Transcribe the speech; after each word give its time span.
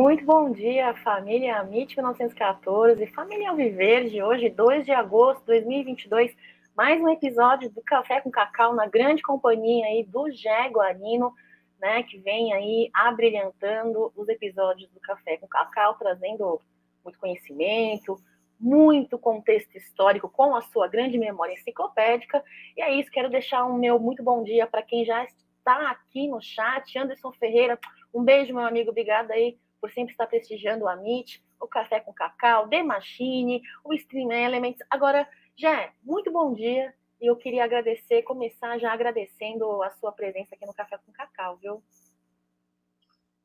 Muito 0.00 0.24
bom 0.24 0.52
dia, 0.52 0.94
família 1.02 1.58
MIT 1.58 1.96
1914, 1.96 3.04
família 3.08 3.50
Alviverde, 3.50 4.22
hoje, 4.22 4.48
2 4.48 4.84
de 4.84 4.92
agosto 4.92 5.40
de 5.40 5.46
2022, 5.46 6.36
mais 6.76 7.02
um 7.02 7.08
episódio 7.08 7.68
do 7.68 7.82
Café 7.82 8.20
com 8.20 8.30
Cacau 8.30 8.76
na 8.76 8.86
grande 8.86 9.22
companhia 9.22 9.86
aí 9.86 10.04
do 10.04 10.30
Jé 10.30 10.68
Guarino, 10.68 11.34
né, 11.80 12.04
que 12.04 12.16
vem 12.18 12.54
aí 12.54 12.88
abrilhantando 12.94 14.12
os 14.14 14.28
episódios 14.28 14.88
do 14.90 15.00
Café 15.00 15.36
com 15.36 15.48
Cacau, 15.48 15.96
trazendo 15.98 16.60
muito 17.02 17.18
conhecimento, 17.18 18.22
muito 18.60 19.18
contexto 19.18 19.76
histórico 19.76 20.28
com 20.28 20.54
a 20.54 20.62
sua 20.62 20.86
grande 20.86 21.18
memória 21.18 21.54
enciclopédica. 21.54 22.40
E 22.76 22.82
é 22.82 22.94
isso, 22.94 23.10
quero 23.10 23.28
deixar 23.28 23.64
um 23.64 23.76
meu 23.76 23.98
muito 23.98 24.22
bom 24.22 24.44
dia 24.44 24.64
para 24.64 24.80
quem 24.80 25.04
já 25.04 25.24
está 25.24 25.90
aqui 25.90 26.28
no 26.28 26.40
chat, 26.40 26.96
Anderson 26.96 27.32
Ferreira, 27.32 27.76
um 28.14 28.22
beijo, 28.22 28.54
meu 28.54 28.64
amigo, 28.64 28.90
obrigada 28.90 29.34
aí 29.34 29.58
por 29.80 29.90
sempre 29.90 30.12
estar 30.12 30.26
prestigiando 30.26 30.84
o 30.84 30.88
Amit, 30.88 31.42
o 31.60 31.66
Café 31.66 32.00
com 32.00 32.12
Cacau, 32.12 32.68
The 32.68 32.82
Machine, 32.82 33.62
o 33.84 33.94
Stream 33.94 34.32
Elements. 34.32 34.78
Agora, 34.90 35.28
já 35.56 35.90
muito 36.02 36.32
bom 36.32 36.52
dia 36.52 36.94
e 37.20 37.26
eu 37.26 37.36
queria 37.36 37.64
agradecer, 37.64 38.22
começar 38.22 38.78
já 38.78 38.92
agradecendo 38.92 39.82
a 39.82 39.90
sua 39.90 40.12
presença 40.12 40.54
aqui 40.54 40.66
no 40.66 40.74
Café 40.74 40.98
com 40.98 41.12
Cacau, 41.12 41.56
viu? 41.56 41.82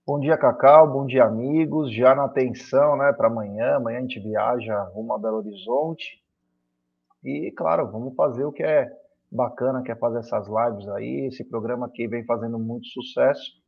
Bom 0.05 0.19
dia, 0.19 0.37
Cacau, 0.37 0.91
bom 0.91 1.05
dia, 1.05 1.23
amigos. 1.23 1.93
Já 1.93 2.13
na 2.13 2.25
atenção, 2.25 2.97
né, 2.97 3.13
para 3.13 3.27
amanhã. 3.27 3.77
Amanhã 3.77 3.99
a 3.99 4.01
gente 4.01 4.19
viaja 4.19 4.83
rumo 4.89 5.13
a 5.13 5.17
Belo 5.17 5.37
Horizonte. 5.37 6.21
E, 7.23 7.51
claro, 7.51 7.89
vamos 7.89 8.13
fazer 8.15 8.43
o 8.43 8.51
que 8.51 8.61
é 8.61 8.91
bacana, 9.31 9.81
que 9.81 9.91
é 9.91 9.95
fazer 9.95 10.19
essas 10.19 10.45
lives 10.47 10.87
aí. 10.89 11.27
Esse 11.27 11.43
programa 11.45 11.85
aqui 11.85 12.05
vem 12.05 12.25
fazendo 12.25 12.59
muito 12.59 12.85
sucesso. 12.87 13.62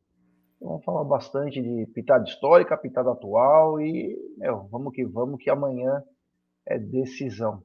Vamos 0.60 0.84
falar 0.84 1.04
bastante 1.04 1.60
de 1.60 1.86
pitada 1.92 2.24
histórica, 2.24 2.76
pitada 2.76 3.12
atual 3.12 3.80
e 3.80 4.16
meu, 4.38 4.64
vamos 4.70 4.94
que 4.94 5.04
vamos, 5.04 5.42
que 5.42 5.50
amanhã 5.50 6.02
é 6.64 6.78
decisão. 6.78 7.62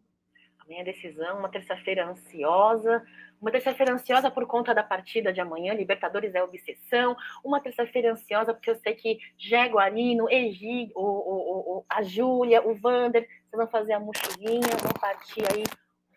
Amanhã 0.59 0.81
é 0.81 0.83
decisão, 0.83 1.39
uma 1.39 1.49
terça-feira 1.49 2.07
ansiosa, 2.07 3.03
uma 3.41 3.49
terça-feira 3.49 3.93
ansiosa 3.93 4.29
por 4.29 4.45
conta 4.45 4.73
da 4.73 4.83
partida 4.83 5.31
de 5.33 5.39
amanhã, 5.41 5.73
Libertadores 5.73 6.35
é 6.35 6.43
obsessão, 6.43 7.15
uma 7.43 7.61
terça-feira 7.61 8.11
ansiosa 8.11 8.53
porque 8.53 8.69
eu 8.69 8.75
sei 8.75 8.93
que 8.93 9.19
Jaguarino, 9.37 10.29
Egi, 10.29 10.91
o, 10.93 11.01
o, 11.01 11.77
o, 11.77 11.85
a 11.89 12.03
Júlia, 12.03 12.61
o 12.65 12.75
Vander, 12.75 13.23
vocês 13.23 13.57
vão 13.57 13.67
fazer 13.67 13.93
a 13.93 13.99
mochilinha, 13.99 14.77
vão 14.81 14.93
partir 14.99 15.43
aí 15.51 15.63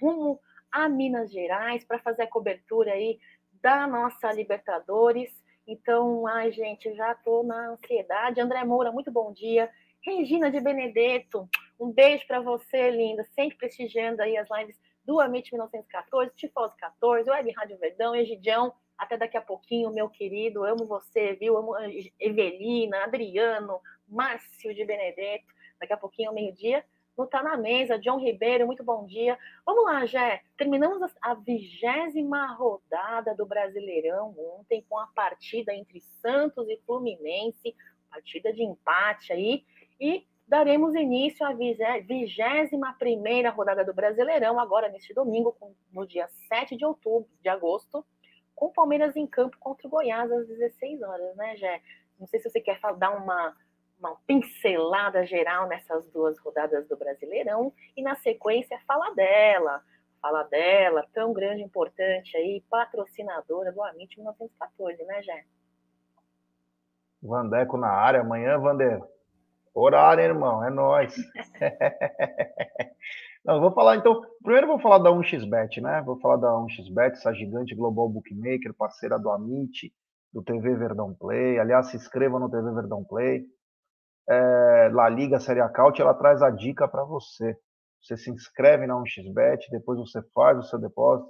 rumo 0.01 0.41
a 0.71 0.89
Minas 0.89 1.31
Gerais 1.31 1.85
para 1.85 2.01
fazer 2.01 2.23
a 2.23 2.27
cobertura 2.27 2.93
aí 2.93 3.19
da 3.63 3.87
nossa 3.87 4.33
Libertadores. 4.33 5.31
Então, 5.67 6.27
ai, 6.27 6.53
gente, 6.53 6.95
já 6.95 7.13
estou 7.13 7.43
na 7.43 7.71
ansiedade. 7.71 8.41
André 8.41 8.63
Moura, 8.65 8.93
muito 8.93 9.11
bom 9.11 9.33
dia. 9.33 9.71
Regina 10.03 10.51
de 10.51 10.61
Benedetto, 10.61 11.49
um 11.81 11.91
beijo 11.91 12.27
para 12.27 12.39
você, 12.39 12.91
linda, 12.91 13.25
sempre 13.35 13.57
prestigiando 13.57 14.21
aí 14.21 14.37
as 14.37 14.47
lives 14.51 14.79
do 15.05 15.19
Amit 15.19 15.51
1914, 15.51 16.35
Tifose 16.35 16.77
14, 16.77 17.31
Web 17.31 17.51
Rádio 17.53 17.79
Verdão, 17.79 18.15
Egidião, 18.15 18.75
até 18.99 19.17
daqui 19.17 19.39
a 19.39 19.43
pouquinho, 19.43 19.91
meu 19.91 20.11
querido, 20.11 20.65
amo 20.65 20.87
você, 20.87 21.33
viu? 21.35 21.57
Amo 21.57 21.75
Evelina, 22.21 23.05
Adriano, 23.05 23.81
Márcio 24.07 24.75
de 24.75 24.85
Benedetto, 24.85 25.53
daqui 25.81 25.95
a 25.95 25.97
pouquinho, 25.97 26.35
meio-dia, 26.35 26.85
não 27.17 27.25
está 27.25 27.43
na 27.43 27.57
mesa. 27.57 27.99
John 27.99 28.19
Ribeiro, 28.19 28.67
muito 28.67 28.83
bom 28.83 29.07
dia. 29.07 29.39
Vamos 29.65 29.85
lá, 29.85 30.05
Jé. 30.07 30.43
Terminamos 30.57 31.13
a 31.23 31.35
vigésima 31.35 32.53
rodada 32.55 33.35
do 33.35 33.47
Brasileirão 33.47 34.35
ontem 34.59 34.85
com 34.89 34.99
a 34.99 35.07
partida 35.09 35.73
entre 35.75 36.01
Santos 36.21 36.69
e 36.69 36.81
Fluminense, 36.87 37.75
partida 38.11 38.53
de 38.53 38.63
empate 38.63 39.33
aí, 39.33 39.65
e 40.01 40.27
daremos 40.47 40.95
início 40.95 41.47
à 41.47 41.53
vigésima 41.53 42.95
primeira 42.99 43.51
rodada 43.51 43.85
do 43.85 43.95
Brasileirão, 43.95 44.61
agora 44.61 44.89
neste 44.89 45.15
domingo, 45.15 45.57
no 45.93 46.07
dia 46.07 46.29
7 46.49 46.77
de 46.77 46.85
outubro, 46.85 47.29
de 47.41 47.49
agosto, 47.49 48.05
com 48.55 48.71
Palmeiras 48.71 49.17
em 49.17 49.27
campo 49.27 49.57
contra 49.59 49.87
o 49.87 49.91
Goiás 49.91 50.31
às 50.31 50.47
16 50.47 51.03
horas, 51.03 51.37
né, 51.37 51.57
Jé? 51.57 51.83
Não 52.21 52.27
sei 52.27 52.39
se 52.39 52.49
você 52.49 52.61
quer 52.61 52.79
dar 52.99 53.11
uma 53.17 53.57
uma 53.99 54.17
pincelada 54.27 55.25
geral 55.25 55.69
nessas 55.69 56.07
duas 56.11 56.39
rodadas 56.39 56.87
do 56.89 56.97
Brasileirão 56.97 57.73
e 57.97 58.03
na 58.03 58.17
sequência 58.17 58.79
fala 58.87 59.15
dela, 59.15 59.83
fala 60.21 60.43
dela, 60.45 61.07
tão 61.13 61.33
grande, 61.33 61.63
importante 61.63 62.37
aí, 62.37 62.63
patrocinadora 62.71 63.73
do 63.73 63.83
Amit 63.83 64.17
1914, 64.17 65.05
né, 65.05 65.23
Jé? 65.23 65.45
Vandeco 67.23 67.77
na 67.77 67.89
área, 67.89 68.21
amanhã, 68.21 68.59
Vander. 68.59 69.03
Horário, 69.75 70.23
irmão, 70.23 70.63
é 70.63 70.71
nós. 70.71 71.17
Não, 73.45 73.61
vou 73.61 73.73
falar 73.73 73.97
então. 73.97 74.23
Primeiro 74.43 74.69
vou 74.69 74.79
falar 74.79 74.99
da 74.99 75.11
1xBet, 75.11 75.83
né? 75.83 76.01
Vou 76.03 76.19
falar 76.21 76.37
da 76.37 76.49
1xBet, 76.49 77.13
essa 77.13 77.35
gigante 77.35 77.75
global 77.75 78.09
bookmaker, 78.09 78.73
parceira 78.73 79.19
do 79.19 79.31
Amit, 79.31 79.93
do 80.33 80.43
TV 80.43 80.77
Verdão 80.77 81.13
Play. 81.15 81.59
Aliás, 81.59 81.89
se 81.89 81.97
inscreva 81.97 82.39
no 82.39 82.49
TV 82.49 82.73
Verdão 82.73 83.05
Play 83.05 83.45
é, 84.29 84.91
La 84.93 85.09
Liga 85.09 85.41
Série 85.41 85.61
Acaute, 85.61 86.01
ela 86.01 86.15
traz 86.15 86.43
a 86.43 86.51
dica 86.51 86.89
para 86.89 87.05
você. 87.05 87.57
Você 88.01 88.17
se 88.17 88.31
inscreve 88.31 88.87
na 88.87 88.95
1xBet, 88.95 89.61
depois 89.71 89.99
você 89.99 90.23
faz 90.35 90.59
o 90.59 90.63
seu 90.63 90.79
depósito, 90.79 91.29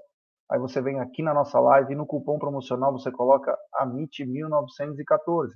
aí 0.50 0.58
você 0.58 0.82
vem 0.82 1.00
aqui 1.00 1.22
na 1.22 1.32
nossa 1.32 1.60
live 1.60 1.92
e 1.92 1.96
no 1.96 2.06
cupom 2.06 2.38
promocional 2.38 2.92
você 2.92 3.12
coloca 3.12 3.56
AMIT1914 3.80 5.50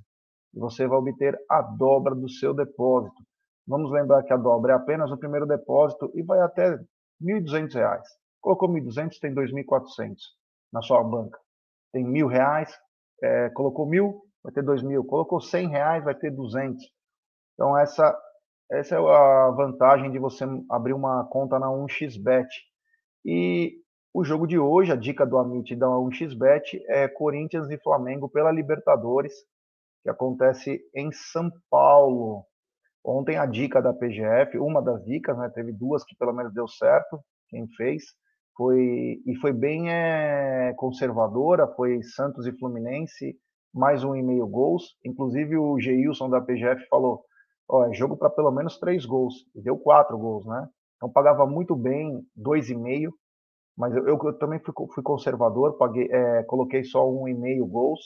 e 0.55 0.61
você 0.61 0.87
vai 0.87 0.99
obter 0.99 1.37
a 1.51 1.61
dobra 1.61 2.15
do 2.15 2.29
seu 2.29 2.55
depósito. 2.55 3.21
Vamos 3.67 3.91
lembrar 3.91 4.23
que 4.23 4.33
a 4.33 4.37
dobra 4.37 4.73
é 4.73 4.77
apenas 4.77 5.11
o 5.11 5.19
primeiro 5.19 5.47
depósito 5.47 6.11
e 6.15 6.23
vai 6.23 6.41
até 6.41 6.71
R$ 6.71 6.79
1.200. 7.21 8.01
Colocou 8.41 8.69
1.200, 8.69 9.19
tem 9.21 9.35
2.400 9.35 10.17
na 10.73 10.81
sua 10.81 11.03
banca. 11.03 11.39
Tem 11.93 12.05
R$ 12.05 12.25
1.000, 12.25 12.67
é, 13.23 13.51
colocou 13.51 13.87
1.000, 13.87 14.15
vai 14.43 14.53
ter 14.53 14.65
2.000. 14.65 15.05
Colocou 15.05 15.41
100 15.41 15.69
reais, 15.69 16.05
vai 16.05 16.15
ter 16.15 16.31
200. 16.31 16.83
Então, 17.59 17.77
essa, 17.77 18.17
essa 18.71 18.95
é 18.95 18.99
a 18.99 19.51
vantagem 19.51 20.13
de 20.13 20.19
você 20.21 20.45
abrir 20.71 20.93
uma 20.93 21.25
conta 21.25 21.59
na 21.59 21.67
1xBet. 21.67 22.47
E 23.25 23.83
o 24.15 24.23
jogo 24.23 24.47
de 24.47 24.57
hoje, 24.57 24.93
a 24.93 24.97
dica 24.97 25.27
do 25.27 25.37
Amit 25.37 25.75
da 25.75 25.89
1xBet 25.89 26.81
é 26.87 27.09
Corinthians 27.09 27.69
e 27.69 27.77
Flamengo 27.79 28.29
pela 28.29 28.53
Libertadores, 28.53 29.35
que 30.05 30.09
acontece 30.09 30.81
em 30.95 31.11
São 31.11 31.51
Paulo. 31.69 32.45
Ontem 33.05 33.37
a 33.37 33.45
dica 33.45 33.83
da 33.83 33.93
PGF, 33.93 34.57
uma 34.59 34.81
das 34.81 35.05
dicas, 35.05 35.37
né, 35.37 35.51
teve 35.53 35.73
duas 35.73 36.05
que 36.05 36.15
pelo 36.15 36.33
menos 36.33 36.55
deu 36.55 36.69
certo, 36.69 37.19
quem 37.49 37.67
fez, 37.77 38.05
foi 38.57 39.21
e 39.27 39.35
foi 39.41 39.53
bem 39.53 39.91
é, 39.91 40.75
conservadora, 40.77 41.67
foi 41.75 42.05
Santos 42.05 42.47
e 42.47 42.57
Fluminense, 42.57 43.37
mais 43.75 44.05
um 44.05 44.15
e 44.15 44.23
meio 44.23 44.47
gols. 44.47 44.97
Inclusive 45.05 45.57
o 45.57 45.77
Geilson 45.81 46.31
da 46.31 46.41
PGF 46.41 46.87
falou, 46.89 47.25
ó, 47.69 47.87
é 47.87 47.93
jogo 47.93 48.17
para 48.17 48.31
pelo 48.31 48.51
menos 48.51 48.79
três 48.79 49.05
gols. 49.05 49.35
E 49.55 49.61
deu 49.61 49.77
quatro 49.79 50.17
gols, 50.19 50.47
né? 50.47 50.69
Então 50.97 51.11
pagava 51.11 51.47
muito 51.47 51.77
bem 51.77 52.27
dois 52.35 52.69
e 52.71 52.75
meio, 52.77 53.13
mas 53.77 53.95
eu, 53.95 54.09
eu, 54.09 54.19
eu 54.23 54.39
também 54.39 54.59
fui, 54.59 54.75
fui, 54.93 55.03
conservador, 55.03 55.77
paguei, 55.79 56.09
é, 56.11 56.43
coloquei 56.45 56.83
só 56.83 57.09
um 57.09 57.29
e 57.29 57.35
meio 57.35 57.65
gols, 57.67 58.01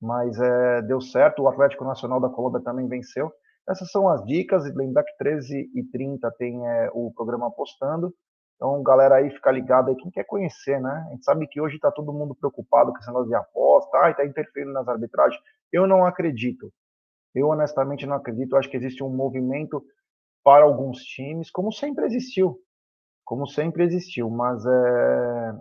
mas 0.00 0.38
é, 0.38 0.82
deu 0.82 1.00
certo. 1.00 1.42
O 1.42 1.48
Atlético 1.48 1.84
Nacional 1.84 2.20
da 2.20 2.28
Colômbia 2.28 2.60
também 2.60 2.86
venceu. 2.86 3.32
Essas 3.68 3.90
são 3.90 4.08
as 4.08 4.24
dicas. 4.24 4.66
E 4.66 4.72
lembrar 4.72 5.04
que 5.04 5.16
13 5.16 5.70
e 5.74 5.84
30 5.90 6.30
tem 6.32 6.66
é, 6.66 6.90
o 6.92 7.12
programa 7.14 7.48
apostando. 7.48 8.12
Então, 8.56 8.82
galera 8.82 9.16
aí, 9.16 9.30
fica 9.30 9.50
ligado 9.50 9.88
aí. 9.88 9.96
Quem 9.96 10.10
quer 10.10 10.24
conhecer, 10.24 10.80
né? 10.80 11.06
A 11.08 11.10
gente 11.12 11.24
sabe 11.24 11.46
que 11.46 11.60
hoje 11.60 11.76
está 11.76 11.90
todo 11.90 12.12
mundo 12.12 12.34
preocupado 12.34 12.92
com 12.92 12.98
esse 12.98 13.06
negócio 13.06 13.28
de 13.28 13.34
aposta, 13.34 13.98
ah, 14.02 14.10
está 14.10 14.26
interferindo 14.26 14.72
nas 14.72 14.86
arbitragens. 14.86 15.40
Eu 15.72 15.86
não 15.86 16.04
acredito. 16.04 16.70
Eu 17.34 17.48
honestamente 17.48 18.06
não 18.06 18.16
acredito. 18.16 18.56
Acho 18.56 18.68
que 18.68 18.76
existe 18.76 19.02
um 19.02 19.14
movimento 19.14 19.82
para 20.42 20.64
alguns 20.64 20.98
times, 20.98 21.50
como 21.50 21.72
sempre 21.72 22.06
existiu, 22.06 22.58
como 23.24 23.46
sempre 23.46 23.84
existiu. 23.84 24.30
Mas 24.30 24.64
é, 24.64 25.52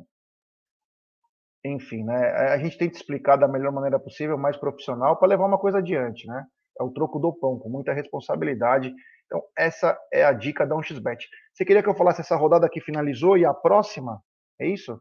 enfim, 1.66 2.04
né? 2.04 2.32
A 2.54 2.58
gente 2.58 2.78
que 2.78 2.86
explicar 2.86 3.36
da 3.36 3.48
melhor 3.48 3.72
maneira 3.72 4.00
possível, 4.00 4.38
mais 4.38 4.56
profissional, 4.58 5.18
para 5.18 5.28
levar 5.28 5.46
uma 5.46 5.60
coisa 5.60 5.80
adiante, 5.80 6.26
né? 6.28 6.46
É 6.80 6.84
o 6.84 6.92
troco 6.92 7.20
do 7.20 7.34
pão, 7.34 7.60
com 7.60 7.70
muita 7.70 7.94
responsabilidade. 7.94 8.94
Então, 9.26 9.44
essa 9.58 10.00
é 10.12 10.24
a 10.24 10.32
dica 10.32 10.66
da 10.66 10.76
1xBet. 10.76 11.20
Você 11.54 11.66
queria 11.66 11.84
que 11.84 11.90
eu 11.90 11.96
falasse 11.96 12.22
essa 12.22 12.36
rodada 12.38 12.70
que 12.70 12.80
finalizou 12.82 13.38
e 13.38 13.46
a 13.46 13.54
próxima? 13.54 14.24
É 14.60 14.68
isso? 14.68 15.00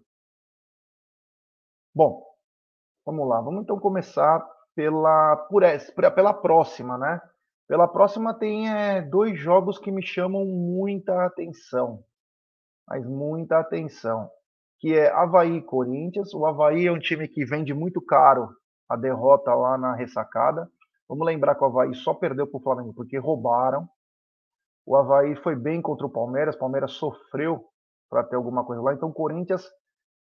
Bom, 1.95 2.23
vamos 3.07 3.29
lá. 3.29 3.41
Vamos 3.41 3.63
então 3.63 3.79
começar 3.79 4.45
pela, 4.79 5.35
por 5.51 5.65
pela 6.15 6.33
próxima, 6.33 6.97
né? 6.97 7.21
Pela 7.67 7.89
próxima 7.89 8.33
tem 8.33 8.73
é, 8.73 9.03
dois 9.03 9.37
jogos 9.37 9.77
que 9.77 9.91
me 9.91 10.01
chamam 10.01 10.45
muita 10.45 11.27
atenção, 11.27 12.05
mas 12.87 13.05
muita 13.05 13.59
atenção, 13.59 14.31
que 14.79 14.95
é 14.95 15.11
Havaí 15.11 15.57
e 15.57 15.63
Corinthians. 15.63 16.33
O 16.33 16.47
Havaí 16.47 16.87
é 16.87 16.93
um 16.93 16.99
time 17.01 17.27
que 17.27 17.45
vende 17.45 17.75
muito 17.75 18.01
caro 18.01 18.51
a 18.89 18.95
derrota 18.95 19.53
lá 19.53 19.77
na 19.77 19.97
ressacada. 19.97 20.71
Vamos 21.09 21.27
lembrar 21.27 21.57
que 21.57 21.65
o 21.65 21.67
Havaí 21.67 21.93
só 21.97 22.15
perdeu 22.15 22.47
para 22.47 22.59
o 22.59 22.63
Flamengo 22.63 22.95
porque 22.95 23.19
roubaram. 23.19 23.85
O 24.87 24.95
Havaí 24.95 25.35
foi 25.43 25.57
bem 25.57 25.83
contra 25.83 26.07
o 26.07 26.11
Palmeiras, 26.11 26.55
o 26.55 26.59
Palmeiras 26.61 26.93
sofreu 26.93 27.65
para 28.09 28.23
ter 28.23 28.37
alguma 28.37 28.65
coisa 28.65 28.81
lá. 28.81 28.95
Então 28.95 29.09
o 29.09 29.13
Corinthians 29.13 29.69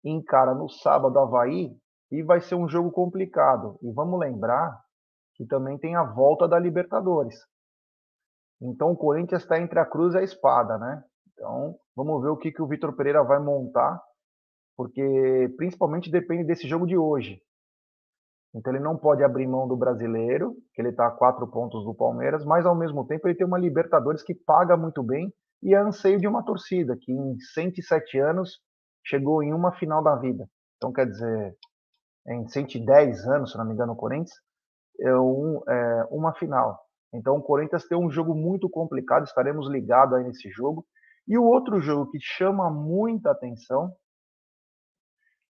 encara 0.02 0.52
no 0.52 0.68
sábado 0.68 1.16
Havaí 1.16 1.76
e 2.10 2.22
vai 2.22 2.40
ser 2.40 2.54
um 2.54 2.68
jogo 2.68 2.90
complicado. 2.90 3.78
E 3.82 3.90
vamos 3.92 4.18
lembrar 4.18 4.80
que 5.34 5.46
também 5.46 5.78
tem 5.78 5.94
a 5.94 6.02
volta 6.02 6.48
da 6.48 6.58
Libertadores. 6.58 7.36
Então 8.60 8.90
o 8.90 8.96
Corinthians 8.96 9.42
está 9.42 9.60
entre 9.60 9.78
a 9.78 9.86
cruz 9.86 10.14
e 10.14 10.18
a 10.18 10.22
espada, 10.22 10.78
né? 10.78 11.02
Então 11.32 11.76
vamos 11.94 12.22
ver 12.22 12.30
o 12.30 12.36
que, 12.36 12.50
que 12.50 12.62
o 12.62 12.66
Vitor 12.66 12.94
Pereira 12.94 13.22
vai 13.22 13.38
montar, 13.38 14.02
porque 14.76 15.54
principalmente 15.56 16.10
depende 16.10 16.44
desse 16.44 16.66
jogo 16.66 16.86
de 16.86 16.96
hoje. 16.96 17.40
Então 18.54 18.72
ele 18.72 18.82
não 18.82 18.96
pode 18.96 19.22
abrir 19.22 19.46
mão 19.46 19.68
do 19.68 19.76
brasileiro, 19.76 20.56
que 20.74 20.80
ele 20.80 20.88
está 20.88 21.06
a 21.06 21.10
quatro 21.12 21.46
pontos 21.46 21.84
do 21.84 21.94
Palmeiras, 21.94 22.44
mas 22.44 22.66
ao 22.66 22.74
mesmo 22.74 23.06
tempo 23.06 23.28
ele 23.28 23.36
tem 23.36 23.46
uma 23.46 23.58
Libertadores 23.58 24.22
que 24.22 24.34
paga 24.34 24.76
muito 24.76 25.02
bem 25.02 25.32
e 25.62 25.74
é 25.74 25.78
anseio 25.78 26.18
de 26.18 26.26
uma 26.26 26.42
torcida 26.44 26.96
que 27.00 27.12
em 27.12 27.38
107 27.38 28.18
anos 28.18 28.60
chegou 29.04 29.42
em 29.42 29.52
uma 29.52 29.72
final 29.72 30.02
da 30.02 30.16
vida. 30.16 30.48
Então 30.76 30.92
quer 30.92 31.06
dizer, 31.06 31.56
em 32.26 32.46
110 32.48 33.26
anos, 33.26 33.52
se 33.52 33.58
não 33.58 33.64
me 33.64 33.74
engano, 33.74 33.92
o 33.92 33.96
Corinthians, 33.96 34.36
é, 35.00 35.14
um, 35.14 35.62
é 35.68 36.06
uma 36.10 36.34
final. 36.34 36.78
Então 37.12 37.36
o 37.36 37.42
Corinthians 37.42 37.86
tem 37.86 37.96
um 37.96 38.10
jogo 38.10 38.34
muito 38.34 38.68
complicado, 38.68 39.24
estaremos 39.24 39.68
ligados 39.70 40.14
aí 40.14 40.24
nesse 40.24 40.50
jogo. 40.50 40.86
E 41.26 41.38
o 41.38 41.44
outro 41.44 41.80
jogo 41.80 42.10
que 42.10 42.18
chama 42.20 42.70
muita 42.70 43.30
atenção 43.30 43.92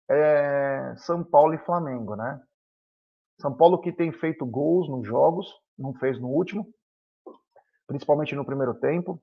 é 0.09 0.95
São 0.99 1.25
Paulo 1.25 1.55
e 1.55 1.59
Flamengo, 1.59 2.15
né? 2.17 2.41
São 3.41 3.55
Paulo 3.55 3.81
que 3.81 3.93
tem 3.93 4.13
feito 4.13 4.47
gols 4.47 4.89
nos 4.89 5.07
jogos, 5.07 5.47
não 5.79 5.93
fez 5.95 6.19
no 6.19 6.29
último, 6.29 6.67
principalmente 7.87 8.35
no 8.35 8.45
primeiro 8.45 8.75
tempo. 8.75 9.21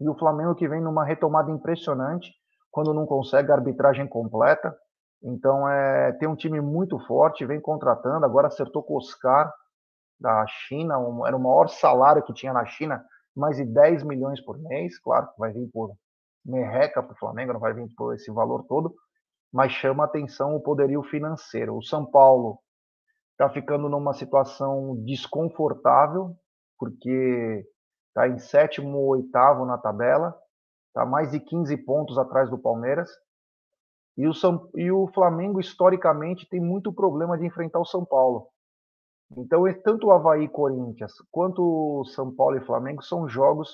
E 0.00 0.08
o 0.08 0.18
Flamengo 0.18 0.54
que 0.54 0.66
vem 0.66 0.80
numa 0.80 1.04
retomada 1.04 1.50
impressionante, 1.50 2.32
quando 2.70 2.94
não 2.94 3.06
consegue 3.06 3.52
a 3.52 3.54
arbitragem 3.54 4.08
completa. 4.08 4.74
Então 5.22 5.68
é, 5.68 6.12
tem 6.12 6.28
um 6.28 6.36
time 6.36 6.60
muito 6.60 6.98
forte, 7.06 7.46
vem 7.46 7.60
contratando, 7.60 8.24
agora 8.24 8.48
acertou 8.48 8.82
com 8.82 8.94
o 8.94 8.96
Oscar 8.96 9.52
da 10.18 10.44
China, 10.46 10.98
um, 10.98 11.26
era 11.26 11.36
o 11.36 11.40
maior 11.40 11.68
salário 11.68 12.22
que 12.22 12.32
tinha 12.32 12.52
na 12.52 12.64
China, 12.64 13.04
mais 13.34 13.56
de 13.56 13.64
10 13.64 14.02
milhões 14.04 14.40
por 14.40 14.58
mês, 14.58 14.98
claro 14.98 15.28
que 15.28 15.38
vai 15.38 15.52
vir 15.52 15.68
por 15.72 15.94
merreca 16.44 17.02
para 17.02 17.12
o 17.12 17.18
Flamengo, 17.18 17.52
não 17.52 17.60
vai 17.60 17.72
vir 17.72 17.88
por 17.96 18.14
esse 18.14 18.30
valor 18.30 18.64
todo, 18.64 18.94
mas 19.52 19.72
chama 19.72 20.04
atenção 20.04 20.56
o 20.56 20.60
poderio 20.60 21.02
financeiro. 21.02 21.76
O 21.76 21.82
São 21.82 22.04
Paulo 22.04 22.58
está 23.32 23.48
ficando 23.50 23.88
numa 23.88 24.12
situação 24.14 24.96
desconfortável, 25.04 26.36
porque 26.78 27.64
está 28.08 28.28
em 28.28 28.38
sétimo 28.38 28.98
ou 28.98 29.08
oitavo 29.08 29.64
na 29.64 29.78
tabela, 29.78 30.34
está 30.88 31.06
mais 31.06 31.30
de 31.30 31.40
15 31.40 31.76
pontos 31.78 32.18
atrás 32.18 32.50
do 32.50 32.58
Palmeiras. 32.58 33.10
E 34.16 34.26
o, 34.26 34.34
São, 34.34 34.68
e 34.74 34.90
o 34.90 35.06
Flamengo, 35.08 35.60
historicamente, 35.60 36.48
tem 36.48 36.60
muito 36.60 36.92
problema 36.92 37.38
de 37.38 37.46
enfrentar 37.46 37.80
o 37.80 37.84
São 37.84 38.04
Paulo. 38.04 38.48
Então, 39.36 39.64
tanto 39.82 40.08
o 40.08 40.10
Havaí 40.10 40.48
Corinthians 40.48 41.12
quanto 41.30 41.62
o 41.62 42.04
São 42.04 42.34
Paulo 42.34 42.56
e 42.56 42.66
Flamengo 42.66 43.02
são 43.02 43.26
jogos 43.28 43.70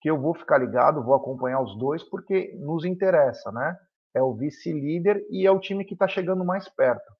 que 0.00 0.10
eu 0.10 0.20
vou 0.20 0.34
ficar 0.34 0.58
ligado, 0.58 1.02
vou 1.02 1.14
acompanhar 1.14 1.60
os 1.60 1.76
dois, 1.78 2.02
porque 2.02 2.56
nos 2.60 2.84
interessa, 2.84 3.50
né? 3.52 3.76
É 4.14 4.22
o 4.22 4.34
vice-líder 4.34 5.24
e 5.30 5.46
é 5.46 5.50
o 5.50 5.60
time 5.60 5.84
que 5.84 5.92
está 5.92 6.08
chegando 6.08 6.44
mais 6.44 6.68
perto. 6.68 7.12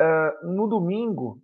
Uh, 0.00 0.54
no 0.54 0.68
domingo, 0.68 1.40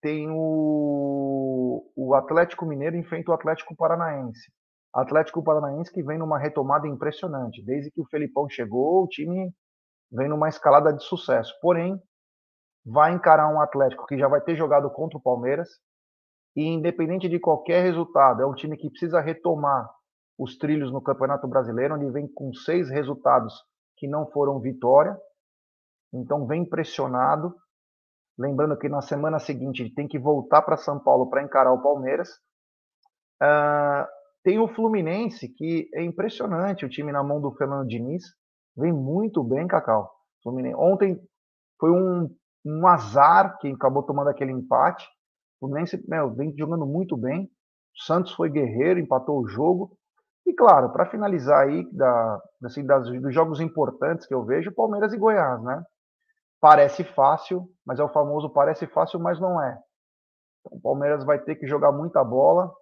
tem 0.00 0.28
o, 0.30 1.88
o 1.94 2.14
Atlético 2.14 2.66
Mineiro 2.66 2.96
enfrenta 2.96 3.30
o 3.30 3.34
Atlético 3.34 3.76
Paranaense. 3.76 4.52
Atlético 4.92 5.42
Paranaense 5.42 5.92
que 5.92 6.02
vem 6.02 6.18
numa 6.18 6.38
retomada 6.38 6.86
impressionante. 6.86 7.62
Desde 7.64 7.90
que 7.90 8.00
o 8.00 8.06
Felipão 8.06 8.48
chegou, 8.48 9.04
o 9.04 9.08
time 9.08 9.52
vem 10.10 10.28
numa 10.28 10.48
escalada 10.48 10.92
de 10.92 11.02
sucesso. 11.02 11.54
Porém, 11.60 12.00
vai 12.84 13.12
encarar 13.12 13.48
um 13.48 13.60
Atlético 13.60 14.06
que 14.06 14.18
já 14.18 14.28
vai 14.28 14.40
ter 14.40 14.56
jogado 14.56 14.90
contra 14.90 15.18
o 15.18 15.22
Palmeiras. 15.22 15.68
E 16.54 16.66
independente 16.66 17.28
de 17.28 17.40
qualquer 17.40 17.82
resultado, 17.82 18.42
é 18.42 18.46
um 18.46 18.54
time 18.54 18.76
que 18.76 18.90
precisa 18.90 19.20
retomar 19.20 19.88
os 20.38 20.58
trilhos 20.58 20.92
no 20.92 21.00
Campeonato 21.00 21.48
Brasileiro, 21.48 21.94
onde 21.94 22.10
vem 22.10 22.28
com 22.28 22.52
seis 22.52 22.90
resultados 22.90 23.54
que 23.96 24.06
não 24.06 24.26
foram 24.30 24.60
vitória. 24.60 25.16
Então 26.12 26.46
vem 26.46 26.68
pressionado 26.68 27.54
Lembrando 28.38 28.78
que 28.78 28.88
na 28.88 29.02
semana 29.02 29.38
seguinte 29.38 29.82
ele 29.82 29.94
tem 29.94 30.08
que 30.08 30.18
voltar 30.18 30.62
para 30.62 30.76
São 30.76 30.98
Paulo 30.98 31.28
para 31.28 31.42
encarar 31.42 31.72
o 31.72 31.82
Palmeiras. 31.82 32.28
Uh, 33.42 34.06
tem 34.42 34.58
o 34.58 34.68
Fluminense, 34.68 35.48
que 35.48 35.88
é 35.94 36.02
impressionante 36.02 36.84
o 36.84 36.88
time 36.88 37.12
na 37.12 37.22
mão 37.22 37.40
do 37.40 37.52
Fernando 37.52 37.86
Diniz. 37.86 38.24
Vem 38.76 38.92
muito 38.92 39.42
bem, 39.42 39.66
Cacau. 39.66 40.10
Fluminense. 40.42 40.76
Ontem 40.76 41.20
foi 41.78 41.90
um, 41.90 42.28
um 42.64 42.86
azar 42.86 43.58
que 43.58 43.68
acabou 43.68 44.02
tomando 44.02 44.28
aquele 44.28 44.52
empate. 44.52 45.06
O 45.56 45.66
Fluminense 45.66 46.02
meu, 46.08 46.34
vem 46.34 46.54
jogando 46.56 46.86
muito 46.86 47.16
bem. 47.16 47.44
O 47.44 48.02
Santos 48.04 48.32
foi 48.32 48.50
guerreiro, 48.50 48.98
empatou 48.98 49.40
o 49.40 49.48
jogo. 49.48 49.96
E 50.46 50.52
claro, 50.52 50.90
para 50.92 51.06
finalizar 51.06 51.66
aí 51.66 51.88
da, 51.92 52.42
assim, 52.64 52.84
das, 52.84 53.08
dos 53.08 53.32
jogos 53.32 53.60
importantes 53.60 54.26
que 54.26 54.34
eu 54.34 54.44
vejo, 54.44 54.72
Palmeiras 54.72 55.12
e 55.12 55.18
Goiás, 55.18 55.62
né? 55.62 55.84
parece 56.62 57.02
fácil, 57.02 57.68
mas 57.84 57.98
é 57.98 58.04
o 58.04 58.08
famoso 58.08 58.48
parece 58.48 58.86
fácil, 58.86 59.18
mas 59.18 59.40
não 59.40 59.60
é. 59.60 59.76
Então, 60.60 60.78
o 60.78 60.80
Palmeiras 60.80 61.24
vai 61.24 61.40
ter 61.40 61.56
que 61.56 61.66
jogar 61.66 61.90
muita 61.90 62.22
bola. 62.22 62.72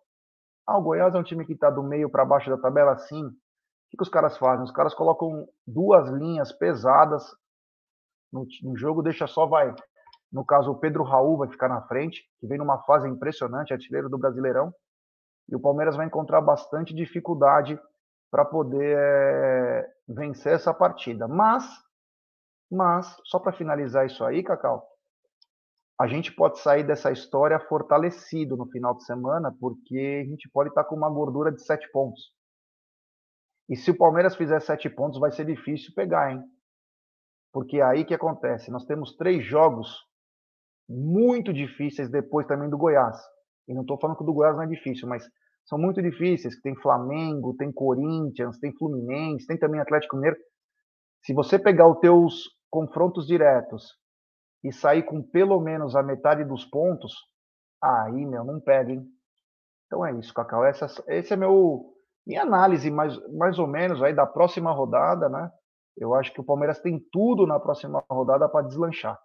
Ah, 0.71 0.79
o 0.79 0.83
Goiás 0.83 1.15
é 1.15 1.19
um 1.19 1.23
time 1.25 1.45
que 1.45 1.53
está 1.53 1.69
do 1.69 1.83
meio 1.83 2.09
para 2.09 2.25
baixo 2.25 2.49
da 2.49 2.57
tabela, 2.57 2.97
sim. 2.97 3.25
O 3.25 3.31
que, 3.91 3.97
que, 3.97 4.03
os 4.03 4.09
caras 4.09 4.39
fazem? 4.39 4.65
Os 4.65 4.71
caras 4.71 4.95
colocam 4.95 5.49
duas 5.67 6.09
linhas 6.09 6.53
pesadas 6.53 7.25
no, 8.33 8.47
no 8.63 8.77
jogo, 8.77 9.03
deixa 9.03 9.27
só 9.27 9.47
vai. 9.47 9.75
No 10.33 10.45
caso, 10.45 10.71
o 10.71 10.79
Pedro 10.79 11.03
Raul 11.03 11.39
vai 11.39 11.49
ficar 11.49 11.69
na 11.69 11.83
frente, 11.83 12.23
que 12.39 12.47
vem 12.47 12.57
numa 12.57 12.79
fase 12.85 13.09
impressionante, 13.09 13.73
artilheiro 13.73 14.09
do 14.09 14.17
Brasileirão. 14.17 14.73
E 15.49 15.57
o 15.57 15.61
Palmeiras 15.61 15.97
vai 15.97 16.07
encontrar 16.07 16.41
bastante 16.41 16.95
dificuldade 16.95 17.77
para 18.31 18.45
poder 18.45 18.97
é, 18.97 19.87
vencer 20.07 20.53
essa 20.53 20.73
partida. 20.73 21.27
Mas 21.27 21.65
mas, 22.71 23.17
só 23.25 23.41
para 23.41 23.53
finalizar 23.53 24.07
isso 24.07 24.25
aí, 24.25 24.45
Cacau, 24.45 24.87
a 26.01 26.07
gente 26.07 26.33
pode 26.33 26.59
sair 26.61 26.83
dessa 26.83 27.13
história 27.13 27.61
fortalecido 27.61 28.57
no 28.57 28.67
final 28.71 28.95
de 28.95 29.05
semana, 29.05 29.55
porque 29.61 30.23
a 30.25 30.27
gente 30.27 30.49
pode 30.49 30.71
estar 30.71 30.83
com 30.85 30.97
uma 30.97 31.11
gordura 31.11 31.53
de 31.53 31.63
sete 31.63 31.87
pontos. 31.93 32.33
E 33.69 33.77
se 33.77 33.91
o 33.91 33.99
Palmeiras 33.99 34.35
fizer 34.35 34.59
sete 34.61 34.89
pontos, 34.89 35.21
vai 35.21 35.31
ser 35.31 35.45
difícil 35.45 35.93
pegar, 35.95 36.33
hein? 36.33 36.43
Porque 37.53 37.81
é 37.81 37.83
aí 37.83 38.07
que 38.07 38.15
acontece. 38.15 38.71
Nós 38.71 38.87
temos 38.87 39.15
três 39.15 39.45
jogos 39.45 39.95
muito 40.89 41.53
difíceis 41.53 42.09
depois 42.09 42.47
também 42.47 42.71
do 42.71 42.79
Goiás. 42.79 43.21
E 43.69 43.75
não 43.75 43.83
estou 43.83 44.01
falando 44.01 44.17
que 44.17 44.23
o 44.23 44.27
do 44.27 44.33
Goiás 44.33 44.57
não 44.57 44.63
é 44.63 44.69
difícil, 44.69 45.07
mas 45.07 45.23
são 45.67 45.79
muito 45.79 46.01
difíceis. 46.01 46.59
Tem 46.63 46.75
Flamengo, 46.77 47.55
tem 47.59 47.71
Corinthians, 47.71 48.59
tem 48.59 48.73
Fluminense, 48.73 49.47
tem 49.47 49.59
também 49.59 49.79
Atlético 49.79 50.17
Mineiro. 50.17 50.39
Se 51.23 51.35
você 51.35 51.59
pegar 51.59 51.87
os 51.87 51.99
teus 51.99 52.45
confrontos 52.71 53.27
diretos 53.27 54.01
e 54.63 54.73
sair 54.73 55.03
com 55.03 55.23
pelo 55.23 55.61
menos 55.61 55.97
a 55.97 56.03
metade 56.03 56.45
dos 56.45 56.65
pontos, 56.65 57.15
aí, 57.83 58.27
meu, 58.27 58.45
não 58.45 58.61
pega, 58.61 58.93
hein? 58.93 59.07
Então 59.87 60.05
é 60.05 60.13
isso, 60.13 60.33
Cacau. 60.33 60.65
Essa, 60.65 60.87
esse 61.09 61.33
é 61.33 61.37
meu 61.37 61.95
minha 62.27 62.43
análise 62.43 62.91
mais, 62.91 63.17
mais 63.33 63.59
ou 63.59 63.67
menos 63.67 64.03
aí 64.03 64.15
da 64.15 64.27
próxima 64.27 64.71
rodada, 64.71 65.29
né? 65.29 65.51
Eu 65.97 66.15
acho 66.15 66.33
que 66.33 66.41
o 66.41 66.45
Palmeiras 66.45 66.79
tem 66.79 67.01
tudo 67.11 67.47
na 67.47 67.59
próxima 67.59 68.05
rodada 68.09 68.49
para 68.49 68.67
deslanchar. 68.67 69.21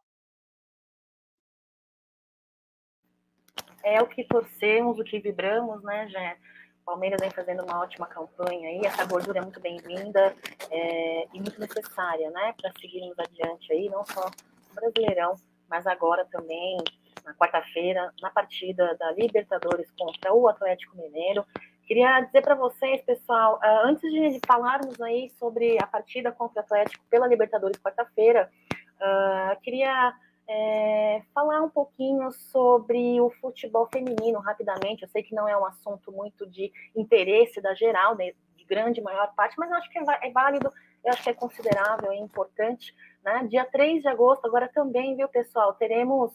É 3.83 4.01
o 4.01 4.07
que 4.07 4.23
torcemos, 4.23 4.97
o 4.97 5.03
que 5.03 5.19
vibramos, 5.19 5.83
né, 5.83 6.07
Jé? 6.07 6.37
Palmeiras 6.85 7.19
vem 7.19 7.31
fazendo 7.31 7.63
uma 7.63 7.81
ótima 7.81 8.05
campanha 8.05 8.69
aí, 8.69 8.81
essa 8.85 9.05
gordura 9.05 9.39
é 9.39 9.41
muito 9.41 9.59
bem-vinda 9.59 10.35
é, 10.69 11.27
e 11.33 11.41
muito 11.41 11.59
necessária, 11.59 12.29
né, 12.29 12.53
para 12.61 12.71
seguirmos 12.79 13.17
adiante 13.17 13.73
aí, 13.73 13.89
não 13.89 14.05
só 14.05 14.29
Brasileirão, 14.75 15.35
mas 15.69 15.87
agora 15.87 16.25
também 16.25 16.77
na 17.25 17.33
quarta-feira, 17.33 18.13
na 18.21 18.29
partida 18.29 18.95
da 18.99 19.11
Libertadores 19.13 19.89
contra 19.97 20.31
o 20.33 20.47
Atlético 20.47 20.95
Mineiro. 20.95 21.43
Queria 21.87 22.21
dizer 22.21 22.41
para 22.41 22.55
vocês, 22.55 23.01
pessoal, 23.01 23.59
ah, 23.61 23.81
antes 23.85 24.11
de 24.11 24.39
falarmos 24.45 24.99
aí 25.01 25.31
sobre 25.39 25.77
a 25.81 25.87
partida 25.87 26.31
contra 26.31 26.61
o 26.61 26.63
Atlético 26.63 27.03
pela 27.09 27.27
Libertadores 27.27 27.79
quarta-feira, 27.81 28.49
uh, 28.95 29.61
queria 29.61 30.13
é, 30.47 31.21
falar 31.33 31.61
um 31.61 31.69
pouquinho 31.69 32.31
sobre 32.31 33.19
o 33.19 33.29
futebol 33.41 33.87
feminino 33.91 34.39
rapidamente. 34.39 35.03
Eu 35.03 35.09
sei 35.09 35.23
que 35.23 35.33
não 35.33 35.47
é 35.47 35.57
um 35.57 35.65
assunto 35.65 36.11
muito 36.11 36.45
de 36.47 36.71
interesse 36.95 37.61
da 37.61 37.73
geral, 37.73 38.15
de, 38.15 38.35
de 38.55 38.63
grande 38.65 39.01
maior 39.01 39.33
parte, 39.35 39.55
mas 39.57 39.71
acho 39.71 39.89
que 39.89 39.97
é, 39.97 40.03
é, 40.21 40.31
válido, 40.31 40.71
eu 41.05 41.13
acho 41.13 41.23
que 41.23 41.29
é 41.29 41.33
considerável, 41.33 42.11
é 42.11 42.17
importante. 42.17 42.93
Né? 43.23 43.47
Dia 43.49 43.63
3 43.65 44.01
de 44.01 44.07
agosto, 44.07 44.45
agora 44.45 44.67
também, 44.67 45.15
viu, 45.15 45.27
pessoal? 45.29 45.73
Teremos 45.75 46.31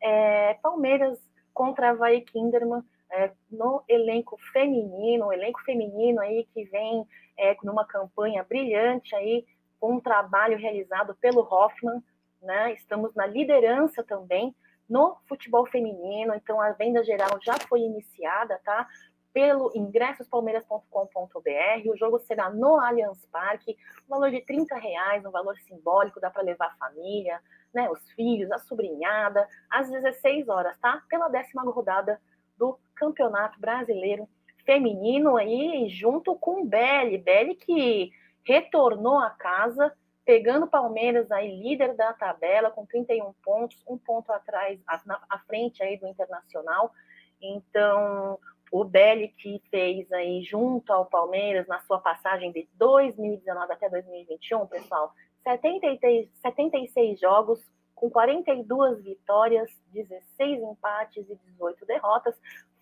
é, 0.00 0.54
Palmeiras 0.62 1.18
contra 1.54 1.90
Havaí 1.90 2.20
Kinderman 2.20 2.82
é, 3.10 3.32
no 3.50 3.82
elenco 3.88 4.36
feminino, 4.52 5.26
o 5.26 5.32
elenco 5.32 5.60
feminino 5.62 6.20
aí 6.20 6.46
que 6.52 6.64
vem 6.64 7.06
é, 7.38 7.56
numa 7.64 7.84
campanha 7.84 8.44
brilhante 8.44 9.14
aí, 9.16 9.44
com 9.80 9.94
um 9.94 10.00
trabalho 10.00 10.58
realizado 10.58 11.14
pelo 11.14 11.40
Hoffman, 11.40 12.02
né? 12.42 12.72
Estamos 12.74 13.14
na 13.14 13.26
liderança 13.26 14.04
também 14.04 14.54
no 14.88 15.16
futebol 15.28 15.66
feminino, 15.66 16.34
então 16.34 16.60
a 16.60 16.72
venda 16.72 17.02
geral 17.04 17.38
já 17.42 17.54
foi 17.68 17.80
iniciada, 17.80 18.60
tá? 18.64 18.86
Pelo 19.32 19.70
ingressospalmeiras.com.br. 19.74 21.88
O 21.88 21.96
jogo 21.96 22.18
será 22.20 22.50
no 22.50 22.80
Allianz 22.80 23.24
Parque, 23.26 23.76
valor 24.08 24.30
de 24.30 24.40
30 24.40 24.74
reais, 24.76 25.24
um 25.24 25.30
valor 25.30 25.56
simbólico, 25.58 26.20
dá 26.20 26.30
para 26.30 26.42
levar 26.42 26.66
a 26.66 26.76
família, 26.76 27.40
né? 27.72 27.88
Os 27.90 28.10
filhos, 28.12 28.50
a 28.50 28.58
sobrinhada, 28.58 29.46
às 29.70 29.90
16 29.90 30.48
horas, 30.48 30.76
tá? 30.78 31.02
Pela 31.08 31.28
décima 31.28 31.62
rodada 31.62 32.20
do 32.58 32.78
Campeonato 32.94 33.60
Brasileiro 33.60 34.28
Feminino 34.64 35.36
aí, 35.36 35.88
junto 35.88 36.34
com 36.36 36.62
o 36.62 36.66
Belly. 36.66 37.18
Belly 37.18 37.54
que 37.54 38.12
retornou 38.44 39.18
a 39.18 39.30
casa, 39.30 39.92
pegando 40.24 40.66
Palmeiras 40.66 41.30
aí, 41.30 41.62
líder 41.62 41.94
da 41.94 42.12
tabela, 42.12 42.70
com 42.70 42.84
31 42.84 43.32
pontos, 43.42 43.82
um 43.88 43.96
ponto 43.96 44.30
atrás, 44.32 44.78
à 44.86 45.38
frente 45.46 45.82
aí 45.82 45.96
do 45.96 46.06
Internacional. 46.06 46.92
Então, 47.40 48.38
o 48.70 48.84
Belli 48.84 49.28
que 49.28 49.60
fez 49.70 50.10
aí 50.12 50.42
junto 50.42 50.92
ao 50.92 51.06
Palmeiras 51.06 51.66
na 51.66 51.80
sua 51.80 51.98
passagem 51.98 52.52
de 52.52 52.68
2019 52.74 53.72
até 53.72 53.88
2021, 53.88 54.66
pessoal, 54.66 55.12
73, 55.42 56.28
76 56.40 57.18
jogos, 57.18 57.60
com 57.94 58.08
42 58.08 59.02
vitórias, 59.02 59.70
16 59.92 60.62
empates 60.62 61.28
e 61.28 61.36
18 61.52 61.84
derrotas. 61.84 62.34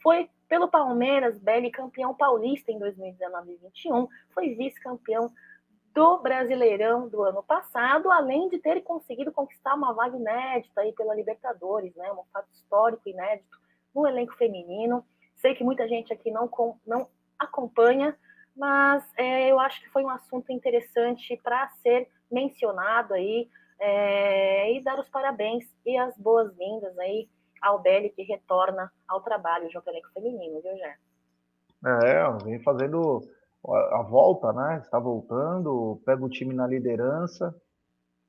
Foi 0.02 0.28
pelo 0.48 0.68
Palmeiras, 0.68 1.38
Belli 1.38 1.70
campeão 1.70 2.14
paulista 2.14 2.70
em 2.70 2.78
2019 2.78 3.52
e 3.52 3.58
2021, 3.58 4.08
foi 4.32 4.54
vice-campeão 4.54 5.32
do 5.94 6.18
Brasileirão 6.18 7.08
do 7.08 7.22
ano 7.24 7.42
passado, 7.42 8.10
além 8.12 8.48
de 8.48 8.58
ter 8.58 8.80
conseguido 8.82 9.32
conquistar 9.32 9.74
uma 9.74 9.92
vaga 9.92 10.16
inédita 10.16 10.80
aí 10.80 10.92
pela 10.92 11.14
Libertadores, 11.14 11.94
né? 11.96 12.12
Um 12.12 12.22
fato 12.32 12.48
histórico 12.52 13.08
inédito 13.08 13.58
no 13.94 14.06
elenco 14.06 14.36
feminino. 14.36 15.04
Sei 15.38 15.54
que 15.54 15.64
muita 15.64 15.86
gente 15.88 16.12
aqui 16.12 16.30
não, 16.30 16.50
não 16.86 17.08
acompanha, 17.38 18.16
mas 18.56 19.04
é, 19.16 19.50
eu 19.50 19.58
acho 19.60 19.80
que 19.80 19.90
foi 19.90 20.04
um 20.04 20.10
assunto 20.10 20.50
interessante 20.52 21.38
para 21.42 21.68
ser 21.82 22.08
mencionado 22.30 23.14
aí 23.14 23.48
é, 23.78 24.72
e 24.74 24.82
dar 24.82 24.98
os 24.98 25.08
parabéns 25.08 25.64
e 25.86 25.96
as 25.96 26.16
boas-vindas 26.18 26.98
aí 26.98 27.28
ao 27.62 27.80
Belli 27.80 28.10
que 28.10 28.22
retorna 28.22 28.90
ao 29.06 29.20
trabalho 29.20 29.70
junto 29.70 29.88
elenco 29.88 30.10
feminino, 30.12 30.60
viu, 30.60 30.76
Jé? 30.76 30.96
É, 31.84 32.44
vem 32.44 32.60
fazendo 32.60 33.22
a 33.64 34.02
volta, 34.02 34.52
né? 34.52 34.80
Está 34.82 34.98
voltando, 34.98 36.00
pega 36.04 36.24
o 36.24 36.28
time 36.28 36.54
na 36.54 36.66
liderança. 36.66 37.54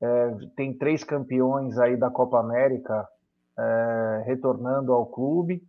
É, 0.00 0.30
tem 0.56 0.72
três 0.72 1.04
campeões 1.04 1.78
aí 1.78 1.96
da 1.96 2.10
Copa 2.10 2.38
América 2.38 3.08
é, 3.58 4.22
retornando 4.26 4.92
ao 4.92 5.06
clube 5.06 5.62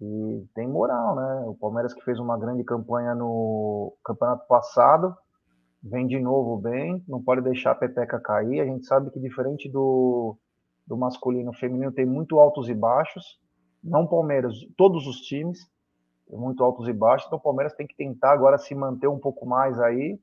e 0.00 0.46
tem 0.54 0.68
moral, 0.68 1.16
né? 1.16 1.44
O 1.46 1.54
Palmeiras 1.54 1.94
que 1.94 2.04
fez 2.04 2.18
uma 2.18 2.38
grande 2.38 2.62
campanha 2.64 3.14
no 3.14 3.94
campeonato 4.04 4.46
passado 4.46 5.16
vem 5.82 6.06
de 6.06 6.18
novo 6.18 6.56
bem, 6.56 7.02
não 7.06 7.22
pode 7.22 7.42
deixar 7.42 7.70
a 7.70 7.74
peteca 7.74 8.18
cair. 8.20 8.60
A 8.60 8.64
gente 8.64 8.86
sabe 8.86 9.10
que 9.10 9.20
diferente 9.20 9.68
do, 9.70 10.36
do 10.86 10.96
masculino, 10.96 11.50
o 11.50 11.54
feminino 11.56 11.92
tem 11.92 12.04
muito 12.04 12.38
altos 12.38 12.68
e 12.68 12.74
baixos. 12.74 13.38
Não 13.82 14.06
Palmeiras, 14.06 14.54
todos 14.76 15.06
os 15.06 15.20
times 15.20 15.70
muito 16.28 16.64
altos 16.64 16.88
e 16.88 16.92
baixos. 16.92 17.26
Então 17.26 17.38
o 17.38 17.42
Palmeiras 17.42 17.74
tem 17.74 17.86
que 17.86 17.96
tentar 17.96 18.32
agora 18.32 18.58
se 18.58 18.74
manter 18.74 19.06
um 19.06 19.18
pouco 19.18 19.46
mais 19.46 19.78
aí 19.80 20.18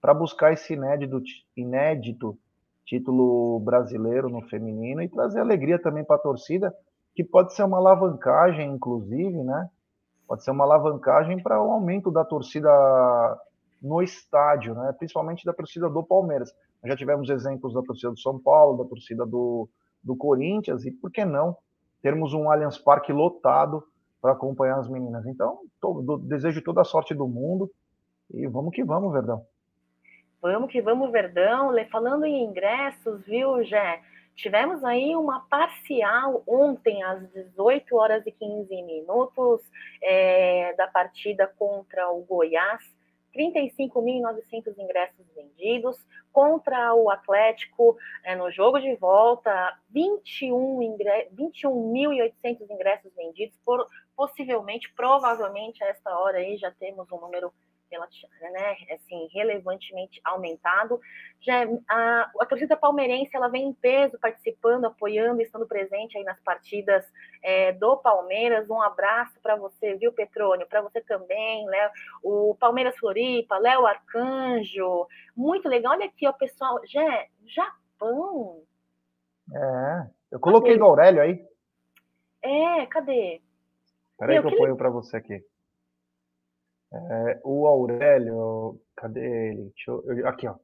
para 0.00 0.14
buscar 0.14 0.52
esse 0.52 0.74
inédito, 0.74 1.20
inédito 1.56 2.38
título 2.84 3.60
brasileiro 3.60 4.30
no 4.30 4.40
feminino 4.48 5.02
e 5.02 5.08
trazer 5.08 5.40
alegria 5.40 5.78
também 5.78 6.04
para 6.04 6.16
a 6.16 6.20
torcida, 6.20 6.74
que 7.18 7.24
pode 7.24 7.52
ser 7.52 7.64
uma 7.64 7.78
alavancagem, 7.78 8.70
inclusive, 8.70 9.42
né? 9.42 9.68
Pode 10.24 10.44
ser 10.44 10.52
uma 10.52 10.62
alavancagem 10.62 11.42
para 11.42 11.60
o 11.60 11.72
aumento 11.72 12.12
da 12.12 12.24
torcida 12.24 12.70
no 13.82 14.00
estádio, 14.00 14.72
né? 14.72 14.94
Principalmente 14.96 15.44
da 15.44 15.52
torcida 15.52 15.90
do 15.90 16.00
Palmeiras. 16.04 16.54
Já 16.84 16.96
tivemos 16.96 17.28
exemplos 17.28 17.74
da 17.74 17.82
torcida 17.82 18.12
do 18.12 18.20
São 18.20 18.38
Paulo, 18.38 18.84
da 18.84 18.88
torcida 18.88 19.26
do, 19.26 19.68
do 20.00 20.14
Corinthians, 20.14 20.84
e 20.84 20.92
por 20.92 21.10
que 21.10 21.24
não 21.24 21.56
termos 22.00 22.32
um 22.34 22.48
Allianz 22.48 22.78
Parque 22.78 23.12
lotado 23.12 23.82
para 24.22 24.30
acompanhar 24.30 24.78
as 24.78 24.88
meninas. 24.88 25.26
Então, 25.26 25.58
tô, 25.80 25.94
do, 25.94 26.18
desejo 26.18 26.62
toda 26.62 26.82
a 26.82 26.84
sorte 26.84 27.14
do 27.14 27.26
mundo 27.26 27.68
e 28.32 28.46
vamos 28.46 28.72
que 28.72 28.84
vamos, 28.84 29.12
Verdão. 29.12 29.44
Vamos 30.40 30.70
que 30.70 30.80
vamos, 30.80 31.10
Verdão. 31.10 31.74
Falando 31.90 32.24
em 32.24 32.44
ingressos, 32.44 33.26
viu, 33.26 33.64
Jé? 33.64 34.00
Tivemos 34.38 34.84
aí 34.84 35.16
uma 35.16 35.40
parcial 35.50 36.44
ontem, 36.46 37.02
às 37.02 37.28
18 37.32 37.96
horas 37.96 38.24
e 38.24 38.30
15 38.30 38.82
minutos, 38.82 39.60
é, 40.00 40.72
da 40.74 40.86
partida 40.86 41.52
contra 41.58 42.08
o 42.08 42.22
Goiás. 42.22 42.80
35.900 43.34 44.78
ingressos 44.78 45.26
vendidos 45.34 45.96
contra 46.32 46.94
o 46.94 47.10
Atlético 47.10 47.96
é, 48.24 48.36
no 48.36 48.50
jogo 48.50 48.78
de 48.78 48.94
volta, 48.94 49.76
21.800 49.94 51.28
21 51.32 51.94
ingressos 52.70 53.12
vendidos, 53.16 53.58
por, 53.64 53.86
possivelmente, 54.16 54.92
provavelmente, 54.94 55.82
a 55.82 55.88
esta 55.88 56.16
hora 56.16 56.38
aí 56.38 56.56
já 56.56 56.70
temos 56.70 57.10
um 57.10 57.20
número 57.20 57.52
né, 57.96 58.76
assim, 58.92 59.28
relevantemente 59.32 60.20
aumentado. 60.24 61.00
Já, 61.40 61.64
a, 61.88 62.30
a 62.40 62.46
torcida 62.46 62.76
palmeirense 62.76 63.34
ela 63.34 63.48
vem 63.48 63.68
em 63.68 63.72
peso 63.72 64.18
participando, 64.18 64.86
apoiando, 64.86 65.40
estando 65.40 65.66
presente 65.66 66.18
aí 66.18 66.24
nas 66.24 66.40
partidas 66.40 67.04
é, 67.42 67.72
do 67.72 67.96
Palmeiras. 67.96 68.68
Um 68.68 68.82
abraço 68.82 69.38
para 69.40 69.56
você, 69.56 69.94
viu, 69.94 70.12
Petrônio? 70.12 70.66
Para 70.66 70.82
você 70.82 71.00
também, 71.00 71.66
Léo, 71.66 71.90
o 72.22 72.56
Palmeiras 72.58 72.96
Floripa, 72.98 73.58
Léo 73.58 73.86
Arcanjo. 73.86 75.06
Muito 75.36 75.68
legal. 75.68 75.92
Olha 75.92 76.06
aqui, 76.06 76.26
ó, 76.26 76.32
pessoal. 76.32 76.80
Já, 76.84 77.26
Japão. 77.46 78.62
É, 79.54 80.06
eu 80.32 80.40
coloquei 80.40 80.72
cadê? 80.72 80.78
do 80.80 80.84
Aurélio 80.84 81.22
aí. 81.22 81.46
É, 82.42 82.86
cadê? 82.86 83.40
Peraí 84.18 84.40
que 84.40 84.46
eu 84.46 84.56
ponho 84.56 84.76
para 84.76 84.90
você 84.90 85.16
aqui. 85.16 85.42
É, 86.92 87.40
o 87.44 87.66
Aurélio, 87.66 88.80
cadê 88.96 89.50
ele? 89.50 89.72
Eu, 89.86 90.26
aqui, 90.26 90.48
ó. 90.48 90.56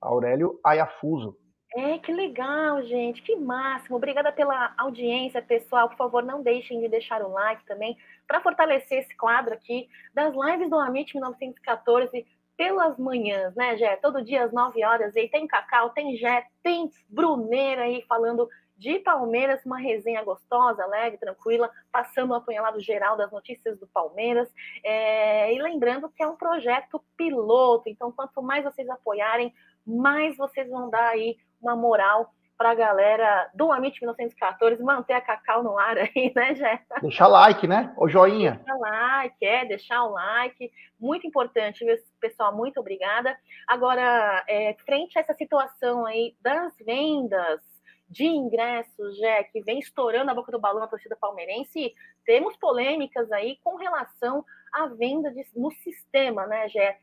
Aurélio 0.00 0.60
Ayafuso. 0.64 1.36
É, 1.76 1.98
que 1.98 2.12
legal, 2.12 2.82
gente, 2.84 3.20
que 3.22 3.34
máximo. 3.34 3.96
Obrigada 3.96 4.30
pela 4.30 4.72
audiência, 4.78 5.42
pessoal. 5.42 5.88
Por 5.88 5.96
favor, 5.96 6.22
não 6.22 6.40
deixem 6.40 6.80
de 6.80 6.88
deixar 6.88 7.20
o 7.20 7.32
like 7.32 7.64
também 7.66 7.96
para 8.28 8.40
fortalecer 8.40 9.00
esse 9.00 9.16
quadro 9.16 9.54
aqui 9.54 9.88
das 10.14 10.32
lives 10.32 10.70
do 10.70 10.78
Amit 10.78 11.12
1914 11.12 12.24
pelas 12.56 12.96
manhãs, 12.96 13.52
né, 13.56 13.76
Jé? 13.76 13.96
Todo 13.96 14.24
dia 14.24 14.44
às 14.44 14.52
9 14.52 14.84
horas 14.84 15.16
aí 15.16 15.28
tem 15.28 15.48
Cacau, 15.48 15.90
tem 15.90 16.16
Jé, 16.16 16.46
tem 16.62 16.88
Bruneira 17.08 17.82
aí 17.82 18.04
falando 18.08 18.48
de 18.84 18.98
Palmeiras, 18.98 19.64
uma 19.64 19.78
resenha 19.78 20.22
gostosa, 20.22 20.84
alegre, 20.84 21.18
tranquila, 21.18 21.70
passando 21.90 22.32
o 22.32 22.34
apanhalado 22.34 22.78
geral 22.80 23.16
das 23.16 23.32
notícias 23.32 23.80
do 23.80 23.86
Palmeiras. 23.86 24.46
É, 24.84 25.54
e 25.54 25.62
lembrando 25.62 26.10
que 26.10 26.22
é 26.22 26.26
um 26.26 26.36
projeto 26.36 27.02
piloto, 27.16 27.88
então 27.88 28.12
quanto 28.12 28.42
mais 28.42 28.62
vocês 28.62 28.86
apoiarem, 28.90 29.54
mais 29.86 30.36
vocês 30.36 30.68
vão 30.68 30.90
dar 30.90 31.08
aí 31.08 31.38
uma 31.62 31.74
moral 31.74 32.30
para 32.58 32.72
a 32.72 32.74
galera 32.74 33.50
do 33.54 33.72
Amit 33.72 33.98
1914 34.00 34.82
manter 34.82 35.14
a 35.14 35.20
Cacau 35.20 35.62
no 35.62 35.78
ar 35.78 35.96
aí, 35.96 36.30
né, 36.36 36.54
Jéssica? 36.54 37.00
Deixar 37.00 37.26
like, 37.26 37.66
né? 37.66 37.94
O 37.96 38.06
joinha. 38.06 38.56
Deixar 38.56 38.78
like, 38.78 39.46
é, 39.46 39.64
deixar 39.64 40.04
o 40.04 40.10
like. 40.10 40.70
Muito 41.00 41.26
importante, 41.26 41.84
pessoal, 42.20 42.54
muito 42.54 42.78
obrigada. 42.78 43.34
Agora, 43.66 44.44
é, 44.46 44.76
frente 44.84 45.18
a 45.18 45.22
essa 45.22 45.32
situação 45.32 46.04
aí 46.04 46.36
das 46.42 46.74
vendas 46.84 47.73
de 48.14 48.24
ingressos, 48.24 49.18
já 49.18 49.42
que 49.42 49.60
vem 49.60 49.80
estourando 49.80 50.30
a 50.30 50.34
boca 50.34 50.52
do 50.52 50.60
balão 50.60 50.84
a 50.84 50.86
torcida 50.86 51.16
palmeirense, 51.16 51.92
temos 52.24 52.56
polêmicas 52.56 53.30
aí 53.32 53.58
com 53.64 53.74
relação 53.74 54.44
à 54.72 54.86
venda 54.86 55.32
de, 55.32 55.44
no 55.56 55.72
sistema, 55.72 56.46
né, 56.46 56.68
Gé? 56.68 57.00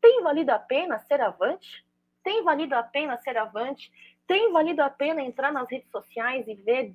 Tem 0.00 0.22
valido 0.22 0.52
a 0.52 0.60
pena 0.60 1.00
ser 1.00 1.20
avante? 1.20 1.84
Tem 2.22 2.44
valido 2.44 2.76
a 2.76 2.82
pena 2.84 3.18
ser 3.18 3.36
avante? 3.36 3.90
Tem 4.24 4.52
valido 4.52 4.82
a 4.82 4.88
pena 4.88 5.20
entrar 5.20 5.52
nas 5.52 5.68
redes 5.68 5.90
sociais 5.90 6.46
e 6.46 6.54
ver 6.54 6.94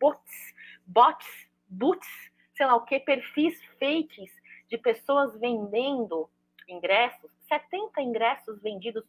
bots, 0.00 0.54
bots, 0.86 1.26
bots, 1.66 2.08
sei 2.54 2.64
lá 2.64 2.76
o 2.76 2.84
que, 2.84 3.00
perfis 3.00 3.60
fakes 3.80 4.30
de 4.68 4.78
pessoas 4.78 5.36
vendendo 5.40 6.30
ingressos? 6.68 7.28
70 7.48 8.00
ingressos 8.02 8.62
vendidos 8.62 9.04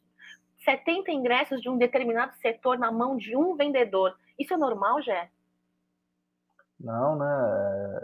70 0.64 1.12
ingressos 1.12 1.62
de 1.62 1.70
um 1.70 1.78
determinado 1.78 2.34
setor 2.36 2.78
na 2.78 2.92
mão 2.92 3.18
de 3.18 3.36
um 3.36 3.56
vendedor. 3.56 4.16
Isso 4.38 4.54
é 4.54 4.58
normal, 4.58 5.02
Jé? 5.02 5.30
Não, 6.80 7.16
né? 7.16 8.02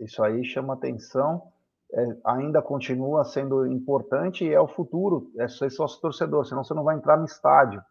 Isso 0.00 0.22
aí 0.22 0.44
chama 0.44 0.74
atenção. 0.74 1.52
É, 1.92 2.16
ainda 2.24 2.60
continua 2.60 3.24
sendo 3.24 3.66
importante 3.66 4.44
e 4.44 4.52
é 4.52 4.60
o 4.60 4.68
futuro. 4.68 5.30
É 5.38 5.48
ser 5.48 5.70
sócio 5.70 6.00
torcedor, 6.00 6.44
senão 6.44 6.64
você 6.64 6.74
não 6.74 6.84
vai 6.84 6.96
entrar 6.96 7.16
no 7.16 7.24
estádio. 7.24 7.82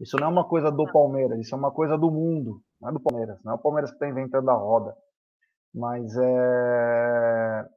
Isso 0.00 0.16
não 0.16 0.28
é 0.28 0.30
uma 0.30 0.48
coisa 0.48 0.70
do 0.70 0.90
Palmeiras, 0.90 1.38
isso 1.38 1.54
é 1.54 1.58
uma 1.58 1.70
coisa 1.70 1.98
do 1.98 2.10
mundo. 2.10 2.62
Não 2.80 2.88
é 2.88 2.92
do 2.92 3.00
Palmeiras, 3.00 3.38
não 3.44 3.52
é 3.52 3.54
o 3.56 3.58
Palmeiras 3.58 3.90
que 3.90 3.96
está 3.96 4.08
inventando 4.08 4.50
a 4.50 4.54
roda. 4.54 4.96
Mas 5.74 6.16
é... 6.16 7.68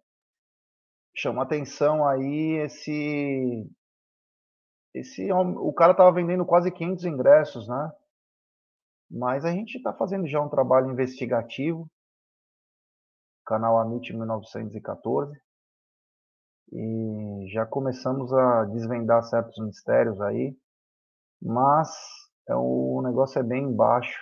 chama 1.13 1.43
atenção 1.43 2.07
aí 2.07 2.61
esse. 2.63 3.69
Esse 4.93 5.31
o 5.31 5.73
cara 5.73 5.91
estava 5.91 6.11
vendendo 6.11 6.45
quase 6.45 6.71
500 6.71 7.05
ingressos, 7.05 7.67
né? 7.67 7.91
Mas 9.09 9.45
a 9.45 9.51
gente 9.51 9.77
está 9.77 9.93
fazendo 9.93 10.27
já 10.27 10.41
um 10.41 10.49
trabalho 10.49 10.91
investigativo, 10.91 11.89
canal 13.45 13.77
Amit 13.77 14.11
1914, 14.11 15.39
e 16.71 17.47
já 17.51 17.65
começamos 17.65 18.33
a 18.33 18.65
desvendar 18.65 19.23
certos 19.23 19.63
mistérios 19.63 20.19
aí, 20.21 20.57
mas 21.41 21.89
é, 22.47 22.55
o 22.55 23.01
negócio 23.03 23.39
é 23.39 23.43
bem 23.43 23.71
baixo. 23.71 24.19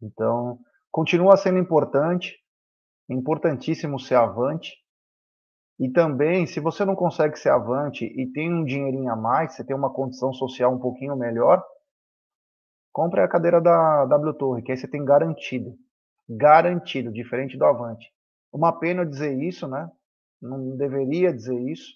Então, 0.00 0.58
continua 0.90 1.36
sendo 1.36 1.58
importante, 1.58 2.38
importantíssimo 3.08 3.98
ser 3.98 4.14
avante. 4.14 4.72
E 5.78 5.90
também, 5.90 6.46
se 6.46 6.60
você 6.60 6.84
não 6.84 6.94
consegue 6.94 7.36
ser 7.36 7.50
avante 7.50 8.04
e 8.04 8.30
tem 8.32 8.52
um 8.52 8.64
dinheirinho 8.64 9.10
a 9.10 9.16
mais, 9.16 9.54
você 9.54 9.64
tem 9.64 9.74
uma 9.74 9.92
condição 9.92 10.32
social 10.32 10.72
um 10.72 10.78
pouquinho 10.78 11.16
melhor, 11.16 11.62
compre 12.92 13.20
a 13.20 13.28
cadeira 13.28 13.60
da 13.60 14.06
W 14.06 14.34
Torre, 14.34 14.62
que 14.62 14.70
aí 14.70 14.78
você 14.78 14.88
tem 14.88 15.04
garantido. 15.04 15.76
Garantido, 16.28 17.12
diferente 17.12 17.58
do 17.58 17.64
avante. 17.64 18.08
Uma 18.52 18.78
pena 18.78 19.04
dizer 19.04 19.36
isso, 19.42 19.66
né? 19.66 19.90
Não 20.40 20.76
deveria 20.76 21.32
dizer 21.32 21.58
isso, 21.58 21.92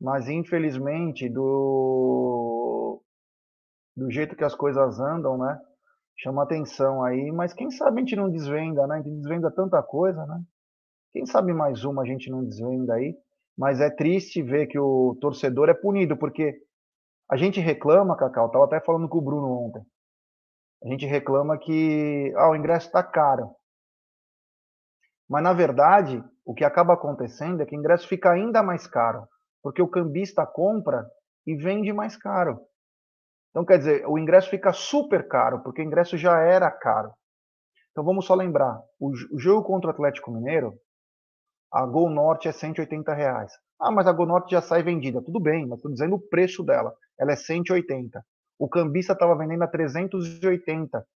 mas 0.00 0.28
infelizmente 0.28 1.28
do 1.28 3.00
do 3.96 4.10
jeito 4.10 4.36
que 4.36 4.44
as 4.44 4.54
coisas 4.54 5.00
andam, 5.00 5.36
né? 5.38 5.60
chama 6.18 6.42
atenção 6.42 7.04
aí, 7.04 7.30
mas 7.30 7.54
quem 7.54 7.70
sabe 7.70 7.98
a 7.98 8.00
gente 8.00 8.16
não 8.16 8.30
desvenda, 8.30 8.86
né? 8.86 8.96
A 8.96 8.98
gente 8.98 9.14
desvenda 9.16 9.50
tanta 9.50 9.82
coisa, 9.82 10.26
né? 10.26 10.42
Quem 11.12 11.26
sabe 11.26 11.52
mais 11.52 11.84
uma 11.84 12.02
a 12.02 12.06
gente 12.06 12.30
não 12.30 12.44
desvenda 12.44 12.94
aí, 12.94 13.16
mas 13.56 13.80
é 13.80 13.90
triste 13.90 14.42
ver 14.42 14.66
que 14.66 14.78
o 14.78 15.16
torcedor 15.20 15.68
é 15.68 15.74
punido, 15.74 16.16
porque 16.16 16.54
a 17.30 17.36
gente 17.36 17.60
reclama, 17.60 18.16
Cacau, 18.16 18.50
tava 18.50 18.64
até 18.64 18.80
falando 18.80 19.08
com 19.08 19.18
o 19.18 19.22
Bruno 19.22 19.66
ontem. 19.66 19.82
A 20.84 20.88
gente 20.88 21.06
reclama 21.06 21.58
que 21.58 22.32
ah, 22.36 22.50
o 22.50 22.56
ingresso 22.56 22.86
está 22.86 23.02
caro. 23.02 23.50
Mas 25.28 25.42
na 25.42 25.52
verdade, 25.52 26.22
o 26.44 26.54
que 26.54 26.64
acaba 26.64 26.94
acontecendo 26.94 27.62
é 27.62 27.66
que 27.66 27.76
o 27.76 27.78
ingresso 27.78 28.08
fica 28.08 28.30
ainda 28.30 28.62
mais 28.62 28.86
caro, 28.86 29.26
porque 29.62 29.82
o 29.82 29.88
cambista 29.88 30.46
compra 30.46 31.06
e 31.46 31.54
vende 31.54 31.92
mais 31.92 32.16
caro. 32.16 32.60
Então, 33.50 33.64
quer 33.64 33.78
dizer, 33.78 34.06
o 34.06 34.18
ingresso 34.18 34.48
fica 34.48 34.72
super 34.72 35.26
caro, 35.26 35.62
porque 35.62 35.82
o 35.82 35.84
ingresso 35.84 36.16
já 36.16 36.38
era 36.40 36.70
caro. 36.70 37.12
Então, 37.90 38.04
vamos 38.04 38.26
só 38.26 38.34
lembrar: 38.34 38.80
o, 39.00 39.12
jogo 39.36 39.66
contra 39.66 39.88
o 39.88 39.92
Atlético 39.92 40.30
Mineiro, 40.30 40.78
a 41.70 41.84
Gol 41.84 42.10
Norte 42.10 42.48
é 42.48 42.52
180 42.52 43.12
reais. 43.14 43.52
Ah, 43.80 43.90
mas 43.90 44.06
a 44.06 44.12
Gol 44.12 44.26
Norte 44.26 44.50
já 44.50 44.60
sai 44.60 44.82
vendida. 44.82 45.22
Tudo 45.22 45.38
bem, 45.38 45.66
mas 45.66 45.78
estou 45.78 45.92
dizendo 45.92 46.16
o 46.16 46.20
preço 46.20 46.64
dela. 46.64 46.94
Ela 47.18 47.32
é 47.32 47.36
180. 47.36 48.24
O 48.58 48.68
cambista 48.68 49.12
estava 49.12 49.36
vendendo 49.36 49.62
a 49.62 49.68
380. 49.68 51.06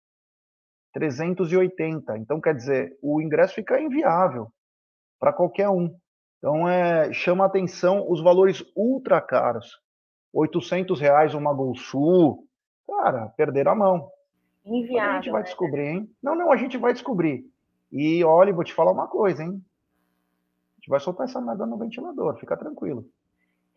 380. 0.93 2.19
Então, 2.19 2.41
quer 2.41 2.55
dizer, 2.55 2.97
o 3.03 3.21
ingresso 3.21 3.55
fica 3.55 3.81
inviável 3.81 4.49
para 5.19 5.33
qualquer 5.33 5.69
um. 5.69 5.95
Então, 6.39 6.69
é, 6.69 7.13
chama 7.13 7.45
atenção 7.45 8.05
os 8.09 8.23
valores 8.23 8.65
ultra 8.77 9.21
caros. 9.21 9.81
800 10.33 11.01
reais 11.01 11.35
uma 11.35 11.53
Gol 11.53 11.75
Sul. 11.75 12.47
Cara, 12.87 13.29
perderam 13.37 13.73
a 13.73 13.77
mão. 13.77 14.09
Inviável. 14.65 15.11
A 15.11 15.15
gente 15.17 15.31
vai 15.31 15.41
né? 15.41 15.47
descobrir, 15.47 15.87
hein? 15.87 16.11
Não, 16.23 16.35
não, 16.37 16.53
a 16.53 16.57
gente 16.57 16.79
vai 16.79 16.93
descobrir. 16.93 17.45
E 17.91 18.23
olha, 18.25 18.53
vou 18.53 18.65
te 18.65 18.73
falar 18.73 18.93
uma 18.93 19.09
coisa, 19.09 19.43
hein? 19.43 19.63
Gente 20.83 20.91
vai 20.91 20.99
soltar 20.99 21.29
essa 21.29 21.41
merda 21.41 21.65
no 21.65 21.79
ventilador, 21.79 22.37
fica 22.39 22.57
tranquilo. 22.57 23.09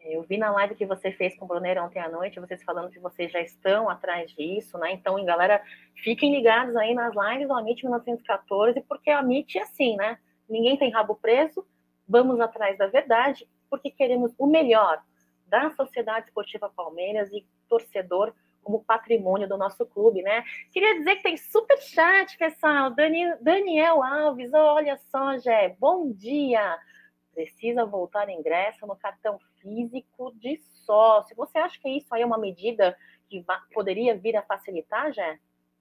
Eu 0.01 0.23
vi 0.23 0.39
na 0.39 0.51
live 0.51 0.73
que 0.73 0.87
você 0.87 1.11
fez 1.11 1.37
com 1.37 1.45
o 1.45 1.47
Bruneiro 1.47 1.83
ontem 1.83 1.99
à 1.99 2.09
noite, 2.09 2.39
vocês 2.39 2.63
falando 2.63 2.89
que 2.89 2.99
vocês 2.99 3.31
já 3.31 3.39
estão 3.41 3.87
atrás 3.87 4.31
disso, 4.31 4.75
né? 4.79 4.91
Então, 4.93 5.23
galera, 5.23 5.61
fiquem 6.03 6.35
ligados 6.35 6.75
aí 6.75 6.95
nas 6.95 7.13
lives 7.15 7.47
do 7.47 7.53
Amit 7.53 7.83
1914, 7.83 8.81
porque 8.89 9.11
a 9.11 9.19
Amit 9.19 9.55
é 9.55 9.61
assim, 9.61 9.95
né? 9.97 10.17
Ninguém 10.49 10.77
tem 10.77 10.91
rabo 10.91 11.15
preso, 11.15 11.63
vamos 12.07 12.39
atrás 12.39 12.75
da 12.75 12.87
verdade, 12.87 13.47
porque 13.69 13.91
queremos 13.91 14.33
o 14.39 14.47
melhor 14.47 14.99
da 15.45 15.69
Sociedade 15.71 16.25
Esportiva 16.25 16.71
Palmeiras 16.75 17.31
e 17.31 17.45
torcedor 17.69 18.33
como 18.63 18.83
patrimônio 18.83 19.47
do 19.47 19.57
nosso 19.57 19.85
clube, 19.85 20.23
né? 20.23 20.43
Queria 20.71 20.97
dizer 20.97 21.17
que 21.17 21.23
tem 21.23 21.37
super 21.37 21.77
chat, 21.77 22.35
pessoal. 22.35 22.89
Dani, 22.89 23.35
Daniel 23.39 24.03
Alves, 24.03 24.51
olha 24.55 24.97
só, 25.11 25.37
Jé, 25.37 25.75
bom 25.79 26.11
dia. 26.11 26.79
Precisa 27.35 27.85
voltar 27.85 28.29
ingresso 28.29 28.87
no 28.87 28.95
cartão 28.95 29.37
físico 29.61 30.33
de 30.39 30.57
sócio. 30.85 31.35
Você 31.35 31.59
acha 31.59 31.79
que 31.79 31.89
isso 31.89 32.15
aí 32.15 32.23
é 32.23 32.25
uma 32.25 32.37
medida 32.39 32.97
que 33.29 33.45
poderia 33.73 34.17
vir 34.17 34.35
a 34.35 34.41
facilitar, 34.41 35.11
Jé? 35.11 35.37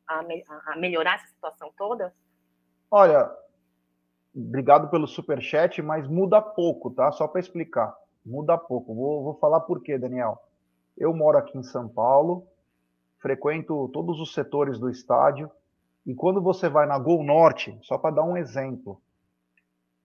A, 0.07 0.23
me 0.23 0.45
a 0.67 0.77
melhorar 0.77 1.15
essa 1.15 1.29
situação 1.29 1.73
toda? 1.79 2.15
Olha, 2.91 3.31
obrigado 4.37 4.91
pelo 4.91 5.07
super 5.07 5.41
chat, 5.41 5.81
mas 5.81 6.07
muda 6.07 6.43
pouco, 6.43 6.91
tá? 6.91 7.11
Só 7.13 7.27
para 7.27 7.41
explicar 7.41 7.97
muda 8.25 8.57
pouco. 8.57 8.95
Vou, 8.95 9.23
vou 9.23 9.35
falar 9.35 9.61
por 9.61 9.83
quê, 9.83 9.99
Daniel. 9.99 10.39
Eu 10.97 11.13
moro 11.13 11.37
aqui 11.37 11.59
em 11.59 11.63
São 11.63 11.89
Paulo, 11.89 12.47
frequento 13.19 13.89
todos 13.93 14.21
os 14.21 14.33
setores 14.33 14.79
do 14.79 14.89
estádio, 14.89 15.51
e 16.07 16.15
quando 16.15 16.41
você 16.41 16.69
vai 16.69 16.87
na 16.87 16.99
Gol 16.99 17.23
Norte, 17.23 17.77
só 17.83 17.99
para 17.99 18.15
dar 18.15 18.23
um 18.23 18.37
exemplo, 18.37 19.01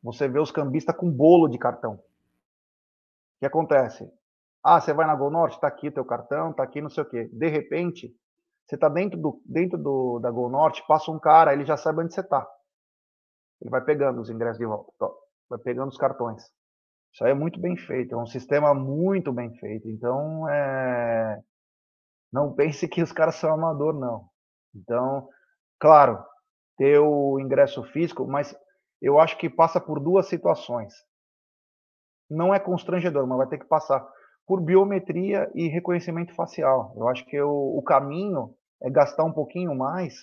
você 0.02 0.28
vê 0.28 0.40
os 0.40 0.52
cambistas 0.52 0.96
com 0.96 1.12
bolo 1.12 1.48
de 1.48 1.58
cartão. 1.58 1.94
O 1.96 3.40
que 3.40 3.46
acontece? 3.46 4.12
Ah, 4.64 4.80
você 4.80 4.94
vai 4.94 5.08
na 5.08 5.16
Gol 5.16 5.32
Norte, 5.32 5.60
tá 5.60 5.68
aqui 5.68 5.90
teu 5.90 6.04
cartão, 6.04 6.54
tá 6.54 6.64
aqui 6.64 6.82
não 6.82 6.90
sei 6.90 7.04
o 7.04 7.10
quê. 7.10 7.30
De 7.32 7.48
repente, 7.48 8.14
você 8.66 8.78
tá 8.78 8.90
dentro, 8.90 9.20
do, 9.20 9.42
dentro 9.46 9.78
do, 9.78 10.20
da 10.20 10.30
Gol 10.30 10.50
Norte, 10.50 10.86
passa 10.88 11.12
um 11.12 11.20
cara, 11.20 11.54
ele 11.54 11.66
já 11.66 11.78
sabe 11.78 12.02
onde 12.02 12.14
você 12.14 12.22
tá. 12.22 12.48
Ele 13.62 13.70
vai 13.70 13.82
pegando 13.82 14.22
os 14.22 14.30
ingressos 14.30 14.60
de 14.60 14.66
volta, 14.66 14.94
vai 15.50 15.60
pegando 15.60 15.90
os 15.90 15.98
cartões. 15.98 16.44
Isso 17.12 17.24
aí 17.24 17.32
é 17.32 17.36
muito 17.36 17.60
bem 17.60 17.76
feito, 17.76 18.14
é 18.14 18.18
um 18.18 18.28
sistema 18.28 18.74
muito 18.74 19.34
bem 19.34 19.54
feito. 19.56 19.90
Então, 19.90 20.48
é... 20.50 21.42
não 22.32 22.54
pense 22.54 22.88
que 22.88 23.02
os 23.02 23.12
caras 23.12 23.36
são 23.36 23.54
amador, 23.54 23.94
não. 23.94 24.30
Então, 24.76 25.28
claro, 25.80 26.24
ter 26.78 27.00
o 27.00 27.40
ingresso 27.40 27.84
físico, 27.86 28.28
mas 28.28 28.56
eu 29.02 29.20
acho 29.20 29.38
que 29.38 29.50
passa 29.50 29.80
por 29.80 30.00
duas 30.00 30.28
situações. 30.28 30.94
Não 32.30 32.54
é 32.54 32.60
constrangedor, 32.60 33.26
mas 33.28 33.38
vai 33.38 33.48
ter 33.48 33.58
que 33.58 33.66
passar 33.66 34.06
por 34.46 34.62
biometria 34.62 35.50
e 35.56 35.68
reconhecimento 35.68 36.34
facial. 36.36 36.94
Eu 36.96 37.08
acho 37.08 37.26
que 37.26 37.40
o, 37.40 37.78
o 37.78 37.84
caminho 37.84 38.56
é 38.82 38.90
gastar 38.90 39.24
um 39.24 39.34
pouquinho 39.34 39.76
mais 39.76 40.16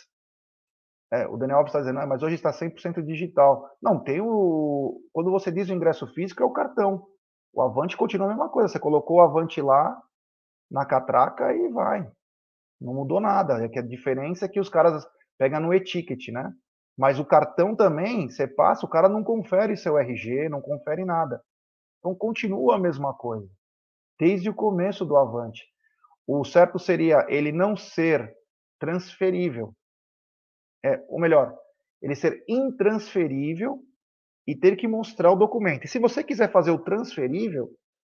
é, 1.13 1.27
o 1.27 1.37
Daniel 1.37 1.59
Alves 1.59 1.71
está 1.71 1.81
dizendo, 1.81 2.01
ah, 2.01 2.07
mas 2.07 2.23
hoje 2.23 2.35
está 2.35 2.51
100% 2.51 3.03
digital. 3.05 3.71
Não, 3.81 4.03
tem 4.03 4.21
o. 4.21 5.01
Quando 5.13 5.31
você 5.31 5.53
diz 5.53 5.69
o 5.69 5.73
ingresso 5.73 6.07
físico, 6.09 6.43
é 6.43 6.47
o 6.47 6.53
cartão. 6.53 7.07
O 7.53 7.63
Avante 7.63 7.97
continua 7.97 8.27
a 8.27 8.31
mesma 8.31 8.49
coisa. 8.49 8.69
Você 8.69 8.79
colocou 8.79 9.19
o 9.19 9.21
Avante 9.21 9.63
lá 9.63 9.97
na 10.71 10.85
catraca 10.85 11.53
e 11.55 11.69
vai. 11.69 12.11
Não 12.81 12.93
mudou 12.93 13.21
nada. 13.21 13.65
É 13.65 13.69
que 13.69 13.79
a 13.79 13.87
diferença 13.87 14.47
é 14.47 14.49
que 14.49 14.61
os 14.61 14.69
caras 14.69 15.07
pegam 15.39 15.61
no 15.61 15.73
e-ticket, 15.73 16.29
né? 16.33 16.53
Mas 16.97 17.19
o 17.19 17.25
cartão 17.25 17.77
também, 17.77 18.29
você 18.29 18.47
passa, 18.47 18.87
o 18.87 18.89
cara 18.89 19.09
não 19.09 19.23
confere 19.23 19.77
seu 19.77 19.99
RG, 19.99 20.49
não 20.49 20.61
confere 20.61 21.05
nada. 21.05 21.43
Então 21.99 22.15
continua 22.15 22.77
a 22.77 22.79
mesma 22.79 23.13
coisa. 23.13 23.49
Desde 24.19 24.49
o 24.49 24.55
começo 24.55 25.05
do 25.05 25.17
Avante. 25.17 25.65
O 26.27 26.45
certo 26.45 26.79
seria 26.79 27.27
ele 27.29 27.53
não 27.53 27.77
ser 27.77 28.35
transferível 28.81 29.75
é, 30.87 31.05
ou 31.09 31.19
melhor, 31.19 31.53
ele 32.01 32.15
ser 32.15 32.45
intransferível 32.49 33.83
e 34.47 34.55
ter 34.55 34.77
que 34.77 34.87
mostrar 34.87 35.33
o 35.33 35.37
documento. 35.37 35.85
E 35.85 35.89
se 35.89 35.99
você 35.99 36.23
quiser 36.23 36.53
fazer 36.53 36.71
o 36.71 36.79
transferível, 36.79 37.71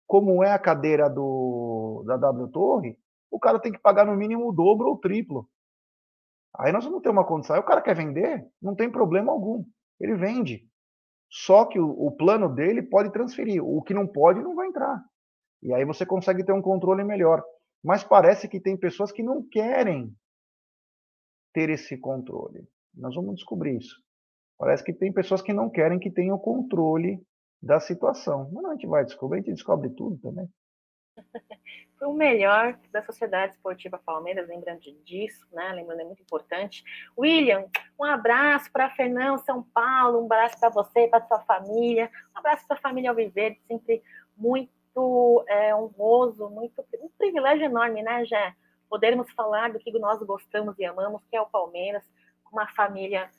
como 0.07 0.41
é 0.41 0.53
a 0.53 0.59
cadeira 0.59 1.09
do, 1.09 2.03
da 2.07 2.15
W 2.15 2.47
Torre, 2.47 2.97
o 3.29 3.37
cara 3.37 3.59
tem 3.59 3.73
que 3.73 3.79
pagar 3.79 4.05
no 4.05 4.15
mínimo 4.15 4.47
o 4.47 4.53
dobro 4.53 4.87
ou 4.87 4.93
o 4.93 4.97
triplo. 4.97 5.49
Aí 6.57 6.71
nós 6.71 6.83
vamos 6.83 7.01
ter 7.01 7.09
uma 7.09 7.25
condição. 7.25 7.55
Aí 7.55 7.61
o 7.61 7.65
cara 7.65 7.81
quer 7.81 7.95
vender, 7.95 8.45
não 8.61 8.75
tem 8.75 8.91
problema 8.91 9.31
algum. 9.31 9.63
Ele 9.99 10.15
vende. 10.15 10.67
Só 11.29 11.65
que 11.65 11.79
o, 11.79 11.89
o 11.89 12.11
plano 12.11 12.53
dele 12.53 12.81
pode 12.81 13.11
transferir. 13.11 13.63
O 13.63 13.81
que 13.81 13.93
não 13.93 14.05
pode, 14.05 14.41
não 14.41 14.55
vai 14.55 14.67
entrar. 14.67 15.01
E 15.63 15.73
aí 15.73 15.85
você 15.85 16.05
consegue 16.05 16.43
ter 16.43 16.51
um 16.51 16.61
controle 16.61 17.03
melhor. 17.03 17.43
Mas 17.83 18.03
parece 18.03 18.47
que 18.47 18.59
tem 18.59 18.77
pessoas 18.77 19.11
que 19.11 19.23
não 19.23 19.47
querem 19.47 20.13
ter 21.53 21.69
esse 21.69 21.97
controle. 21.97 22.67
Nós 22.93 23.15
vamos 23.15 23.35
descobrir 23.35 23.77
isso. 23.77 23.95
Parece 24.57 24.83
que 24.83 24.93
tem 24.93 25.11
pessoas 25.11 25.41
que 25.41 25.53
não 25.53 25.69
querem 25.69 25.99
que 25.99 26.11
tenha 26.11 26.35
o 26.35 26.39
controle 26.39 27.19
da 27.61 27.79
situação. 27.79 28.49
Mas 28.51 28.65
a 28.65 28.71
gente 28.73 28.87
vai 28.87 29.05
descobrir, 29.05 29.39
a 29.39 29.41
gente 29.41 29.53
descobre 29.53 29.89
tudo 29.89 30.17
também. 30.19 30.47
Foi 31.97 32.07
o 32.07 32.13
melhor 32.13 32.77
da 32.91 33.03
Sociedade 33.03 33.53
Esportiva 33.53 33.99
Palmeiras, 34.03 34.47
lembrando 34.47 34.81
disso, 35.05 35.45
né? 35.51 35.71
Lembrando, 35.73 36.01
é 36.01 36.03
muito 36.05 36.21
importante. 36.21 36.83
William, 37.17 37.65
um 37.99 38.03
abraço 38.03 38.71
para 38.71 38.89
Fernão, 38.89 39.37
São 39.37 39.61
Paulo, 39.61 40.21
um 40.21 40.25
abraço 40.25 40.59
para 40.59 40.69
você, 40.69 41.07
para 41.07 41.25
sua 41.27 41.39
família, 41.41 42.09
um 42.35 42.39
abraço 42.39 42.65
para 42.67 42.77
a 42.77 42.81
família 42.81 43.11
Alviverde, 43.11 43.61
sempre 43.67 44.01
muito 44.35 45.45
é, 45.47 45.75
honroso, 45.75 46.49
muito 46.49 46.83
um 46.99 47.09
privilégio 47.17 47.65
enorme, 47.65 48.01
né, 48.01 48.25
Jé? 48.25 48.55
Podermos 48.89 49.31
falar 49.31 49.71
do 49.71 49.79
que 49.79 49.91
nós 49.99 50.21
gostamos 50.23 50.77
e 50.79 50.85
amamos, 50.85 51.21
que 51.29 51.35
é 51.35 51.41
o 51.41 51.45
Palmeiras, 51.45 52.03
uma 52.51 52.67
família 52.67 53.29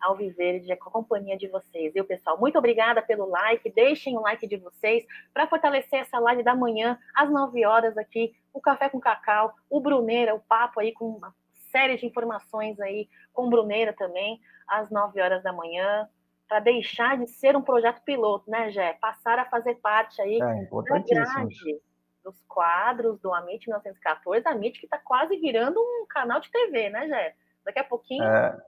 ao 0.00 0.16
viver 0.16 0.64
com 0.76 0.88
a 0.88 0.92
companhia 0.92 1.36
de 1.36 1.48
vocês. 1.48 1.94
E 1.94 2.00
o 2.00 2.04
pessoal, 2.04 2.38
muito 2.38 2.58
obrigada 2.58 3.00
pelo 3.02 3.26
like. 3.26 3.70
Deixem 3.70 4.16
o 4.16 4.20
like 4.20 4.46
de 4.46 4.56
vocês 4.56 5.04
para 5.32 5.46
fortalecer 5.46 6.00
essa 6.00 6.18
live 6.18 6.42
da 6.42 6.54
manhã 6.54 6.98
às 7.14 7.30
9 7.30 7.64
horas 7.64 7.96
aqui, 7.96 8.34
o 8.52 8.60
café 8.60 8.88
com 8.88 9.00
cacau, 9.00 9.54
o 9.68 9.80
Bruneira, 9.80 10.34
o 10.34 10.40
papo 10.40 10.80
aí 10.80 10.92
com 10.92 11.08
uma 11.08 11.34
série 11.70 11.96
de 11.96 12.06
informações 12.06 12.80
aí 12.80 13.08
com 13.32 13.46
o 13.46 13.50
Bruneira 13.50 13.92
também 13.92 14.40
às 14.68 14.90
9 14.90 15.20
horas 15.20 15.42
da 15.42 15.52
manhã. 15.52 16.08
Para 16.48 16.58
deixar 16.58 17.16
de 17.16 17.28
ser 17.28 17.56
um 17.56 17.62
projeto 17.62 18.02
piloto, 18.02 18.50
né, 18.50 18.70
Jé? 18.72 18.94
Passar 18.94 19.38
a 19.38 19.44
fazer 19.44 19.76
parte 19.76 20.20
aí 20.20 20.36
é, 20.42 20.64
da 20.64 20.98
grade 20.98 21.80
dos 22.24 22.42
quadros 22.48 23.20
do 23.20 23.32
Amit 23.32 23.66
1914, 23.68 24.46
a 24.46 24.50
Amit 24.50 24.78
que 24.78 24.86
está 24.86 24.98
quase 24.98 25.36
virando 25.36 25.80
um 25.80 26.06
canal 26.08 26.40
de 26.40 26.50
TV, 26.50 26.90
né, 26.90 27.06
Jé? 27.06 27.34
Daqui 27.64 27.78
a 27.78 27.84
pouquinho 27.84 28.24
é 28.24 28.58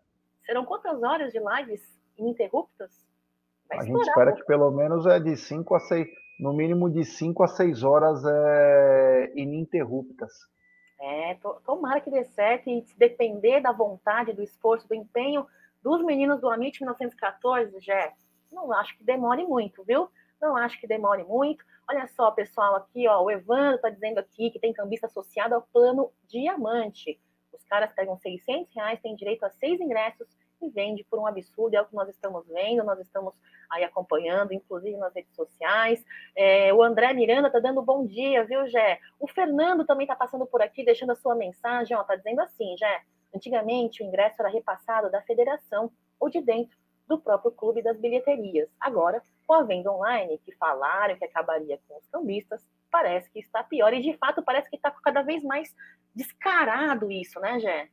Serão 0.45 0.65
quantas 0.65 1.03
horas 1.03 1.33
de 1.33 1.39
lives 1.39 1.83
ininterruptas? 2.19 2.91
Vai 3.69 3.79
a 3.79 3.83
gente 3.83 4.01
espera 4.01 4.33
que 4.35 4.45
pelo 4.45 4.71
menos 4.71 5.07
é 5.07 5.19
de 5.19 5.37
5 5.37 5.75
a 5.75 5.81
6, 5.81 6.07
no 6.41 6.53
mínimo 6.53 6.91
de 6.91 7.05
5 7.05 7.43
a 7.43 7.49
6 7.49 7.83
horas 7.85 8.23
é, 8.25 9.33
ininterruptas. 9.37 10.33
É, 11.01 11.37
tomara 11.65 12.01
que 12.01 12.11
dê 12.11 12.25
certo 12.25 12.71
e 12.71 12.83
se 12.83 12.97
depender 12.97 13.61
da 13.61 13.73
vontade, 13.73 14.33
do 14.33 14.43
esforço, 14.43 14.87
do 14.87 14.95
empenho 14.95 15.47
dos 15.83 16.03
meninos 16.05 16.41
do 16.41 16.49
Amit 16.49 16.81
1914, 16.81 17.81
Jé, 17.81 18.13
não 18.53 18.73
acho 18.73 18.97
que 18.97 19.05
demore 19.05 19.45
muito, 19.45 19.83
viu? 19.83 20.09
Não 20.41 20.57
acho 20.57 20.79
que 20.81 20.87
demore 20.87 21.25
muito. 21.25 21.65
Olha 21.89 22.07
só, 22.09 22.31
pessoal, 22.31 22.77
aqui, 22.77 23.09
ó, 23.09 23.23
o 23.23 23.31
Evandro 23.31 23.77
está 23.77 23.91
dizendo 23.91 24.19
aqui 24.19 24.51
que 24.51 24.61
tem 24.61 24.73
cambista 24.73 25.07
associado 25.07 25.55
ao 25.55 25.63
plano 25.63 26.13
Diamante. 26.29 27.21
Caras 27.73 27.91
pegam 27.95 28.19
600 28.19 28.71
reais, 28.75 29.01
têm 29.01 29.17
direito 29.17 29.45
a 29.45 29.51
seis 29.51 29.81
ingressos 29.81 30.29
e 30.61 30.69
vende 30.69 31.03
por 31.05 31.19
um 31.19 31.27
absurdo. 31.27 31.75
É 31.75 31.81
o 31.81 31.87
que 31.87 31.95
nós 31.95 32.07
estamos 32.07 32.47
vendo, 32.47 32.85
nós 32.85 33.01
estamos 33.01 33.33
aí 33.71 33.83
acompanhando, 33.83 34.53
inclusive 34.53 34.95
nas 34.99 35.15
redes 35.15 35.35
sociais. 35.35 36.05
É, 36.37 36.71
o 36.75 36.83
André 36.83 37.15
Miranda 37.15 37.47
está 37.47 37.61
dando 37.61 37.81
bom 37.81 38.05
dia, 38.05 38.45
viu, 38.45 38.69
Jé? 38.69 39.01
O 39.19 39.27
Fernando 39.27 39.87
também 39.87 40.05
está 40.05 40.15
passando 40.15 40.45
por 40.45 40.61
aqui, 40.61 40.85
deixando 40.85 41.13
a 41.13 41.17
sua 41.17 41.35
mensagem. 41.35 41.97
Ó, 41.97 42.05
tá 42.05 42.15
dizendo 42.15 42.43
assim, 42.43 42.77
Jé. 42.77 43.05
Antigamente 43.35 44.03
o 44.03 44.07
ingresso 44.07 44.37
era 44.43 44.51
repassado 44.51 45.11
da 45.11 45.23
federação 45.23 45.91
ou 46.21 46.29
de 46.29 46.43
dentro 46.43 46.77
do 47.09 47.19
próprio 47.19 47.53
clube 47.53 47.81
das 47.81 47.99
bilheterias. 47.99 48.69
Agora, 48.79 49.23
com 49.47 49.55
a 49.55 49.63
venda 49.63 49.91
online, 49.91 50.37
que 50.45 50.55
falaram 50.57 51.17
que 51.17 51.25
acabaria 51.25 51.81
com 51.89 51.97
os 51.97 52.07
cambistas, 52.09 52.63
parece 52.93 53.31
que 53.31 53.41
está 53.41 53.65
pior. 53.65 53.93
E 53.95 54.03
de 54.03 54.17
fato 54.19 54.43
parece 54.43 54.69
que 54.69 54.77
está 54.77 54.91
cada 55.03 55.23
vez 55.23 55.43
mais 55.43 55.75
descarado 56.15 57.11
isso, 57.11 57.41
né, 57.41 57.59
Gé? 57.59 57.89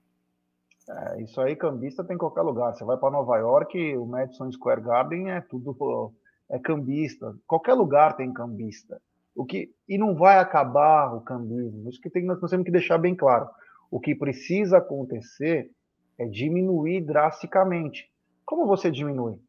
É, 0.89 1.21
isso 1.21 1.39
aí, 1.39 1.55
cambista 1.55 2.03
tem 2.03 2.15
em 2.15 2.19
qualquer 2.19 2.41
lugar. 2.41 2.73
Você 2.73 2.83
vai 2.83 2.97
para 2.97 3.11
Nova 3.11 3.37
York, 3.37 3.97
o 3.97 4.05
Madison 4.05 4.51
Square 4.51 4.81
Garden 4.81 5.31
é 5.31 5.41
tudo 5.41 6.13
é 6.49 6.59
cambista. 6.59 7.35
Qualquer 7.47 7.73
lugar 7.73 8.17
tem 8.17 8.33
cambista. 8.33 8.99
O 9.35 9.45
que 9.45 9.71
e 9.87 9.97
não 9.97 10.15
vai 10.15 10.39
acabar 10.39 11.15
o 11.15 11.21
cambismo. 11.21 11.89
Isso 11.89 12.01
que 12.01 12.09
tem 12.09 12.25
nós 12.25 12.49
temos 12.49 12.65
que 12.65 12.71
deixar 12.71 12.97
bem 12.97 13.15
claro. 13.15 13.47
O 13.89 13.99
que 13.99 14.15
precisa 14.15 14.79
acontecer 14.79 15.71
é 16.17 16.25
diminuir 16.25 17.01
drasticamente. 17.01 18.11
Como 18.43 18.65
você 18.65 18.91
diminui? 18.91 19.39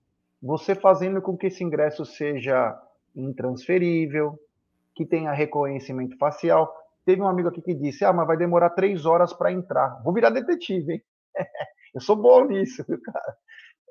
Você 0.42 0.74
fazendo 0.74 1.20
com 1.20 1.36
que 1.36 1.46
esse 1.46 1.64
ingresso 1.64 2.04
seja 2.04 2.78
intransferível, 3.16 4.38
que 5.00 5.06
tenha 5.06 5.32
reconhecimento 5.32 6.18
facial. 6.18 6.70
Teve 7.06 7.22
um 7.22 7.26
amigo 7.26 7.48
aqui 7.48 7.62
que 7.62 7.74
disse: 7.74 8.04
Ah, 8.04 8.12
mas 8.12 8.26
vai 8.26 8.36
demorar 8.36 8.68
três 8.70 9.06
horas 9.06 9.32
para 9.32 9.50
entrar. 9.50 10.02
Vou 10.04 10.12
virar 10.12 10.28
detetive, 10.28 10.92
hein? 10.92 11.02
Eu 11.94 12.02
sou 12.02 12.14
bom 12.14 12.44
nisso, 12.44 12.84
viu, 12.86 13.00
cara? 13.00 13.36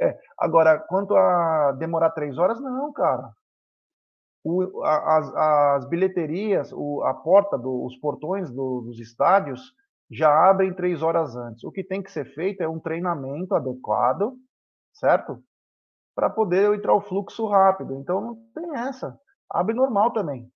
É, 0.02 0.18
agora, 0.38 0.78
quanto 0.78 1.16
a 1.16 1.72
demorar 1.80 2.12
três 2.12 2.38
horas, 2.38 2.62
não, 2.62 2.94
cara. 2.94 3.32
O, 4.46 4.84
a, 4.84 5.18
as, 5.18 5.36
as, 5.36 5.90
bilheterias, 5.90 6.72
o, 6.72 7.04
a 7.04 7.14
porta, 7.14 7.58
do, 7.58 7.86
os 7.86 7.98
portões 7.98 8.52
do, 8.52 8.82
dos 8.82 9.00
estádios 9.00 9.74
já 10.12 10.32
abrem 10.50 10.74
três 10.74 11.02
horas 11.02 11.36
antes. 11.36 11.64
O 11.64 11.72
que 11.72 11.84
tem 11.84 12.04
que 12.04 12.12
ser 12.12 12.26
feito 12.36 12.62
é 12.62 12.70
um 12.70 12.80
treinamento 12.80 13.56
adequado, 13.56 14.34
certo? 14.94 15.44
Para 16.16 16.30
poder 16.30 16.74
entrar 16.74 16.94
o 16.94 17.02
fluxo 17.02 17.48
rápido. 17.48 17.96
Então 17.96 18.22
não 18.22 18.36
tem 18.54 18.78
essa. 18.78 19.20
Abre 19.50 19.74
normal 19.74 20.14
também. 20.14 20.50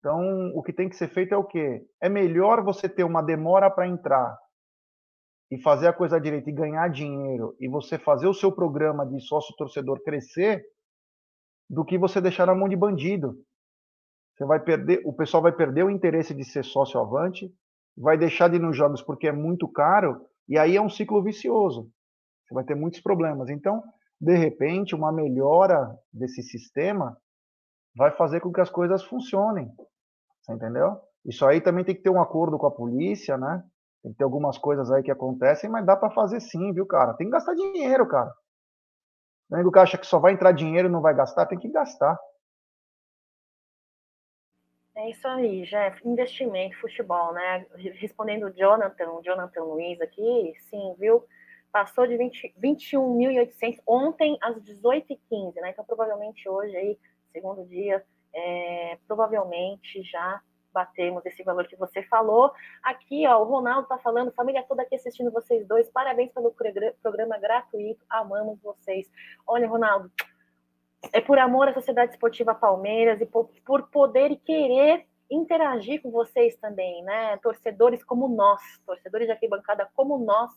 Então, 0.00 0.50
o 0.54 0.62
que 0.62 0.72
tem 0.72 0.88
que 0.88 0.96
ser 0.96 1.08
feito 1.08 1.34
é 1.34 1.36
o 1.36 1.44
quê? 1.44 1.86
É 2.00 2.08
melhor 2.08 2.64
você 2.64 2.88
ter 2.88 3.04
uma 3.04 3.22
demora 3.22 3.70
para 3.70 3.86
entrar 3.86 4.36
e 5.50 5.60
fazer 5.60 5.88
a 5.88 5.92
coisa 5.92 6.18
direita 6.18 6.48
e 6.48 6.54
ganhar 6.54 6.88
dinheiro 6.88 7.54
e 7.60 7.68
você 7.68 7.98
fazer 7.98 8.26
o 8.26 8.34
seu 8.34 8.50
programa 8.50 9.06
de 9.06 9.20
sócio 9.20 9.54
torcedor 9.56 10.02
crescer 10.02 10.64
do 11.68 11.84
que 11.84 11.98
você 11.98 12.18
deixar 12.18 12.46
na 12.46 12.54
mão 12.54 12.68
de 12.68 12.76
bandido. 12.76 13.36
Você 14.34 14.46
vai 14.46 14.58
perder, 14.58 15.02
o 15.04 15.12
pessoal 15.12 15.42
vai 15.42 15.52
perder 15.52 15.84
o 15.84 15.90
interesse 15.90 16.32
de 16.32 16.44
ser 16.44 16.64
sócio 16.64 16.98
avante, 16.98 17.52
vai 17.94 18.16
deixar 18.16 18.48
de 18.48 18.56
ir 18.56 18.60
nos 18.60 18.74
jogos 18.74 19.02
porque 19.02 19.28
é 19.28 19.32
muito 19.32 19.68
caro 19.68 20.24
e 20.48 20.56
aí 20.56 20.76
é 20.76 20.80
um 20.80 20.88
ciclo 20.88 21.22
vicioso. 21.22 21.90
Você 22.46 22.54
vai 22.54 22.64
ter 22.64 22.74
muitos 22.74 23.00
problemas. 23.00 23.50
Então, 23.50 23.82
de 24.18 24.34
repente, 24.34 24.94
uma 24.94 25.12
melhora 25.12 25.94
desse 26.10 26.42
sistema 26.42 27.16
vai 28.00 28.10
fazer 28.12 28.40
com 28.40 28.50
que 28.50 28.62
as 28.62 28.70
coisas 28.70 29.04
funcionem. 29.04 29.70
Você 30.40 30.54
entendeu? 30.54 30.98
Isso 31.22 31.46
aí 31.46 31.60
também 31.60 31.84
tem 31.84 31.94
que 31.94 32.00
ter 32.00 32.08
um 32.08 32.20
acordo 32.20 32.56
com 32.56 32.66
a 32.66 32.70
polícia, 32.70 33.36
né? 33.36 33.62
Tem 34.02 34.10
que 34.10 34.16
ter 34.16 34.24
algumas 34.24 34.56
coisas 34.56 34.90
aí 34.90 35.02
que 35.02 35.10
acontecem, 35.10 35.68
mas 35.68 35.84
dá 35.84 35.94
para 35.94 36.10
fazer 36.10 36.40
sim, 36.40 36.72
viu, 36.72 36.86
cara? 36.86 37.12
Tem 37.12 37.26
que 37.26 37.32
gastar 37.32 37.54
dinheiro, 37.54 38.08
cara. 38.08 38.32
O 39.50 39.56
nego 39.56 39.78
acha 39.78 39.98
que 39.98 40.06
só 40.06 40.18
vai 40.18 40.32
entrar 40.32 40.52
dinheiro 40.52 40.88
e 40.88 40.90
não 40.90 41.02
vai 41.02 41.14
gastar, 41.14 41.44
tem 41.44 41.58
que 41.58 41.68
gastar. 41.68 42.18
É 44.96 45.10
isso 45.10 45.28
aí, 45.28 45.66
Jeff. 45.66 46.00
Investimento, 46.08 46.80
futebol, 46.80 47.34
né? 47.34 47.66
Respondendo 47.74 48.46
o 48.46 48.50
Jonathan, 48.50 49.10
o 49.10 49.22
Jonathan 49.22 49.62
Luiz 49.62 50.00
aqui, 50.00 50.54
sim, 50.70 50.94
viu? 50.98 51.22
Passou 51.70 52.06
de 52.06 52.14
21.800 52.14 53.78
ontem 53.86 54.38
às 54.40 54.56
18h15, 54.56 55.54
né? 55.56 55.70
Então, 55.70 55.84
provavelmente 55.84 56.48
hoje 56.48 56.74
aí 56.74 56.98
segundo 57.32 57.64
dia, 57.66 58.04
é, 58.32 58.98
provavelmente 59.06 60.02
já 60.02 60.40
batemos 60.72 61.24
esse 61.26 61.42
valor 61.42 61.66
que 61.66 61.76
você 61.76 62.02
falou. 62.04 62.52
Aqui, 62.82 63.26
ó, 63.26 63.40
o 63.40 63.44
Ronaldo 63.44 63.82
está 63.82 63.98
falando, 63.98 64.32
família 64.32 64.62
toda 64.62 64.82
aqui 64.82 64.94
assistindo 64.94 65.30
vocês 65.30 65.66
dois, 65.66 65.90
parabéns 65.90 66.32
pelo 66.32 66.54
programa 67.02 67.38
gratuito, 67.38 68.04
amamos 68.08 68.60
vocês. 68.62 69.10
Olha, 69.46 69.68
Ronaldo, 69.68 70.10
é 71.12 71.20
por 71.20 71.38
amor 71.38 71.68
à 71.68 71.74
Sociedade 71.74 72.12
Esportiva 72.12 72.54
Palmeiras 72.54 73.20
e 73.20 73.26
por, 73.26 73.50
por 73.64 73.88
poder 73.88 74.30
e 74.30 74.36
querer 74.36 75.06
interagir 75.30 76.02
com 76.02 76.10
vocês 76.10 76.56
também, 76.56 77.02
né? 77.02 77.36
Torcedores 77.38 78.02
como 78.04 78.28
nós, 78.28 78.60
torcedores 78.84 79.26
de 79.26 79.32
arquibancada 79.32 79.88
como 79.94 80.18
nós, 80.18 80.50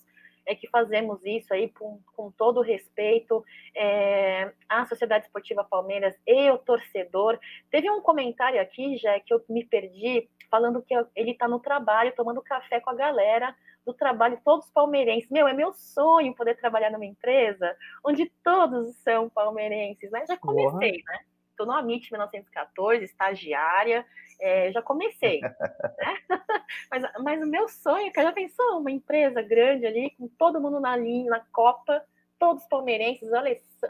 é 0.45 0.56
que 0.56 0.67
fazemos 0.69 1.23
isso 1.25 1.53
aí 1.53 1.69
com, 1.69 1.99
com 2.15 2.32
todo 2.32 2.58
o 2.60 2.63
respeito 2.63 3.43
é, 3.75 4.51
à 4.67 4.86
Sociedade 4.86 5.25
Esportiva 5.25 5.63
Palmeiras 5.63 6.15
e 6.25 6.49
o 6.51 6.58
torcedor. 6.58 7.39
Teve 7.69 7.89
um 7.89 8.01
comentário 8.01 8.62
aqui, 8.62 8.97
já 8.97 9.19
que 9.19 9.34
eu 9.34 9.43
me 9.49 9.63
perdi, 9.65 10.29
falando 10.49 10.82
que 10.82 10.93
ele 11.15 11.32
está 11.32 11.47
no 11.47 11.60
trabalho, 11.60 12.13
tomando 12.15 12.41
café 12.41 12.79
com 12.79 12.89
a 12.89 12.95
galera 12.95 13.56
do 13.86 13.93
trabalho, 13.93 14.39
todos 14.43 14.69
palmeirenses. 14.69 15.29
Meu, 15.29 15.47
é 15.47 15.53
meu 15.53 15.73
sonho 15.73 16.36
poder 16.36 16.56
trabalhar 16.56 16.91
numa 16.91 17.06
empresa 17.06 17.75
onde 18.03 18.32
todos 18.43 18.95
são 18.97 19.29
palmeirenses, 19.29 20.10
né? 20.12 20.25
Já 20.27 20.38
comecei, 20.38 21.03
né? 21.06 21.19
Estou 21.54 21.68
no 21.68 21.72
Amit 21.72 22.12
1914, 22.12 23.06
estagiária, 23.06 24.04
é, 24.42 24.72
já 24.72 24.82
comecei. 24.82 25.39
né? 25.39 25.52
mas, 26.89 27.04
mas 27.22 27.42
o 27.44 27.46
meu 27.46 27.70
sonho, 27.70 28.12
que 28.12 28.22
já 28.22 28.32
pensou, 28.32 28.80
uma 28.80 28.92
empresa 28.92 29.42
grande 29.42 29.86
ali, 29.86 30.10
com 30.18 30.28
todo 30.28 30.60
mundo 30.60 30.80
na 30.80 30.98
linha, 30.98 31.30
na 31.30 31.39
Copa, 31.52 32.04
todos 32.39 32.68
palmeirenses, 32.68 33.30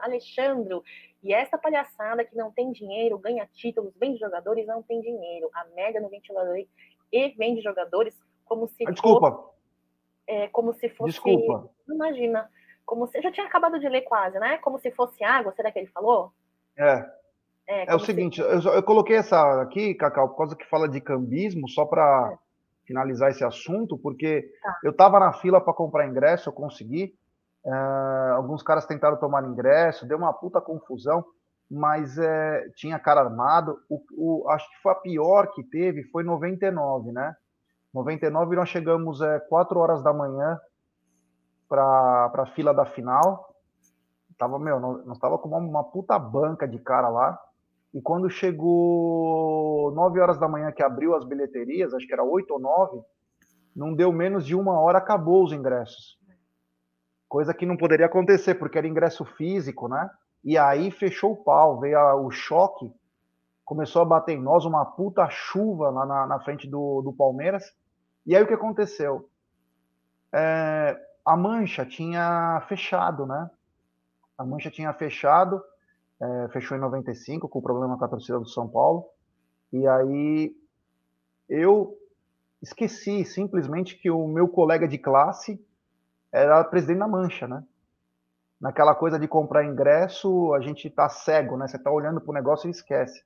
Alexandre, 0.01 0.81
e 1.23 1.33
essa 1.33 1.57
palhaçada 1.57 2.25
que 2.25 2.35
não 2.35 2.51
tem 2.51 2.71
dinheiro, 2.73 3.17
ganha 3.17 3.47
títulos, 3.53 3.95
vende 3.97 4.19
jogadores, 4.19 4.67
não 4.67 4.83
tem 4.83 4.99
dinheiro. 4.99 5.49
A 5.53 5.63
mega 5.73 6.01
no 6.01 6.09
ventilador 6.09 6.57
e 7.11 7.29
vende 7.29 7.61
jogadores 7.61 8.13
como 8.43 8.67
se 8.67 8.83
Desculpa. 8.85 9.31
Fosse, 9.31 9.53
é, 10.27 10.47
como 10.49 10.73
se 10.73 10.89
fosse. 10.89 11.11
Desculpa. 11.11 11.69
Imagina 11.87 12.51
como 12.85 13.07
se. 13.07 13.21
Já 13.21 13.31
tinha 13.31 13.45
acabado 13.45 13.79
de 13.79 13.87
ler 13.87 14.01
quase, 14.01 14.37
né? 14.37 14.57
Como 14.57 14.77
se 14.77 14.91
fosse 14.91 15.23
água, 15.23 15.53
será 15.53 15.71
que 15.71 15.79
ele 15.79 15.87
falou? 15.87 16.33
É. 16.77 17.22
É, 17.67 17.91
é 17.91 17.95
o 17.95 17.99
seguinte, 17.99 18.41
se... 18.41 18.67
eu, 18.67 18.73
eu, 18.73 18.83
coloquei 18.83 19.17
essa 19.17 19.61
aqui, 19.61 19.93
Cacau, 19.95 20.29
por 20.29 20.37
causa 20.37 20.55
que 20.55 20.69
fala 20.69 20.87
de 20.87 20.99
cambismo, 20.99 21.67
só 21.69 21.85
para 21.85 22.31
é. 22.33 22.37
finalizar 22.85 23.29
esse 23.29 23.43
assunto, 23.43 23.97
porque 23.97 24.51
tá. 24.61 24.79
eu 24.83 24.91
estava 24.91 25.19
na 25.19 25.33
fila 25.33 25.61
para 25.61 25.73
comprar 25.73 26.07
ingresso, 26.07 26.49
eu 26.49 26.53
consegui. 26.53 27.15
Uh, 27.65 28.33
alguns 28.35 28.61
caras 28.61 28.85
tentaram 28.85 29.17
tomar 29.17 29.45
ingresso, 29.45 30.05
deu 30.05 30.17
uma 30.17 30.33
puta 30.33 30.59
confusão, 30.59 31.23
mas 31.71 32.17
é, 32.17 32.69
tinha 32.75 32.99
cara 32.99 33.21
armado. 33.21 33.79
O, 33.89 34.03
o, 34.17 34.49
acho 34.49 34.69
que 34.69 34.81
foi 34.81 34.91
a 34.91 34.95
pior 34.95 35.47
que 35.53 35.63
teve, 35.63 36.03
foi 36.03 36.23
99, 36.23 37.11
né? 37.11 37.35
99 37.93 38.55
nós 38.55 38.69
chegamos 38.69 39.21
é, 39.21 39.39
4 39.39 39.79
horas 39.79 40.03
da 40.03 40.11
manhã 40.11 40.59
para 41.69 42.31
a 42.33 42.45
fila 42.53 42.73
da 42.73 42.85
final. 42.85 43.55
Tava, 44.37 44.59
meu, 44.59 44.79
nós 44.79 45.17
tava 45.19 45.37
com 45.37 45.47
uma, 45.47 45.57
uma, 45.57 45.83
puta 45.83 46.17
banca 46.17 46.67
de 46.67 46.79
cara 46.79 47.07
lá. 47.07 47.39
E 47.93 48.01
quando 48.01 48.29
chegou 48.29 49.91
9 49.93 50.19
horas 50.19 50.39
da 50.39 50.47
manhã 50.47 50.71
que 50.71 50.81
abriu 50.81 51.15
as 51.15 51.23
bilheterias, 51.23 51.93
acho 51.93 52.07
que 52.07 52.13
era 52.13 52.23
8 52.23 52.51
ou 52.51 52.59
9, 52.59 53.01
não 53.75 53.93
deu 53.93 54.11
menos 54.11 54.45
de 54.45 54.55
uma 54.55 54.79
hora, 54.79 54.97
acabou 54.97 55.43
os 55.43 55.51
ingressos. 55.51 56.17
Coisa 57.29 57.53
que 57.53 57.65
não 57.65 57.77
poderia 57.77 58.07
acontecer, 58.07 58.55
porque 58.55 58.77
era 58.77 58.87
ingresso 58.87 59.23
físico, 59.25 59.87
né? 59.87 60.09
E 60.43 60.57
aí 60.57 60.91
fechou 60.91 61.33
o 61.33 61.43
pau, 61.43 61.79
veio 61.79 61.99
o 62.25 62.31
choque, 62.31 62.91
começou 63.63 64.01
a 64.01 64.05
bater 64.05 64.33
em 64.33 64.41
nós 64.41 64.65
uma 64.65 64.85
puta 64.85 65.27
chuva 65.29 65.89
lá 65.89 66.05
na, 66.05 66.27
na 66.27 66.39
frente 66.39 66.67
do, 66.67 67.01
do 67.01 67.13
Palmeiras. 67.13 67.63
E 68.25 68.35
aí 68.35 68.43
o 68.43 68.47
que 68.47 68.53
aconteceu? 68.53 69.29
É, 70.31 70.99
a 71.25 71.37
Mancha 71.37 71.85
tinha 71.85 72.63
fechado, 72.67 73.25
né? 73.25 73.49
A 74.37 74.45
Mancha 74.45 74.69
tinha 74.69 74.91
fechado, 74.93 75.63
é, 76.21 76.47
fechou 76.49 76.77
em 76.77 76.79
95 76.79 77.47
com 77.49 77.59
o 77.59 77.61
problema 77.61 77.97
com 77.97 78.05
a 78.05 78.09
torcida 78.09 78.39
do 78.39 78.47
São 78.47 78.67
Paulo. 78.67 79.05
E 79.71 79.87
aí 79.87 80.55
eu 81.49 81.97
esqueci 82.61 83.25
simplesmente 83.25 83.97
que 83.97 84.09
o 84.09 84.27
meu 84.27 84.47
colega 84.47 84.87
de 84.87 84.97
classe 84.97 85.59
era 86.31 86.63
presidente 86.63 86.99
da 86.99 87.07
Mancha, 87.07 87.47
né? 87.47 87.63
Naquela 88.59 88.95
coisa 88.95 89.19
de 89.19 89.27
comprar 89.27 89.65
ingresso, 89.65 90.53
a 90.53 90.61
gente 90.61 90.89
tá 90.89 91.09
cego, 91.09 91.57
né? 91.57 91.67
Você 91.67 91.77
tá 91.77 91.91
olhando 91.91 92.21
pro 92.21 92.33
negócio 92.33 92.67
e 92.67 92.71
esquece. 92.71 93.21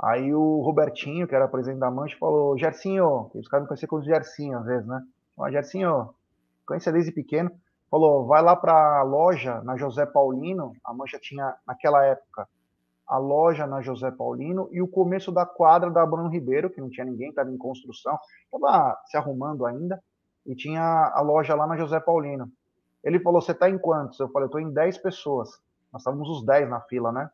Aí 0.00 0.32
o 0.32 0.60
Robertinho, 0.62 1.26
que 1.26 1.34
era 1.34 1.48
presidente 1.48 1.80
da 1.80 1.90
Mancha, 1.90 2.16
falou: 2.18 2.56
Gersinho, 2.56 3.30
os 3.34 3.48
caras 3.48 3.64
me 3.64 3.68
conheciam 3.68 3.88
como 3.88 4.04
Gersinho 4.04 4.58
às 4.58 4.64
vezes, 4.64 4.86
né? 4.86 5.02
Falou, 5.34 5.50
Gersinho, 5.50 6.14
conhecia 6.64 6.92
desde 6.92 7.10
pequeno. 7.10 7.50
Falou: 7.90 8.26
vai 8.26 8.42
lá 8.42 8.54
para 8.54 9.00
a 9.00 9.02
loja 9.02 9.60
na 9.62 9.76
José 9.76 10.04
Paulino. 10.06 10.74
A 10.84 10.92
Mancha 10.92 11.18
tinha, 11.18 11.54
naquela 11.66 12.04
época, 12.04 12.48
a 13.06 13.18
loja 13.18 13.66
na 13.66 13.80
José 13.80 14.10
Paulino 14.10 14.68
e 14.70 14.82
o 14.82 14.88
começo 14.88 15.32
da 15.32 15.46
quadra 15.46 15.90
da 15.90 16.04
Bruno 16.04 16.28
Ribeiro, 16.28 16.70
que 16.70 16.80
não 16.80 16.90
tinha 16.90 17.06
ninguém, 17.06 17.30
estava 17.30 17.50
em 17.50 17.56
construção, 17.56 18.18
estava 18.44 18.98
se 19.06 19.16
arrumando 19.16 19.64
ainda, 19.64 20.02
e 20.44 20.54
tinha 20.54 21.12
a 21.14 21.20
loja 21.20 21.54
lá 21.54 21.66
na 21.66 21.76
José 21.76 21.98
Paulino. 22.00 22.50
Ele 23.02 23.20
falou: 23.20 23.40
Você 23.40 23.52
está 23.52 23.68
em 23.68 23.78
quantos? 23.78 24.20
Eu 24.20 24.28
falei: 24.28 24.44
Eu 24.44 24.48
estou 24.48 24.60
em 24.60 24.72
10 24.72 24.98
pessoas. 24.98 25.50
Nós 25.92 26.02
estávamos 26.02 26.28
os 26.28 26.44
10 26.44 26.68
na 26.68 26.80
fila, 26.82 27.10
né? 27.10 27.30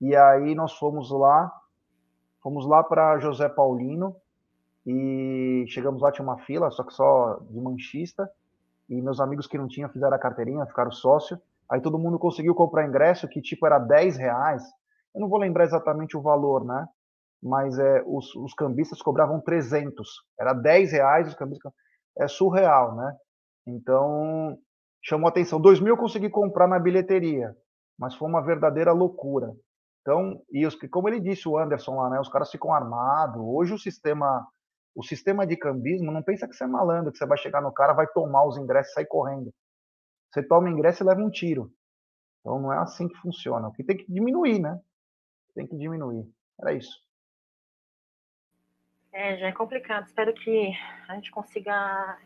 E 0.00 0.16
aí 0.16 0.54
nós 0.54 0.72
fomos 0.72 1.10
lá, 1.10 1.52
Fomos 2.42 2.66
lá 2.66 2.82
para 2.82 3.18
José 3.18 3.48
Paulino 3.48 4.16
e 4.86 5.64
chegamos 5.68 6.00
lá, 6.00 6.10
tinha 6.10 6.24
uma 6.26 6.38
fila, 6.38 6.70
só 6.70 6.82
que 6.82 6.92
só 6.92 7.38
de 7.50 7.60
manchista. 7.60 8.30
E 8.90 9.00
meus 9.00 9.20
amigos 9.20 9.46
que 9.46 9.56
não 9.56 9.68
tinham 9.68 9.88
fizeram 9.88 10.14
a 10.14 10.18
carteirinha, 10.18 10.66
ficaram 10.66 10.90
sócio. 10.90 11.40
Aí 11.70 11.80
todo 11.80 11.98
mundo 11.98 12.18
conseguiu 12.18 12.54
comprar 12.54 12.86
ingresso, 12.86 13.28
que 13.28 13.40
tipo 13.40 13.64
era 13.64 13.78
10 13.78 14.16
reais. 14.16 14.62
Eu 15.14 15.20
não 15.20 15.28
vou 15.28 15.38
lembrar 15.38 15.64
exatamente 15.64 16.16
o 16.16 16.20
valor, 16.20 16.64
né? 16.64 16.86
Mas 17.42 17.78
é, 17.78 18.02
os, 18.06 18.34
os 18.34 18.52
cambistas 18.52 19.00
cobravam 19.00 19.40
300. 19.40 20.08
Era 20.38 20.52
10 20.52 20.92
reais, 20.92 21.28
os 21.28 21.34
cambistas. 21.34 21.72
É 22.18 22.28
surreal, 22.28 22.96
né? 22.96 23.16
Então, 23.66 24.58
chamou 25.02 25.28
atenção. 25.28 25.60
2 25.60 25.80
mil 25.80 25.94
eu 25.94 25.96
consegui 25.96 26.28
comprar 26.28 26.66
na 26.66 26.78
bilheteria, 26.78 27.54
mas 27.98 28.14
foi 28.14 28.28
uma 28.28 28.42
verdadeira 28.42 28.92
loucura. 28.92 29.54
Então, 30.00 30.40
e 30.50 30.66
os, 30.66 30.74
como 30.90 31.08
ele 31.08 31.20
disse 31.20 31.48
o 31.48 31.58
Anderson 31.58 31.94
lá, 31.94 32.10
né, 32.10 32.20
os 32.20 32.28
caras 32.28 32.50
ficam 32.50 32.72
armados. 32.72 33.40
Hoje 33.40 33.74
o 33.74 33.78
sistema, 33.78 34.46
o 34.94 35.02
sistema 35.02 35.46
de 35.46 35.56
cambismo 35.56 36.10
não 36.10 36.22
pensa 36.22 36.48
que 36.48 36.54
você 36.54 36.64
é 36.64 36.66
malandro, 36.66 37.12
que 37.12 37.18
você 37.18 37.26
vai 37.26 37.38
chegar 37.38 37.60
no 37.60 37.72
cara, 37.72 37.92
vai 37.92 38.06
tomar 38.08 38.44
os 38.46 38.56
ingressos 38.56 38.92
e 38.92 38.94
sair 38.94 39.06
correndo. 39.06 39.52
Você 40.30 40.42
toma 40.42 40.70
ingresso 40.70 41.02
e 41.02 41.06
leva 41.06 41.20
um 41.20 41.30
tiro. 41.30 41.72
Então 42.40 42.58
não 42.58 42.72
é 42.72 42.78
assim 42.78 43.08
que 43.08 43.16
funciona. 43.16 43.68
O 43.68 43.72
que 43.72 43.84
tem 43.84 43.96
que 43.96 44.10
diminuir, 44.10 44.58
né? 44.58 44.80
Tem 45.54 45.66
que 45.66 45.76
diminuir. 45.76 46.28
Era 46.60 46.72
isso. 46.72 46.98
É, 49.12 49.36
já 49.38 49.48
é 49.48 49.52
complicado. 49.52 50.06
Espero 50.06 50.32
que 50.34 50.72
a 51.08 51.14
gente 51.14 51.30
consiga 51.30 52.18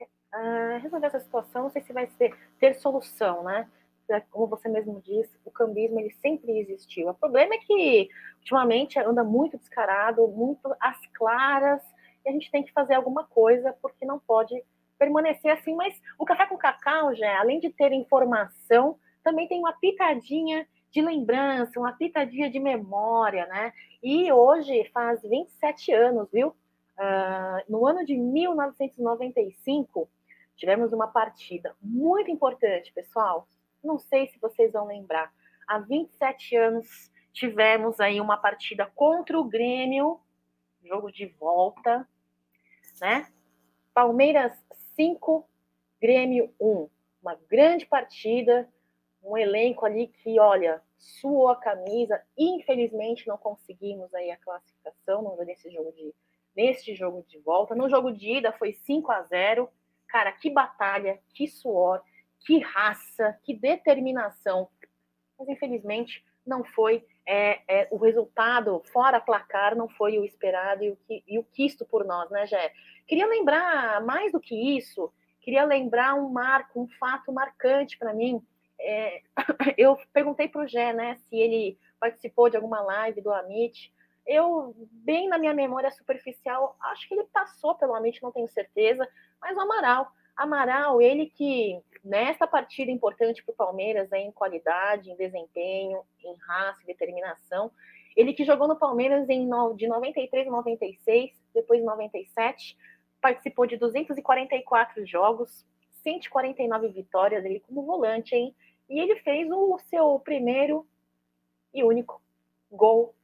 uh, 0.00 0.78
resolver 0.80 1.06
essa 1.06 1.20
situação. 1.20 1.62
Não 1.62 1.70
sei 1.70 1.82
se 1.82 1.92
vai 1.92 2.06
ser, 2.08 2.36
ter 2.58 2.74
solução, 2.74 3.42
né? 3.44 3.70
É, 4.10 4.20
como 4.30 4.46
você 4.46 4.68
mesmo 4.68 5.02
disse, 5.02 5.38
o 5.44 5.50
cambismo 5.50 6.00
ele 6.00 6.10
sempre 6.22 6.58
existiu. 6.58 7.08
O 7.08 7.14
problema 7.14 7.54
é 7.54 7.58
que 7.58 8.08
ultimamente 8.38 8.98
anda 8.98 9.22
muito 9.22 9.58
descarado, 9.58 10.26
muito 10.28 10.74
às 10.80 10.98
claras, 11.12 11.82
e 12.24 12.28
a 12.28 12.32
gente 12.32 12.50
tem 12.50 12.62
que 12.62 12.72
fazer 12.72 12.94
alguma 12.94 13.24
coisa 13.24 13.74
porque 13.82 14.06
não 14.06 14.18
pode 14.18 14.62
permanecer 14.98 15.50
assim. 15.50 15.74
Mas 15.74 16.00
o 16.18 16.24
café 16.24 16.46
com 16.46 16.56
cacau, 16.56 17.14
já, 17.14 17.38
além 17.38 17.60
de 17.60 17.70
ter 17.70 17.92
informação, 17.92 18.98
também 19.22 19.46
tem 19.46 19.58
uma 19.58 19.74
pitadinha 19.74 20.66
de 20.90 21.02
lembrança, 21.02 21.78
uma 21.78 21.92
pitadinha 21.92 22.50
de 22.50 22.58
memória, 22.58 23.46
né? 23.46 23.72
E 24.02 24.32
hoje 24.32 24.88
faz 24.92 25.20
27 25.22 25.92
anos, 25.92 26.28
viu? 26.32 26.48
Uh, 26.48 27.62
no 27.68 27.86
ano 27.86 28.04
de 28.04 28.16
1995, 28.16 30.08
tivemos 30.56 30.92
uma 30.92 31.06
partida 31.06 31.76
muito 31.80 32.30
importante, 32.30 32.92
pessoal, 32.92 33.46
não 33.82 33.98
sei 33.98 34.28
se 34.28 34.38
vocês 34.38 34.72
vão 34.72 34.86
lembrar. 34.86 35.32
Há 35.66 35.78
27 35.78 36.56
anos 36.56 37.10
tivemos 37.32 38.00
aí 38.00 38.20
uma 38.20 38.36
partida 38.36 38.86
contra 38.94 39.38
o 39.38 39.44
Grêmio, 39.44 40.20
jogo 40.84 41.10
de 41.10 41.26
volta, 41.26 42.08
né? 43.00 43.28
Palmeiras 43.94 44.52
5, 44.96 45.48
Grêmio 46.00 46.52
1. 46.60 46.88
Uma 47.20 47.34
grande 47.48 47.86
partida, 47.86 48.68
um 49.22 49.36
elenco 49.36 49.84
ali 49.84 50.08
que, 50.08 50.38
olha, 50.38 50.82
suou 50.96 51.48
a 51.48 51.56
camisa. 51.56 52.22
Infelizmente 52.36 53.26
não 53.26 53.36
conseguimos 53.36 54.12
aí 54.14 54.30
a 54.30 54.36
classificação 54.36 55.36
nesse 55.44 55.70
jogo 55.70 55.92
de 55.92 56.14
neste 56.56 56.92
jogo 56.94 57.24
de 57.28 57.38
volta. 57.38 57.74
No 57.74 57.88
jogo 57.88 58.10
de 58.10 58.38
ida 58.38 58.52
foi 58.52 58.72
5 58.72 59.12
a 59.12 59.22
0. 59.22 59.68
Cara, 60.08 60.32
que 60.32 60.50
batalha, 60.50 61.20
que 61.32 61.46
suor 61.46 62.02
que 62.40 62.58
raça, 62.60 63.38
que 63.44 63.54
determinação. 63.54 64.68
Mas 65.38 65.48
infelizmente 65.48 66.24
não 66.46 66.64
foi 66.64 67.04
é, 67.26 67.60
é, 67.68 67.88
o 67.90 67.98
resultado 67.98 68.82
fora 68.90 69.20
placar, 69.20 69.76
não 69.76 69.88
foi 69.88 70.18
o 70.18 70.24
esperado 70.24 70.82
e 70.82 70.90
o, 70.90 70.96
que, 70.96 71.22
e 71.26 71.38
o 71.38 71.44
quisto 71.44 71.84
por 71.84 72.04
nós, 72.04 72.30
né, 72.30 72.46
Jé? 72.46 72.72
Queria 73.06 73.26
lembrar 73.26 74.02
mais 74.02 74.32
do 74.32 74.40
que 74.40 74.76
isso, 74.76 75.12
queria 75.42 75.64
lembrar 75.64 76.14
um 76.14 76.30
marco, 76.30 76.80
um 76.80 76.88
fato 76.98 77.30
marcante 77.30 77.98
para 77.98 78.14
mim. 78.14 78.42
É, 78.80 79.20
eu 79.76 79.98
perguntei 80.12 80.48
para 80.48 80.62
o 80.62 80.66
Jé, 80.66 80.92
né, 80.94 81.16
se 81.28 81.36
ele 81.36 81.78
participou 82.00 82.48
de 82.48 82.56
alguma 82.56 82.80
live 82.80 83.20
do 83.20 83.30
Amit. 83.30 83.92
Eu, 84.26 84.74
bem 84.90 85.28
na 85.28 85.38
minha 85.38 85.54
memória 85.54 85.90
superficial, 85.90 86.76
acho 86.80 87.06
que 87.08 87.14
ele 87.14 87.24
passou 87.32 87.74
pelo 87.74 87.94
Amit, 87.94 88.22
não 88.22 88.32
tenho 88.32 88.48
certeza, 88.48 89.06
mas 89.40 89.56
o 89.56 89.60
Amaral 89.60 90.10
Amaral, 90.38 91.02
ele 91.02 91.26
que 91.26 91.82
nessa 92.04 92.46
partida 92.46 92.92
importante 92.92 93.42
para 93.42 93.52
o 93.52 93.56
Palmeiras, 93.56 94.10
em 94.12 94.30
qualidade, 94.30 95.10
em 95.10 95.16
desempenho, 95.16 96.00
em 96.24 96.36
raça, 96.36 96.86
determinação, 96.86 97.72
ele 98.16 98.32
que 98.32 98.44
jogou 98.44 98.68
no 98.68 98.78
Palmeiras 98.78 99.28
em, 99.28 99.48
de 99.74 99.88
93 99.88 100.46
a 100.46 100.50
96, 100.50 101.32
depois 101.52 101.80
de 101.80 101.86
97, 101.86 102.76
participou 103.20 103.66
de 103.66 103.76
244 103.76 105.04
jogos, 105.04 105.66
149 106.02 106.88
vitórias, 106.88 107.44
ele 107.44 107.60
como 107.60 107.84
volante, 107.84 108.34
hein? 108.34 108.54
E 108.88 109.00
ele 109.00 109.16
fez 109.16 109.50
o 109.50 109.78
seu 109.90 110.20
primeiro 110.20 110.86
e 111.74 111.82
único 111.82 112.22
gol 112.70 113.14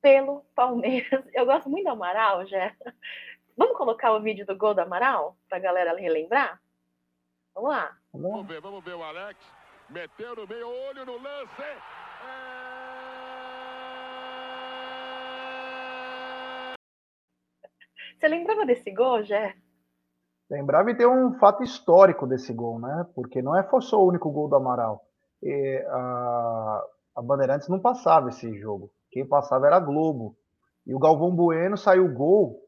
pelo 0.00 0.44
Palmeiras. 0.54 1.24
Eu 1.34 1.44
gosto 1.44 1.68
muito 1.68 1.84
do 1.84 1.90
Amaral, 1.90 2.46
já. 2.46 2.74
Vamos 3.56 3.76
colocar 3.76 4.12
o 4.12 4.22
vídeo 4.22 4.46
do 4.46 4.56
gol 4.56 4.74
do 4.74 4.80
Amaral 4.80 5.36
para 5.48 5.58
a 5.58 5.60
galera 5.60 5.94
relembrar? 5.94 6.58
Vamos 7.54 7.70
lá. 7.70 7.94
Vamos 8.12 8.46
ver, 8.46 8.60
vamos 8.62 8.82
ver 8.82 8.94
o 8.94 9.02
Alex. 9.02 9.38
Meteu 9.90 10.34
no 10.34 10.46
meio, 10.46 10.68
olho 10.68 11.04
no 11.04 11.18
lance. 11.18 11.60
É... 11.60 11.76
Você 18.18 18.28
lembrava 18.28 18.64
desse 18.64 18.90
gol, 18.90 19.22
Jé? 19.22 19.54
Lembrava 20.48 20.90
e 20.90 20.96
tem 20.96 21.06
um 21.06 21.34
fato 21.34 21.62
histórico 21.62 22.26
desse 22.26 22.54
gol, 22.54 22.78
né? 22.78 23.06
Porque 23.14 23.42
não 23.42 23.54
é 23.54 23.68
só 23.80 24.02
o 24.02 24.08
único 24.08 24.30
gol 24.30 24.48
do 24.48 24.56
Amaral. 24.56 25.04
E, 25.42 25.84
a, 25.88 26.84
a 27.16 27.22
Bandeirantes 27.22 27.68
não 27.68 27.80
passava 27.80 28.30
esse 28.30 28.54
jogo. 28.58 28.90
Quem 29.10 29.26
passava 29.26 29.66
era 29.66 29.76
a 29.76 29.80
Globo. 29.80 30.36
E 30.86 30.94
o 30.94 30.98
Galvão 30.98 31.34
Bueno 31.34 31.76
saiu 31.76 32.06
o 32.06 32.14
gol 32.14 32.62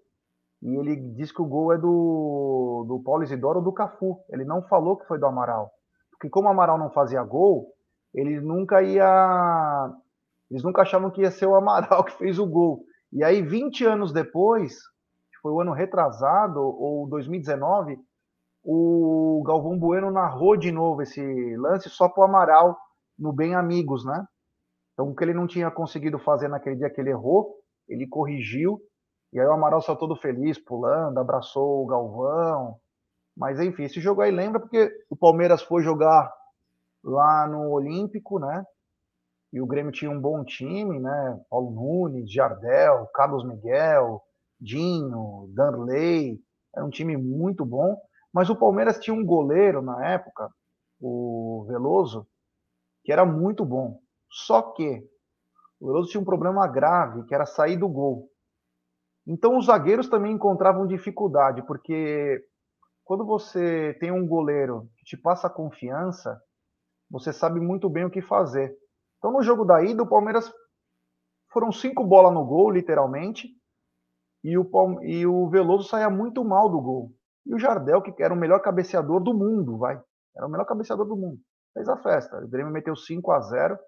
e 0.64 0.76
ele 0.76 0.96
diz 0.96 1.30
que 1.30 1.42
o 1.42 1.46
gol 1.46 1.74
é 1.74 1.78
do, 1.78 2.86
do 2.88 3.02
Paulo 3.04 3.22
Isidoro 3.22 3.58
ou 3.58 3.64
do 3.64 3.72
Cafu. 3.72 4.18
Ele 4.30 4.46
não 4.46 4.62
falou 4.62 4.96
que 4.96 5.06
foi 5.06 5.18
do 5.18 5.26
Amaral. 5.26 5.70
Porque 6.10 6.30
como 6.30 6.48
o 6.48 6.50
Amaral 6.50 6.78
não 6.78 6.90
fazia 6.90 7.22
gol, 7.22 7.66
ele 8.14 8.40
nunca 8.40 8.82
ia. 8.82 9.92
Eles 10.50 10.62
nunca 10.62 10.80
achavam 10.80 11.10
que 11.10 11.20
ia 11.20 11.30
ser 11.30 11.44
o 11.46 11.54
Amaral 11.54 12.02
que 12.04 12.16
fez 12.16 12.38
o 12.38 12.46
gol. 12.46 12.82
E 13.12 13.22
aí, 13.22 13.42
20 13.42 13.84
anos 13.84 14.10
depois, 14.10 14.78
foi 15.42 15.52
o 15.52 15.60
ano 15.60 15.72
retrasado, 15.72 16.58
ou 16.58 17.06
2019, 17.08 17.98
o 18.64 19.42
Galvão 19.46 19.78
Bueno 19.78 20.10
narrou 20.10 20.56
de 20.56 20.72
novo 20.72 21.02
esse 21.02 21.22
lance 21.56 21.90
só 21.90 22.08
para 22.08 22.22
o 22.22 22.24
Amaral 22.24 22.78
no 23.18 23.34
Bem 23.34 23.54
Amigos, 23.54 24.06
né? 24.06 24.26
Então, 24.94 25.10
o 25.10 25.14
que 25.14 25.22
ele 25.22 25.34
não 25.34 25.46
tinha 25.46 25.70
conseguido 25.70 26.18
fazer 26.18 26.48
naquele 26.48 26.76
dia 26.76 26.88
que 26.88 26.98
ele 26.98 27.10
errou, 27.10 27.54
ele 27.86 28.06
corrigiu. 28.06 28.80
E 29.34 29.40
aí 29.40 29.46
o 29.46 29.52
Amaral 29.52 29.82
saiu 29.82 29.96
todo 29.96 30.14
feliz, 30.14 30.56
pulando, 30.60 31.18
abraçou 31.18 31.82
o 31.82 31.86
Galvão. 31.86 32.78
Mas 33.36 33.58
enfim, 33.58 33.82
esse 33.82 34.00
jogo 34.00 34.22
aí 34.22 34.30
lembra 34.30 34.60
porque 34.60 34.88
o 35.10 35.16
Palmeiras 35.16 35.60
foi 35.60 35.82
jogar 35.82 36.32
lá 37.02 37.44
no 37.48 37.70
Olímpico, 37.70 38.38
né? 38.38 38.64
E 39.52 39.60
o 39.60 39.66
Grêmio 39.66 39.90
tinha 39.90 40.10
um 40.10 40.20
bom 40.20 40.44
time, 40.44 41.00
né? 41.00 41.40
Paulo 41.50 41.72
Nunes, 41.72 42.30
Jardel, 42.32 43.08
Carlos 43.12 43.44
Miguel, 43.44 44.22
Dinho, 44.60 45.48
Danley. 45.52 46.40
Era 46.72 46.86
um 46.86 46.90
time 46.90 47.16
muito 47.16 47.64
bom. 47.64 48.00
Mas 48.32 48.48
o 48.50 48.56
Palmeiras 48.56 49.00
tinha 49.00 49.14
um 49.14 49.24
goleiro 49.24 49.82
na 49.82 50.12
época, 50.12 50.48
o 51.00 51.64
Veloso, 51.68 52.24
que 53.02 53.12
era 53.12 53.26
muito 53.26 53.64
bom. 53.64 53.98
Só 54.30 54.62
que 54.62 55.04
o 55.80 55.88
Veloso 55.88 56.08
tinha 56.08 56.20
um 56.20 56.24
problema 56.24 56.66
grave, 56.68 57.24
que 57.24 57.34
era 57.34 57.46
sair 57.46 57.76
do 57.76 57.88
gol. 57.88 58.28
Então 59.26 59.56
os 59.56 59.66
zagueiros 59.66 60.08
também 60.08 60.32
encontravam 60.32 60.86
dificuldade, 60.86 61.62
porque 61.66 62.44
quando 63.04 63.24
você 63.24 63.96
tem 64.00 64.10
um 64.10 64.26
goleiro 64.26 64.88
que 64.98 65.04
te 65.04 65.16
passa 65.16 65.48
confiança, 65.48 66.38
você 67.10 67.32
sabe 67.32 67.60
muito 67.60 67.88
bem 67.88 68.04
o 68.04 68.10
que 68.10 68.20
fazer. 68.20 68.74
Então 69.18 69.32
no 69.32 69.42
jogo 69.42 69.64
da 69.64 69.82
ida, 69.82 70.02
o 70.02 70.08
Palmeiras 70.08 70.52
foram 71.52 71.70
cinco 71.72 72.04
bolas 72.04 72.34
no 72.34 72.44
gol, 72.44 72.70
literalmente, 72.70 73.48
e 74.42 74.58
o, 74.58 74.68
e 75.02 75.26
o 75.26 75.48
Veloso 75.48 75.88
saía 75.88 76.10
muito 76.10 76.44
mal 76.44 76.68
do 76.68 76.80
gol. 76.80 77.12
E 77.46 77.54
o 77.54 77.58
Jardel, 77.58 78.02
que 78.02 78.22
era 78.22 78.34
o 78.34 78.36
melhor 78.36 78.60
cabeceador 78.60 79.22
do 79.22 79.32
mundo, 79.32 79.78
vai. 79.78 80.00
Era 80.36 80.46
o 80.46 80.50
melhor 80.50 80.66
cabeceador 80.66 81.06
do 81.06 81.16
mundo. 81.16 81.38
Fez 81.72 81.88
a 81.88 81.96
festa. 81.96 82.38
O 82.44 82.48
Grêmio 82.48 82.72
meteu 82.72 82.96
5 82.96 83.30
a 83.30 83.40
0 83.40 83.78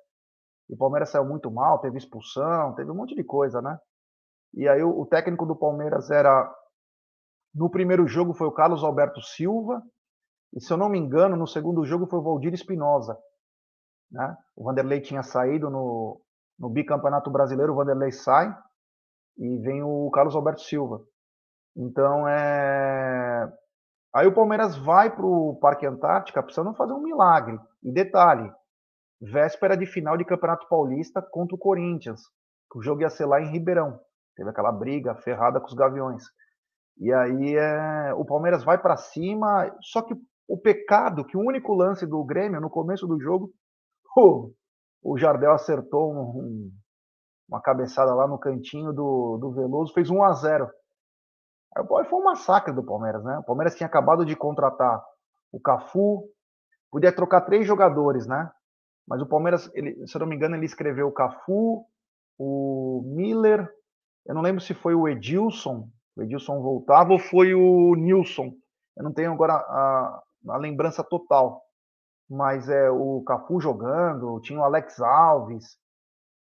e 0.71 0.75
o 0.75 0.77
Palmeiras 0.77 1.11
saiu 1.11 1.25
muito 1.25 1.51
mal, 1.51 1.81
teve 1.81 1.99
expulsão, 1.99 2.75
teve 2.75 2.91
um 2.91 2.95
monte 2.95 3.15
de 3.15 3.25
coisa, 3.25 3.61
né? 3.61 3.79
E 4.55 4.69
aí 4.69 4.83
o, 4.83 5.01
o 5.01 5.07
técnico 5.07 5.47
do 5.47 5.57
Palmeiras 5.57 6.11
era. 6.11 6.53
No 7.55 7.71
primeiro 7.71 8.07
jogo 8.07 8.35
foi 8.35 8.47
o 8.47 8.53
Carlos 8.53 8.85
Alberto 8.85 9.21
Silva, 9.23 9.83
e 10.55 10.61
se 10.61 10.73
eu 10.73 10.77
não 10.77 10.89
me 10.89 10.99
engano, 10.99 11.37
no 11.37 11.47
segundo 11.47 11.85
jogo 11.85 12.07
foi 12.07 12.19
o 12.19 12.23
Valdir 12.23 12.53
Espinosa. 12.53 13.19
Né? 14.11 14.37
O 14.55 14.65
Vanderlei 14.65 15.01
tinha 15.01 15.23
saído 15.23 15.71
no, 15.71 16.21
no 16.59 16.69
bicampeonato 16.69 17.31
brasileiro, 17.31 17.73
o 17.73 17.77
Vanderlei 17.77 18.13
sai 18.13 18.55
e 19.37 19.59
vem 19.59 19.83
o 19.83 20.11
Carlos 20.11 20.35
Alberto 20.35 20.63
Silva. 20.63 21.01
Então 21.77 22.27
é. 22.27 23.53
Aí 24.15 24.27
o 24.27 24.35
Palmeiras 24.35 24.77
vai 24.79 25.15
para 25.15 25.27
o 25.27 25.59
Parque 25.61 25.87
Antártica 25.87 26.43
precisando 26.43 26.75
fazer 26.75 26.95
um 26.95 27.03
milagre. 27.03 27.59
E 27.83 27.93
detalhe, 27.93 28.51
véspera 29.21 29.77
de 29.77 29.85
final 29.85 30.17
de 30.17 30.25
Campeonato 30.25 30.67
Paulista 30.69 31.21
contra 31.21 31.55
o 31.55 31.59
Corinthians. 31.59 32.23
O 32.75 32.83
jogo 32.83 33.03
ia 33.03 33.11
ser 33.11 33.27
lá 33.27 33.41
em 33.41 33.51
Ribeirão. 33.51 34.01
Teve 34.37 34.51
aquela 34.51 34.71
briga 34.71 35.15
ferrada 35.17 35.61
com 35.61 35.67
os 35.67 35.75
Gaviões. 35.75 36.23
E 36.99 37.13
aí 37.13 37.57
é, 37.57 38.15
o 38.15 38.25
Palmeiras 38.25 38.63
vai 38.63 38.79
para 38.79 38.97
cima, 38.97 39.71
só 39.81 40.03
que 40.03 40.15
o 40.49 40.59
pecado 40.59 41.25
que 41.25 41.37
o 41.37 41.41
único 41.41 41.75
lance 41.75 42.07
do 42.07 42.23
Grêmio 42.25 42.61
no 42.61 42.71
começo 42.71 43.07
do 43.07 43.21
jogo, 43.21 43.51
o, 44.17 44.53
o 45.03 45.19
Jardel 45.19 45.53
acertou 45.53 46.13
um, 46.13 46.21
um, 46.21 46.71
uma 47.49 47.61
cabeçada 47.61 48.15
lá 48.15 48.27
no 48.27 48.39
cantinho 48.39 48.93
do, 48.93 49.39
do 49.39 49.53
Veloso, 49.53 49.93
fez 49.93 50.11
1 50.11 50.23
a 50.23 50.33
0 50.33 50.71
Aí 51.77 51.85
foi 52.07 52.19
um 52.19 52.25
massacre 52.25 52.73
do 52.73 52.85
Palmeiras, 52.85 53.23
né? 53.23 53.39
O 53.39 53.45
Palmeiras 53.45 53.75
tinha 53.75 53.87
acabado 53.87 54.25
de 54.25 54.35
contratar 54.35 55.05
o 55.53 55.61
Cafu, 55.61 56.27
podia 56.91 57.15
trocar 57.15 57.43
três 57.43 57.67
jogadores, 57.67 58.27
né? 58.27 58.51
Mas 59.07 59.21
o 59.21 59.27
Palmeiras, 59.27 59.71
ele, 59.75 60.07
se 60.07 60.17
eu 60.17 60.21
não 60.21 60.27
me 60.27 60.35
engano, 60.35 60.57
ele 60.57 60.65
escreveu 60.65 61.07
o 61.07 61.13
Cafu, 61.13 61.85
o 62.39 63.03
Miller, 63.15 63.71
eu 64.27 64.35
não 64.35 64.43
lembro 64.43 64.61
se 64.61 64.75
foi 64.75 64.95
o 64.95 65.09
Edilson, 65.09 65.89
o 66.17 66.23
Edilson 66.23 66.61
voltava, 66.61 67.13
ou 67.13 67.19
foi 67.19 67.55
o 67.55 67.95
Nilson. 67.95 68.53
Eu 68.97 69.05
não 69.05 69.13
tenho 69.13 69.33
agora 69.33 69.55
a, 69.55 70.23
a 70.49 70.57
lembrança 70.57 71.05
total. 71.05 71.63
Mas 72.29 72.69
é 72.69 72.91
o 72.91 73.23
Cafu 73.25 73.61
jogando, 73.61 74.41
tinha 74.41 74.59
o 74.59 74.65
Alex 74.65 75.01
Alves, 75.01 75.79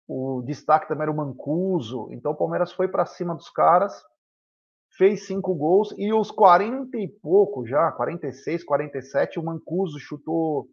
o 0.06 0.42
destaque 0.42 0.88
também 0.88 1.04
era 1.04 1.10
o 1.10 1.16
Mancuso. 1.16 2.08
Então 2.10 2.32
o 2.32 2.36
Palmeiras 2.36 2.72
foi 2.72 2.86
para 2.86 3.06
cima 3.06 3.34
dos 3.34 3.48
caras, 3.48 4.04
fez 4.98 5.26
cinco 5.26 5.54
gols 5.54 5.94
e 5.96 6.12
os 6.12 6.30
40 6.30 6.98
e 6.98 7.08
pouco 7.08 7.64
já, 7.64 7.90
46, 7.92 8.64
47, 8.64 9.38
o 9.38 9.42
Mancuso 9.42 9.98
chutou. 9.98 10.68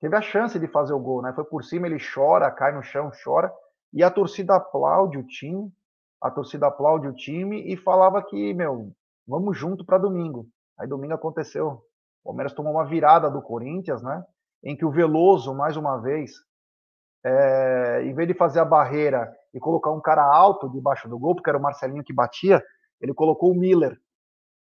Teve 0.00 0.16
a 0.16 0.20
chance 0.22 0.58
de 0.58 0.66
fazer 0.66 0.94
o 0.94 0.98
gol, 0.98 1.22
né? 1.22 1.32
Foi 1.32 1.44
por 1.44 1.62
cima, 1.62 1.86
ele 1.86 1.98
chora, 2.12 2.50
cai 2.50 2.74
no 2.74 2.82
chão, 2.82 3.12
chora. 3.22 3.52
E 3.92 4.02
a 4.02 4.10
torcida 4.10 4.56
aplaude 4.56 5.18
o 5.18 5.26
time 5.26 5.70
a 6.24 6.30
torcida 6.30 6.68
aplaude 6.68 7.06
o 7.06 7.12
time 7.12 7.70
e 7.70 7.76
falava 7.76 8.22
que, 8.22 8.54
meu, 8.54 8.90
vamos 9.28 9.58
junto 9.58 9.84
para 9.84 9.98
domingo. 9.98 10.46
Aí 10.78 10.88
domingo 10.88 11.12
aconteceu. 11.12 11.82
O 12.22 12.30
Palmeiras 12.30 12.54
tomou 12.54 12.72
uma 12.72 12.86
virada 12.86 13.30
do 13.30 13.42
Corinthians, 13.42 14.02
né? 14.02 14.24
Em 14.64 14.74
que 14.74 14.86
o 14.86 14.90
Veloso, 14.90 15.54
mais 15.54 15.76
uma 15.76 15.98
vez, 15.98 16.32
é, 17.22 18.04
em 18.06 18.14
vez 18.14 18.26
de 18.26 18.32
fazer 18.32 18.60
a 18.60 18.64
barreira 18.64 19.30
e 19.52 19.60
colocar 19.60 19.90
um 19.90 20.00
cara 20.00 20.24
alto 20.24 20.66
debaixo 20.70 21.10
do 21.10 21.18
gol, 21.18 21.34
porque 21.34 21.50
era 21.50 21.58
o 21.58 21.62
Marcelinho 21.62 22.02
que 22.02 22.14
batia, 22.14 22.64
ele 23.02 23.12
colocou 23.12 23.50
o 23.50 23.54
Miller. 23.54 23.94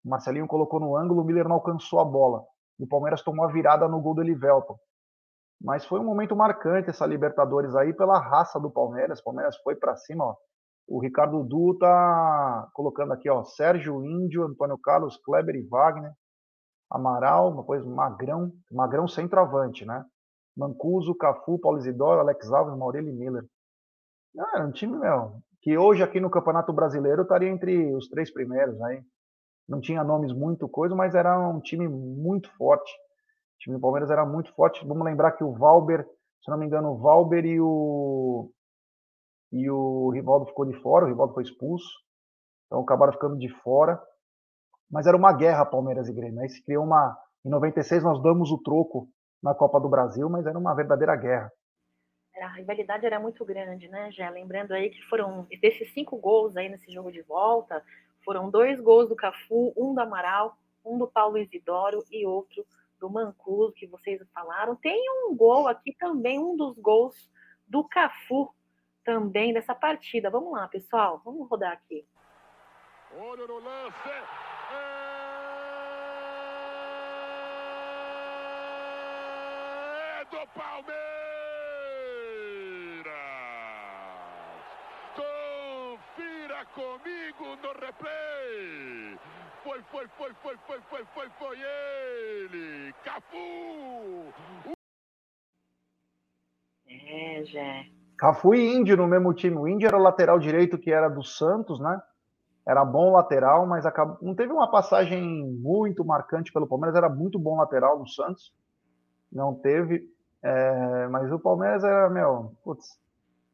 O 0.03 0.09
Marcelinho 0.09 0.47
colocou 0.47 0.79
no 0.79 0.97
ângulo, 0.97 1.21
o 1.21 1.23
Miller 1.23 1.47
não 1.47 1.57
alcançou 1.57 1.99
a 1.99 2.03
bola. 2.03 2.43
E 2.79 2.85
o 2.85 2.87
Palmeiras 2.87 3.21
tomou 3.21 3.45
a 3.45 3.51
virada 3.51 3.87
no 3.87 4.01
gol 4.01 4.15
do 4.15 4.23
Elivelton. 4.23 4.79
Mas 5.61 5.85
foi 5.85 5.99
um 5.99 6.05
momento 6.05 6.35
marcante 6.35 6.89
essa 6.89 7.05
Libertadores 7.05 7.75
aí 7.75 7.93
pela 7.93 8.17
raça 8.17 8.59
do 8.59 8.71
Palmeiras. 8.71 9.19
O 9.19 9.23
Palmeiras 9.25 9.55
foi 9.57 9.75
para 9.75 9.95
cima, 9.95 10.25
ó, 10.25 10.35
o 10.91 10.99
Ricardo 10.99 11.41
Du 11.43 11.77
tá 11.77 12.69
colocando 12.73 13.13
aqui, 13.13 13.29
ó, 13.29 13.45
Sérgio 13.45 14.03
Índio, 14.03 14.43
Antônio 14.43 14.77
Carlos, 14.77 15.15
Kleber 15.23 15.55
e 15.55 15.65
Wagner, 15.65 16.11
Amaral, 16.89 17.49
uma 17.49 17.63
coisa, 17.63 17.89
Magrão, 17.89 18.51
Magrão 18.69 19.07
centroavante, 19.07 19.85
né? 19.85 20.03
Mancuso, 20.55 21.15
Cafu, 21.15 21.57
Paulo 21.57 21.77
Isidoro, 21.77 22.19
Alex 22.19 22.51
Alves, 22.51 22.77
Maurílio 22.77 23.09
e 23.09 23.15
Miller. 23.15 23.45
Ah, 24.37 24.59
é 24.59 24.63
um 24.63 24.71
time, 24.71 24.97
meu, 24.97 25.41
que 25.61 25.77
hoje 25.77 26.03
aqui 26.03 26.19
no 26.19 26.29
Campeonato 26.29 26.73
Brasileiro 26.73 27.21
estaria 27.21 27.49
entre 27.49 27.95
os 27.95 28.09
três 28.09 28.29
primeiros 28.29 28.79
aí. 28.81 29.01
Não 29.69 29.79
tinha 29.79 30.03
nomes 30.03 30.33
muito 30.33 30.67
coisa, 30.67 30.93
mas 30.93 31.15
era 31.15 31.39
um 31.39 31.61
time 31.61 31.87
muito 31.87 32.51
forte. 32.57 32.91
O 32.91 33.59
time 33.59 33.77
do 33.77 33.81
Palmeiras 33.81 34.11
era 34.11 34.25
muito 34.25 34.53
forte. 34.53 34.85
Vamos 34.85 35.05
lembrar 35.05 35.31
que 35.31 35.43
o 35.43 35.53
Valber, 35.53 36.05
se 36.43 36.51
não 36.51 36.57
me 36.57 36.65
engano, 36.65 36.91
o 36.91 36.97
Valber 36.97 37.45
e 37.45 37.61
o 37.61 38.51
e 39.51 39.69
o 39.69 40.09
Rivaldo 40.09 40.45
ficou 40.45 40.65
de 40.65 40.73
fora, 40.81 41.05
o 41.05 41.07
Rivaldo 41.07 41.33
foi 41.33 41.43
expulso, 41.43 41.89
então 42.65 42.81
acabaram 42.81 43.11
ficando 43.13 43.37
de 43.37 43.49
fora. 43.49 44.01
Mas 44.89 45.07
era 45.07 45.15
uma 45.15 45.33
guerra 45.33 45.65
Palmeiras 45.65 46.07
e 46.07 46.13
Grêmio. 46.13 46.41
Aí 46.41 46.49
se 46.49 46.63
criou 46.63 46.83
uma. 46.83 47.17
Em 47.45 47.49
96 47.49 48.03
nós 48.03 48.21
damos 48.21 48.51
o 48.51 48.57
troco 48.57 49.09
na 49.41 49.55
Copa 49.55 49.79
do 49.79 49.89
Brasil, 49.89 50.29
mas 50.29 50.45
era 50.45 50.57
uma 50.57 50.75
verdadeira 50.75 51.15
guerra. 51.15 51.51
A 52.39 52.47
rivalidade 52.47 53.05
era 53.05 53.19
muito 53.19 53.43
grande, 53.45 53.87
né, 53.87 54.09
Gé? 54.11 54.29
Lembrando 54.29 54.73
aí 54.73 54.89
que 54.89 55.01
foram 55.03 55.45
desses 55.61 55.93
cinco 55.93 56.17
gols 56.17 56.55
aí 56.55 56.69
nesse 56.69 56.91
jogo 56.91 57.11
de 57.11 57.21
volta, 57.21 57.83
foram 58.23 58.49
dois 58.49 58.79
gols 58.79 59.09
do 59.09 59.15
Cafu, 59.15 59.73
um 59.77 59.93
do 59.93 60.01
Amaral, 60.01 60.57
um 60.83 60.97
do 60.97 61.07
Paulo 61.07 61.37
Isidoro 61.37 62.03
e 62.11 62.25
outro 62.25 62.65
do 62.99 63.09
Mancuso, 63.09 63.73
que 63.73 63.87
vocês 63.87 64.21
falaram. 64.33 64.75
Tem 64.75 65.03
um 65.25 65.35
gol 65.35 65.67
aqui 65.67 65.93
também, 65.99 66.39
um 66.39 66.55
dos 66.55 66.77
gols 66.77 67.15
do 67.67 67.83
Cafu 67.83 68.53
também 69.03 69.53
dessa 69.53 69.73
partida. 69.75 70.29
Vamos 70.29 70.51
lá, 70.51 70.67
pessoal, 70.67 71.21
vamos 71.23 71.49
rodar 71.49 71.73
aqui. 71.73 72.05
Olho 73.17 73.47
no 73.47 73.59
lance. 73.59 74.09
É 80.19 80.25
do 80.25 80.47
Palmeiras. 80.53 81.01
Confira 85.15 86.65
comigo 86.73 87.55
no 87.61 87.71
replay. 87.85 89.19
foi, 89.63 89.81
foi, 89.83 90.07
foi, 90.07 90.33
foi, 90.35 90.57
foi, 90.65 90.81
foi, 90.81 91.05
foi, 91.05 91.29
foi 91.31 91.59
ele! 91.59 92.93
Cafu! 93.03 94.33
É, 96.87 97.43
Jé. 97.43 98.00
Cafu 98.21 98.53
e 98.53 98.75
Índio 98.75 98.95
no 98.95 99.07
mesmo 99.07 99.33
time. 99.33 99.57
O 99.57 99.67
Índio 99.67 99.87
era 99.87 99.97
o 99.97 100.01
lateral 100.03 100.37
direito 100.37 100.77
que 100.77 100.91
era 100.91 101.09
do 101.09 101.23
Santos, 101.23 101.79
né? 101.79 101.99
Era 102.67 102.85
bom 102.85 103.11
lateral, 103.11 103.65
mas 103.65 103.83
acabou... 103.83 104.19
não 104.21 104.35
teve 104.35 104.53
uma 104.53 104.69
passagem 104.69 105.43
muito 105.59 106.05
marcante 106.05 106.53
pelo 106.53 106.67
Palmeiras. 106.67 106.95
Era 106.95 107.09
muito 107.09 107.39
bom 107.39 107.57
lateral 107.57 107.97
no 107.97 108.07
Santos. 108.07 108.53
Não 109.33 109.55
teve. 109.55 110.07
É... 110.43 111.07
Mas 111.07 111.31
o 111.31 111.39
Palmeiras 111.39 111.83
era, 111.83 112.11
meu, 112.11 112.53
putz, 112.63 112.95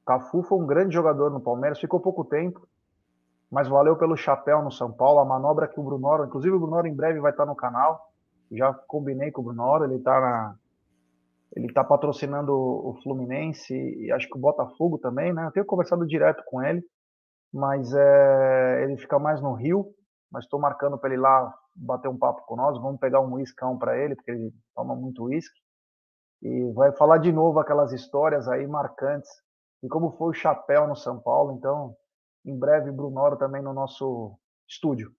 Cafu 0.06 0.44
foi 0.44 0.58
um 0.58 0.68
grande 0.68 0.94
jogador 0.94 1.32
no 1.32 1.40
Palmeiras, 1.40 1.80
ficou 1.80 2.02
pouco 2.02 2.26
tempo, 2.26 2.68
mas 3.50 3.70
valeu 3.70 3.96
pelo 3.96 4.18
chapéu 4.18 4.62
no 4.62 4.72
São 4.72 4.92
Paulo, 4.92 5.20
a 5.20 5.26
manobra 5.26 5.70
que 5.70 5.80
o 5.80 5.84
Brunoro, 5.84 6.26
inclusive 6.26 6.54
o 6.54 6.60
Brunoro 6.60 6.88
em 6.88 6.94
breve 6.94 7.22
vai 7.22 7.32
estar 7.32 7.46
no 7.46 7.56
canal, 7.56 8.12
já 8.52 8.74
combinei 8.74 9.32
com 9.32 9.42
o 9.42 9.46
Brunoro, 9.46 9.86
ele 9.86 9.96
está 9.96 10.20
na, 10.20 10.56
ele 11.56 11.72
tá 11.74 11.84
patrocinando 11.84 12.54
o 12.54 13.00
Fluminense 13.02 13.74
e 13.74 14.12
acho 14.12 14.28
que 14.28 14.38
o 14.38 14.42
Botafogo 14.42 14.98
também, 14.98 15.34
né? 15.34 15.46
Eu 15.46 15.52
tenho 15.52 15.66
conversado 15.66 16.06
direto 16.06 16.44
com 16.46 16.62
ele, 16.62 16.84
mas 17.54 17.94
é, 17.94 18.84
ele 18.84 18.98
fica 18.98 19.18
mais 19.18 19.42
no 19.42 19.54
Rio, 19.54 19.88
mas 20.32 20.44
estou 20.44 20.60
marcando 20.60 20.98
para 20.98 21.10
ele 21.10 21.22
lá 21.22 21.54
bater 21.76 22.10
um 22.10 22.18
papo 22.18 22.46
com 22.46 22.56
nós, 22.56 22.80
vamos 22.82 23.00
pegar 23.00 23.22
um 23.22 23.34
uiscão 23.34 23.78
para 23.78 23.98
ele, 23.98 24.16
porque 24.16 24.32
ele 24.32 24.52
toma 24.76 24.96
muito 24.96 25.24
uísque, 25.26 25.60
e 26.42 26.72
vai 26.74 26.92
falar 26.92 27.18
de 27.18 27.32
novo 27.32 27.60
aquelas 27.60 27.92
histórias 27.92 28.48
aí 28.48 28.68
marcantes 28.68 29.30
e 29.84 29.88
como 29.88 30.12
foi 30.18 30.30
o 30.30 30.34
Chapéu 30.34 30.88
no 30.88 30.96
São 30.96 31.20
Paulo. 31.20 31.56
Então, 31.58 31.96
em 32.46 32.58
breve, 32.58 32.92
Brunoro 32.92 33.38
também 33.38 33.62
no 33.62 33.74
nosso 33.74 34.38
estúdio. 34.68 35.12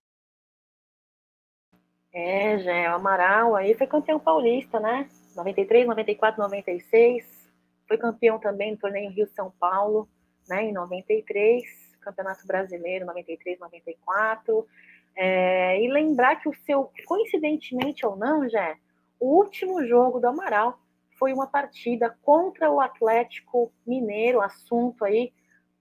É, 2.11 2.57
Gé, 2.57 2.89
o 2.89 2.95
Amaral 2.95 3.55
aí 3.55 3.75
foi 3.75 3.85
campeão 3.85 4.19
paulista, 4.19 4.79
né? 4.79 5.07
93, 5.39 5.87
94, 5.87 6.41
96. 6.41 7.49
Foi 7.87 7.97
campeão 7.97 8.39
também 8.39 8.73
do 8.75 8.79
torneio 8.79 9.11
Rio-São 9.11 9.51
Paulo, 9.59 10.07
né? 10.47 10.63
Em 10.63 10.73
93. 10.73 11.63
Campeonato 12.01 12.45
Brasileiro, 12.45 13.05
93, 13.05 13.59
94. 13.59 14.67
É, 15.15 15.81
e 15.81 15.91
lembrar 15.91 16.37
que 16.37 16.47
o 16.47 16.55
seu, 16.65 16.91
coincidentemente 17.05 18.05
ou 18.05 18.15
não, 18.15 18.47
Jé, 18.49 18.77
o 19.19 19.37
último 19.37 19.85
jogo 19.85 20.19
do 20.19 20.27
Amaral 20.27 20.79
foi 21.17 21.33
uma 21.33 21.47
partida 21.47 22.15
contra 22.21 22.71
o 22.71 22.79
Atlético 22.79 23.71
Mineiro, 23.85 24.41
assunto 24.41 25.03
aí, 25.03 25.33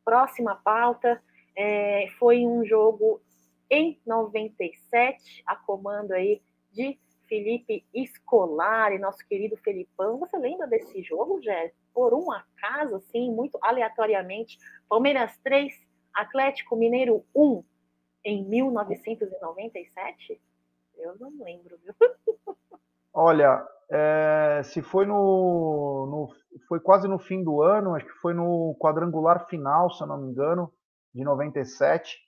próxima 0.04 0.56
pauta. 0.56 1.22
É, 1.56 2.08
foi 2.18 2.44
um 2.46 2.64
jogo 2.64 3.20
em 3.70 4.00
97, 4.06 5.42
a 5.46 5.54
comando 5.54 6.12
aí 6.12 6.40
de 6.72 6.98
Felipe 7.28 7.84
Escolari, 7.94 8.98
nosso 8.98 9.24
querido 9.28 9.56
Felipão. 9.58 10.18
Você 10.18 10.36
lembra 10.38 10.66
desse 10.66 11.02
jogo, 11.02 11.40
Jé? 11.42 11.72
Por 11.94 12.14
um 12.14 12.32
acaso, 12.32 12.96
assim, 12.96 13.30
muito 13.30 13.58
aleatoriamente, 13.62 14.58
Palmeiras 14.88 15.36
3, 15.44 15.72
Atlético 16.14 16.74
Mineiro 16.74 17.24
1, 17.34 17.62
em 18.24 18.44
1997? 18.44 20.40
Eu 20.96 21.16
não 21.18 21.32
lembro, 21.42 21.78
viu? 21.84 21.94
Olha, 23.12 23.66
é, 23.90 24.62
se 24.64 24.82
foi 24.82 25.06
no, 25.06 26.06
no, 26.06 26.28
Foi 26.66 26.80
quase 26.80 27.06
no 27.08 27.18
fim 27.18 27.42
do 27.42 27.62
ano, 27.62 27.94
acho 27.94 28.06
que 28.06 28.12
foi 28.20 28.34
no 28.34 28.76
quadrangular 28.78 29.46
final, 29.48 29.90
se 29.90 30.02
eu 30.02 30.06
não 30.06 30.18
me 30.18 30.30
engano, 30.30 30.72
de 31.14 31.24
97, 31.24 32.18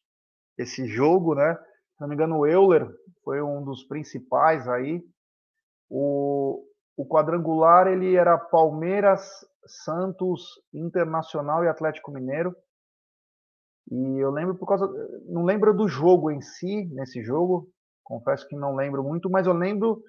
esse 0.56 0.86
jogo, 0.86 1.34
né? 1.34 1.58
Não 2.00 2.08
me 2.08 2.14
engano, 2.14 2.38
o 2.38 2.46
Euler 2.46 2.88
foi 3.22 3.42
um 3.42 3.62
dos 3.62 3.84
principais 3.84 4.66
aí. 4.66 5.02
O, 5.90 6.64
o 6.96 7.06
quadrangular 7.06 7.86
ele 7.86 8.16
era 8.16 8.38
Palmeiras, 8.38 9.28
Santos, 9.66 10.42
Internacional 10.72 11.62
e 11.62 11.68
Atlético 11.68 12.10
Mineiro. 12.10 12.56
E 13.90 14.18
eu 14.18 14.30
lembro 14.30 14.56
por 14.56 14.66
causa. 14.66 14.88
Não 15.26 15.44
lembro 15.44 15.74
do 15.74 15.86
jogo 15.86 16.30
em 16.30 16.40
si, 16.40 16.86
nesse 16.94 17.22
jogo. 17.22 17.68
Confesso 18.02 18.48
que 18.48 18.56
não 18.56 18.74
lembro 18.74 19.04
muito, 19.04 19.28
mas 19.28 19.46
eu 19.46 19.52
lembro 19.52 20.02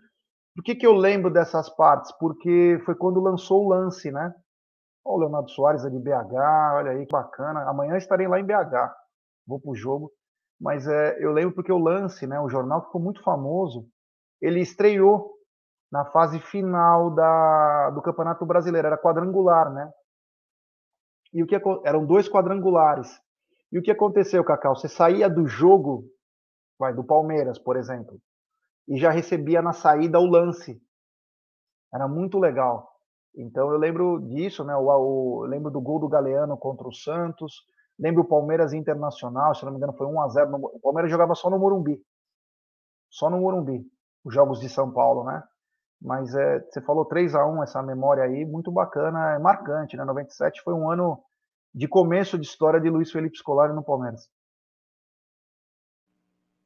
por 0.55 0.63
que, 0.63 0.75
que 0.75 0.85
eu 0.85 0.93
lembro 0.93 1.31
dessas 1.31 1.69
partes? 1.75 2.11
Porque 2.17 2.81
foi 2.85 2.95
quando 2.95 3.21
lançou 3.21 3.65
o 3.65 3.69
lance, 3.69 4.11
né? 4.11 4.33
Olha 5.03 5.15
o 5.15 5.19
Leonardo 5.19 5.49
Soares 5.49 5.85
ali, 5.85 5.99
BH, 5.99 6.33
olha 6.75 6.91
aí 6.91 7.05
que 7.05 7.11
bacana. 7.11 7.67
Amanhã 7.69 7.97
estarei 7.97 8.27
lá 8.27 8.39
em 8.39 8.45
BH, 8.45 8.93
vou 9.47 9.59
pro 9.59 9.73
jogo. 9.73 10.11
Mas 10.61 10.87
é, 10.87 11.17
eu 11.19 11.31
lembro 11.31 11.55
porque 11.55 11.71
o 11.71 11.79
lance, 11.79 12.27
né? 12.27 12.39
O 12.39 12.47
jornal 12.47 12.85
ficou 12.85 13.01
muito 13.01 13.23
famoso. 13.23 13.87
Ele 14.39 14.61
estreou 14.61 15.33
na 15.91 16.05
fase 16.05 16.39
final 16.39 17.09
da, 17.09 17.89
do 17.89 18.01
Campeonato 18.01 18.45
Brasileiro, 18.45 18.87
era 18.87 18.97
quadrangular, 18.97 19.73
né? 19.73 19.91
E 21.33 21.43
o 21.43 21.47
que 21.47 21.59
eram 21.83 22.05
dois 22.05 22.29
quadrangulares. 22.29 23.09
E 23.71 23.79
o 23.79 23.81
que 23.81 23.91
aconteceu, 23.91 24.43
Cacau? 24.43 24.75
Você 24.75 24.87
saía 24.87 25.29
do 25.29 25.47
jogo, 25.47 26.05
vai, 26.77 26.93
do 26.93 27.03
Palmeiras, 27.03 27.57
por 27.57 27.75
exemplo 27.75 28.21
e 28.87 28.97
já 28.97 29.09
recebia 29.09 29.61
na 29.61 29.73
saída 29.73 30.19
o 30.19 30.25
lance. 30.25 30.81
Era 31.93 32.07
muito 32.07 32.37
legal. 32.37 32.91
Então 33.33 33.71
eu 33.71 33.77
lembro 33.77 34.19
disso, 34.27 34.65
né? 34.65 34.75
O, 34.75 34.87
o, 34.87 35.45
lembro 35.45 35.71
do 35.71 35.79
gol 35.79 35.99
do 35.99 36.09
Galeano 36.09 36.57
contra 36.57 36.87
o 36.87 36.93
Santos, 36.93 37.65
lembro 38.01 38.23
o 38.23 38.27
Palmeiras 38.27 38.73
Internacional, 38.73 39.53
se 39.53 39.63
não 39.63 39.71
me 39.71 39.77
engano 39.77 39.93
foi 39.93 40.07
1 40.07 40.21
a 40.21 40.27
0 40.27 40.49
no, 40.49 40.57
O 40.57 40.79
Palmeiras 40.79 41.11
jogava 41.11 41.35
só 41.35 41.49
no 41.49 41.59
Morumbi. 41.59 42.01
Só 43.09 43.29
no 43.29 43.39
Morumbi, 43.39 43.85
os 44.25 44.33
jogos 44.33 44.59
de 44.59 44.67
São 44.67 44.91
Paulo, 44.91 45.23
né? 45.23 45.43
Mas 46.01 46.33
é, 46.33 46.59
você 46.61 46.81
falou 46.81 47.05
3 47.05 47.35
a 47.35 47.45
1 47.45 47.63
essa 47.63 47.83
memória 47.83 48.23
aí, 48.23 48.43
muito 48.43 48.71
bacana, 48.71 49.35
é 49.35 49.39
marcante, 49.39 49.95
né? 49.95 50.03
97 50.03 50.61
foi 50.63 50.73
um 50.73 50.89
ano 50.89 51.23
de 51.73 51.87
começo 51.87 52.39
de 52.39 52.45
história 52.45 52.81
de 52.81 52.89
Luiz 52.89 53.11
Felipe 53.11 53.37
Scolari 53.37 53.73
no 53.73 53.83
Palmeiras. 53.83 54.27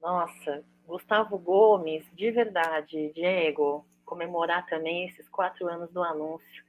Nossa, 0.02 0.64
Gustavo 0.86 1.38
Gomes, 1.38 2.06
de 2.14 2.32
verdade, 2.32 3.12
Diego, 3.14 3.86
comemorar 4.06 4.66
também 4.68 5.08
esses 5.08 5.28
quatro 5.28 5.68
anos 5.68 5.92
do 5.92 6.02
anúncio. 6.02 6.65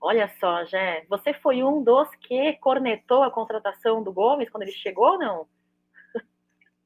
Olha 0.00 0.32
só, 0.38 0.64
Jé, 0.64 1.04
você 1.08 1.34
foi 1.34 1.62
um 1.62 1.82
dos 1.82 2.08
que 2.16 2.52
cornetou 2.54 3.24
a 3.24 3.30
contratação 3.30 4.02
do 4.02 4.12
Gomes 4.12 4.48
quando 4.48 4.62
ele 4.62 4.72
chegou 4.72 5.12
ou 5.12 5.18
não? 5.18 5.46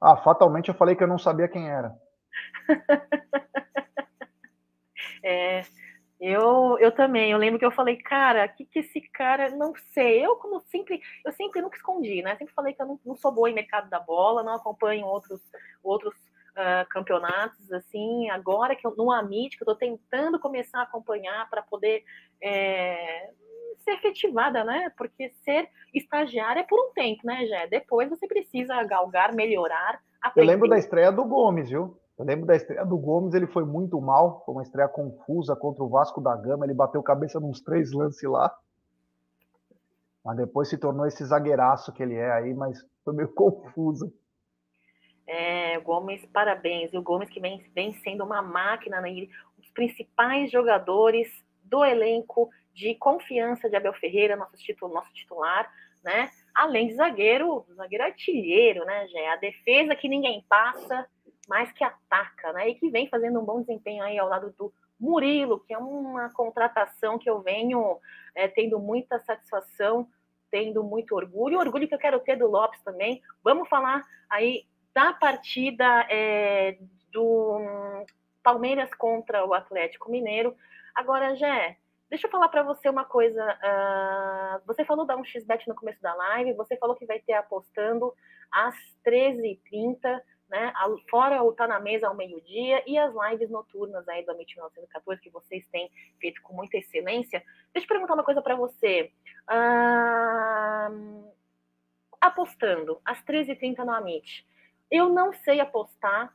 Ah, 0.00 0.16
fatalmente 0.16 0.68
eu 0.68 0.74
falei 0.74 0.96
que 0.96 1.04
eu 1.04 1.08
não 1.08 1.18
sabia 1.18 1.46
quem 1.46 1.68
era. 1.68 1.94
é, 5.22 5.62
eu, 6.18 6.78
eu 6.80 6.90
também, 6.90 7.30
eu 7.30 7.38
lembro 7.38 7.58
que 7.58 7.66
eu 7.66 7.70
falei, 7.70 7.96
cara, 7.96 8.48
que 8.48 8.64
que 8.64 8.78
esse 8.78 9.00
cara, 9.00 9.50
não 9.50 9.74
sei, 9.92 10.24
eu 10.24 10.36
como 10.36 10.60
sempre, 10.70 11.00
eu 11.24 11.32
sempre 11.32 11.60
nunca 11.60 11.76
escondi, 11.76 12.22
né, 12.22 12.34
sempre 12.36 12.54
falei 12.54 12.72
que 12.72 12.80
eu 12.80 12.86
não, 12.86 13.00
não 13.04 13.16
sou 13.16 13.30
boa 13.30 13.50
em 13.50 13.54
mercado 13.54 13.90
da 13.90 14.00
bola, 14.00 14.42
não 14.42 14.54
acompanho 14.54 15.06
outros, 15.06 15.40
outros 15.82 16.14
uh, 16.52 16.88
campeonatos, 16.88 17.72
assim, 17.72 18.30
agora 18.30 18.74
que 18.76 18.86
eu, 18.86 18.94
no 18.96 19.10
Amit, 19.10 19.56
que 19.56 19.62
eu 19.62 19.66
tô 19.66 19.74
tentando 19.74 20.38
começar 20.38 20.80
a 20.80 20.82
acompanhar 20.82 21.48
para 21.50 21.62
poder 21.62 22.02
é, 22.42 23.30
ser 23.78 23.92
efetivada, 23.92 24.64
né, 24.64 24.90
porque 24.96 25.30
ser 25.44 25.68
estagiária 25.94 26.60
é 26.60 26.64
por 26.64 26.78
um 26.78 26.92
tempo, 26.92 27.20
né, 27.24 27.46
Jé, 27.46 27.66
depois 27.66 28.08
você 28.08 28.26
precisa 28.26 28.82
galgar, 28.84 29.34
melhorar, 29.34 30.00
aprender. 30.22 30.48
Eu 30.48 30.54
lembro 30.54 30.68
da 30.68 30.78
estreia 30.78 31.10
do 31.10 31.24
Gomes, 31.24 31.68
viu? 31.68 31.98
Eu 32.18 32.24
lembro 32.24 32.46
da 32.46 32.54
estreia 32.54 32.84
do 32.84 32.96
Gomes, 32.96 33.34
ele 33.34 33.46
foi 33.46 33.64
muito 33.64 34.00
mal, 34.00 34.42
foi 34.44 34.54
uma 34.54 34.62
estreia 34.62 34.88
confusa 34.88 35.56
contra 35.56 35.82
o 35.82 35.88
Vasco 35.88 36.20
da 36.20 36.36
Gama, 36.36 36.64
ele 36.64 36.74
bateu 36.74 37.02
cabeça 37.02 37.40
nos 37.40 37.60
três 37.60 37.92
lances 37.92 38.28
lá. 38.28 38.54
Mas 40.24 40.36
depois 40.36 40.68
se 40.68 40.78
tornou 40.78 41.06
esse 41.06 41.24
zagueiraço 41.24 41.92
que 41.92 42.02
ele 42.02 42.14
é 42.14 42.30
aí, 42.30 42.54
mas 42.54 42.78
foi 43.04 43.14
meio 43.14 43.28
confuso. 43.34 44.12
É, 45.34 45.80
Gomes, 45.80 46.22
parabéns. 46.26 46.92
E 46.92 46.98
o 46.98 47.02
Gomes 47.02 47.30
que 47.30 47.40
vem, 47.40 47.64
vem 47.74 47.94
sendo 48.00 48.22
uma 48.22 48.42
máquina, 48.42 49.00
né? 49.00 49.26
os 49.58 49.70
principais 49.70 50.50
jogadores 50.50 51.26
do 51.64 51.82
elenco 51.82 52.50
de 52.74 52.94
confiança 52.96 53.66
de 53.70 53.74
Abel 53.74 53.94
Ferreira, 53.94 54.36
nosso, 54.36 54.58
titular, 54.58 54.92
nosso 54.92 55.10
titular, 55.14 55.72
né? 56.04 56.28
Além 56.54 56.88
de 56.88 56.96
zagueiro, 56.96 57.64
zagueiro 57.74 58.04
artilheiro, 58.04 58.84
né, 58.84 59.08
Gé? 59.08 59.28
A 59.28 59.36
defesa 59.36 59.96
que 59.96 60.06
ninguém 60.06 60.44
passa, 60.46 61.06
mas 61.48 61.72
que 61.72 61.82
ataca, 61.82 62.52
né? 62.52 62.68
E 62.68 62.74
que 62.74 62.90
vem 62.90 63.08
fazendo 63.08 63.40
um 63.40 63.44
bom 63.44 63.62
desempenho 63.62 64.04
aí 64.04 64.18
ao 64.18 64.28
lado 64.28 64.54
do 64.58 64.70
Murilo, 65.00 65.60
que 65.60 65.72
é 65.72 65.78
uma 65.78 66.30
contratação 66.34 67.18
que 67.18 67.30
eu 67.30 67.40
venho 67.40 67.98
é, 68.34 68.48
tendo 68.48 68.78
muita 68.78 69.18
satisfação, 69.20 70.06
tendo 70.50 70.84
muito 70.84 71.14
orgulho, 71.14 71.58
orgulho 71.58 71.88
que 71.88 71.94
eu 71.94 71.98
quero 71.98 72.20
ter 72.20 72.36
do 72.36 72.50
Lopes 72.50 72.82
também. 72.82 73.22
Vamos 73.42 73.66
falar 73.70 74.04
aí 74.28 74.66
da 74.94 75.12
partida 75.12 76.06
é, 76.10 76.78
do 77.10 78.04
Palmeiras 78.42 78.92
contra 78.94 79.44
o 79.44 79.54
Atlético 79.54 80.10
Mineiro. 80.10 80.54
Agora, 80.94 81.34
Jé, 81.34 81.76
deixa 82.10 82.26
eu 82.26 82.30
falar 82.30 82.48
para 82.48 82.62
você 82.62 82.88
uma 82.88 83.04
coisa. 83.04 83.42
Uh, 83.42 84.66
você 84.66 84.84
falou 84.84 85.06
da 85.06 85.16
1xBet 85.16 85.66
no 85.66 85.74
começo 85.74 86.00
da 86.02 86.14
live, 86.14 86.52
você 86.54 86.76
falou 86.76 86.96
que 86.96 87.06
vai 87.06 87.20
ter 87.20 87.34
apostando 87.34 88.12
às 88.50 88.74
13h30 89.06 90.20
né? 90.52 90.70
Fora 91.08 91.42
o 91.42 91.54
Tá 91.54 91.66
na 91.66 91.80
Mesa 91.80 92.06
ao 92.06 92.14
meio-dia 92.14 92.82
e 92.86 92.98
as 92.98 93.12
lives 93.30 93.48
noturnas 93.48 94.06
aí 94.06 94.22
do 94.22 94.32
Amit 94.32 94.54
1914 94.54 95.22
que 95.22 95.30
vocês 95.30 95.66
têm 95.68 95.90
feito 96.20 96.42
com 96.42 96.52
muita 96.52 96.76
excelência. 96.76 97.42
Deixa 97.72 97.86
eu 97.86 97.88
perguntar 97.88 98.12
uma 98.12 98.22
coisa 98.22 98.42
para 98.42 98.54
você. 98.54 99.10
Ah, 99.48 100.90
apostando 102.20 103.00
às 103.02 103.24
13h30 103.24 103.78
no 103.78 103.92
Amit. 103.92 104.46
Eu 104.92 105.08
não 105.08 105.32
sei 105.32 105.58
apostar, 105.58 106.34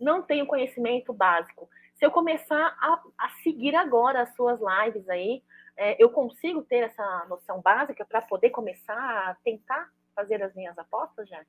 não 0.00 0.22
tenho 0.22 0.46
conhecimento 0.46 1.12
básico. 1.12 1.68
Se 1.98 2.06
eu 2.06 2.10
começar 2.10 2.74
a, 2.80 3.02
a 3.18 3.28
seguir 3.42 3.76
agora 3.76 4.22
as 4.22 4.34
suas 4.34 4.58
lives 4.58 5.06
aí, 5.10 5.42
é, 5.76 6.02
eu 6.02 6.08
consigo 6.08 6.62
ter 6.62 6.84
essa 6.84 7.26
noção 7.28 7.60
básica 7.60 8.06
para 8.06 8.22
poder 8.22 8.48
começar 8.48 8.94
a 8.94 9.36
tentar 9.44 9.90
fazer 10.16 10.42
as 10.42 10.54
minhas 10.54 10.78
apostas, 10.78 11.28
já? 11.28 11.42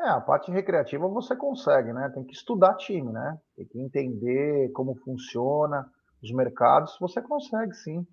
É, 0.00 0.08
a 0.08 0.20
parte 0.20 0.50
recreativa 0.50 1.06
você 1.06 1.36
consegue, 1.36 1.92
né? 1.92 2.10
Tem 2.12 2.24
que 2.24 2.34
estudar 2.34 2.74
time, 2.74 3.12
né? 3.12 3.38
Tem 3.56 3.66
que 3.66 3.80
entender 3.80 4.72
como 4.72 4.96
funciona 4.96 5.88
os 6.20 6.32
mercados, 6.32 6.96
você 7.00 7.22
consegue 7.22 7.72
sim. 7.74 8.04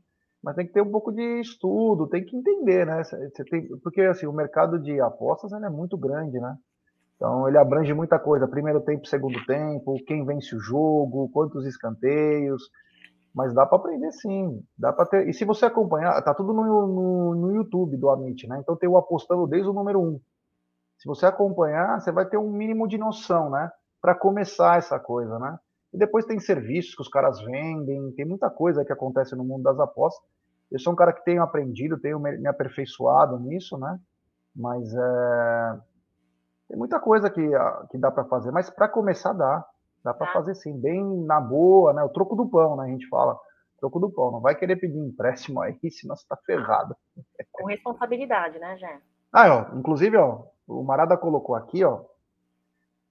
Mas 0.43 0.55
tem 0.55 0.68
que 0.68 0.74
ter 0.74 0.82
um 0.82 0.91
pouco 0.91 1.11
de 1.11 1.39
estudo, 1.39 2.07
tem 2.07 2.24
que 2.24 2.38
entender, 2.38 2.86
né? 2.86 3.03
Você 3.03 3.43
tem, 3.45 3.68
porque 3.80 4.01
assim, 4.01 4.28
o 4.28 4.34
mercado 4.34 4.80
de 4.80 5.01
apostas 5.01 5.51
é 5.51 5.70
muito 5.70 5.97
grande, 5.97 6.39
né? 6.39 6.55
Então 7.16 7.47
ele 7.47 7.57
abrange 7.57 7.93
muita 7.93 8.20
coisa, 8.20 8.47
primeiro 8.47 8.82
tempo, 8.82 9.07
segundo 9.07 9.43
tempo, 9.45 9.95
quem 10.05 10.26
vence 10.26 10.55
o 10.55 10.59
jogo, 10.59 11.30
quantos 11.32 11.66
escanteios, 11.66 12.61
mas 13.34 13.53
dá 13.53 13.66
para 13.66 13.78
aprender 13.78 14.11
sim, 14.13 14.63
dá 14.78 14.93
para 14.93 15.05
ter. 15.05 15.28
E 15.28 15.34
se 15.34 15.43
você 15.45 15.66
acompanhar, 15.66 16.22
tá 16.22 16.34
tudo 16.34 16.53
no, 16.53 16.88
no, 16.88 17.36
no 17.36 17.55
YouTube 17.55 17.97
do 17.97 18.09
Amit, 18.09 18.47
né? 18.47 18.59
Então 18.59 18.76
tem 18.76 18.88
o 18.88 18.97
apostando 18.97 19.45
desde 19.47 19.70
o 19.70 19.74
número 19.74 20.01
um. 20.01 20.20
Se 20.97 21.07
você 21.07 21.26
acompanhar, 21.26 21.99
você 21.99 22.11
vai 22.11 22.26
ter 22.26 22.38
um 22.38 22.49
mínimo 22.49 22.88
de 22.88 22.97
noção, 22.97 23.49
né? 23.49 23.70
Para 24.01 24.16
começar 24.16 24.78
essa 24.78 24.97
coisa, 24.97 25.38
né? 25.38 25.57
E 25.93 25.97
depois 25.97 26.26
tem 26.26 26.39
serviços 26.39 26.95
que 26.95 27.01
os 27.01 27.09
caras 27.09 27.41
vendem, 27.41 28.11
tem 28.13 28.26
muita 28.26 28.49
coisa 28.49 28.86
que 28.86 28.93
acontece 28.93 29.36
no 29.36 29.43
mundo 29.43 29.63
das 29.63 29.80
apostas. 29.80 30.26
Eu 30.72 30.80
sou 30.80 30.93
um 30.93 30.95
cara 30.95 31.13
que 31.13 31.24
tenho 31.24 31.41
aprendido, 31.41 31.99
tenho 31.99 32.20
me 32.20 32.47
aperfeiçoado 32.47 33.39
nisso, 33.39 33.78
né? 33.78 33.99
Mas 34.55 34.93
é... 34.93 35.80
tem 36.68 36.78
muita 36.78 36.99
coisa 36.99 37.30
que, 37.30 37.47
que 37.89 37.97
dá 37.97 38.11
para 38.11 38.26
fazer, 38.26 38.51
mas 38.51 38.70
para 38.70 38.88
começar 38.88 39.34
dá. 39.34 39.66
Dá 40.03 40.13
para 40.13 40.32
fazer 40.32 40.53
sim, 40.53 40.80
bem 40.80 41.03
na 41.26 41.41
boa, 41.41 41.91
né? 41.91 42.03
O 42.03 42.09
troco 42.09 42.36
do 42.36 42.47
pão, 42.47 42.76
né? 42.76 42.84
A 42.84 42.88
gente 42.88 43.07
fala. 43.07 43.39
Troco 43.80 43.99
do 43.99 44.11
pão. 44.11 44.32
Não 44.32 44.39
vai 44.39 44.55
querer 44.55 44.76
pedir 44.76 44.99
empréstimo 44.99 45.61
aí, 45.61 45.80
senão 45.89 46.16
você 46.16 46.26
tá 46.28 46.38
ferrado. 46.45 46.95
Com 47.51 47.66
responsabilidade, 47.66 48.59
né, 48.59 48.78
Jé? 48.78 48.99
Ah, 49.34 49.68
ó, 49.72 49.78
inclusive, 49.78 50.16
ó, 50.16 50.43
o 50.68 50.84
Marada 50.84 51.18
colocou 51.18 51.55
aqui, 51.55 51.84
ó, 51.84 52.03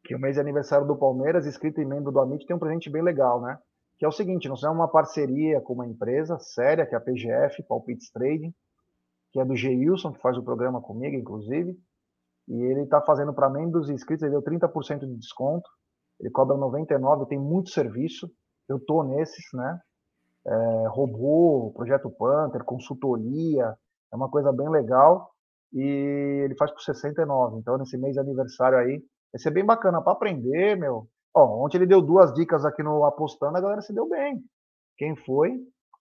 que 0.05 0.15
o 0.15 0.19
mês 0.19 0.35
de 0.35 0.41
aniversário 0.41 0.87
do 0.87 0.97
Palmeiras, 0.97 1.47
escrito 1.47 1.81
em 1.81 1.85
membro 1.85 2.13
do 2.13 2.21
Amit, 2.21 2.47
tem 2.47 2.55
um 2.55 2.61
presente 2.61 2.89
bem 2.89 3.03
legal, 3.03 3.41
né? 3.41 3.59
Que 3.99 4.05
é 4.05 4.09
o 4.09 4.13
seguinte, 4.13 4.49
nós 4.49 4.61
temos 4.61 4.77
uma 4.77 4.89
parceria 4.89 5.61
com 5.61 5.73
uma 5.73 5.87
empresa 5.87 6.39
séria, 6.39 6.87
que 6.87 6.95
é 6.95 6.99
a 6.99 7.01
PGF, 7.01 7.63
Palpites 7.65 8.11
Trading, 8.11 8.55
que 9.33 9.41
é 9.41 9.45
do 9.45 9.57
Geilson, 9.57 10.13
que 10.13 10.21
faz 10.21 10.37
o 10.37 10.43
programa 10.43 10.81
comigo, 10.81 11.17
inclusive, 11.17 11.77
e 12.49 12.55
ele 12.55 12.83
está 12.83 13.01
fazendo 13.01 13.33
para 13.33 13.51
membros 13.51 13.89
inscritos, 13.89 14.23
ele 14.23 14.33
deu 14.33 14.43
30% 14.43 15.01
de 15.01 15.17
desconto, 15.17 15.69
ele 16.21 16.31
cobra 16.31 16.57
99, 16.57 17.27
tem 17.27 17.39
muito 17.39 17.71
serviço, 17.71 18.31
eu 18.69 18.79
tô 18.79 19.03
nesses, 19.03 19.45
né? 19.53 19.81
É, 20.47 20.89
robô, 20.89 21.73
projeto 21.75 22.11
Panther, 22.11 22.65
consultoria, 22.65 23.75
é 24.13 24.17
uma 24.17 24.31
coisa 24.31 24.53
bem 24.53 24.69
legal 24.69 25.31
e 25.73 26.43
ele 26.45 26.55
faz 26.57 26.71
por 26.71 26.81
69. 26.81 27.59
Então, 27.59 27.79
nesse 27.79 27.97
mês 27.97 28.15
de 28.15 28.21
aniversário 28.21 28.79
aí, 28.79 29.03
vai 29.33 29.41
ser 29.41 29.51
bem 29.51 29.65
bacana 29.65 30.03
para 30.03 30.13
aprender, 30.13 30.77
meu. 30.77 31.09
Ó, 31.35 31.65
ontem 31.65 31.79
ele 31.79 31.87
deu 31.87 32.01
duas 32.01 32.33
dicas 32.33 32.65
aqui 32.65 32.83
no 32.83 33.05
Apostando, 33.05 33.57
a 33.57 33.61
galera 33.61 33.81
se 33.81 33.93
deu 33.93 34.09
bem. 34.09 34.41
Quem 34.97 35.17
foi, 35.17 35.51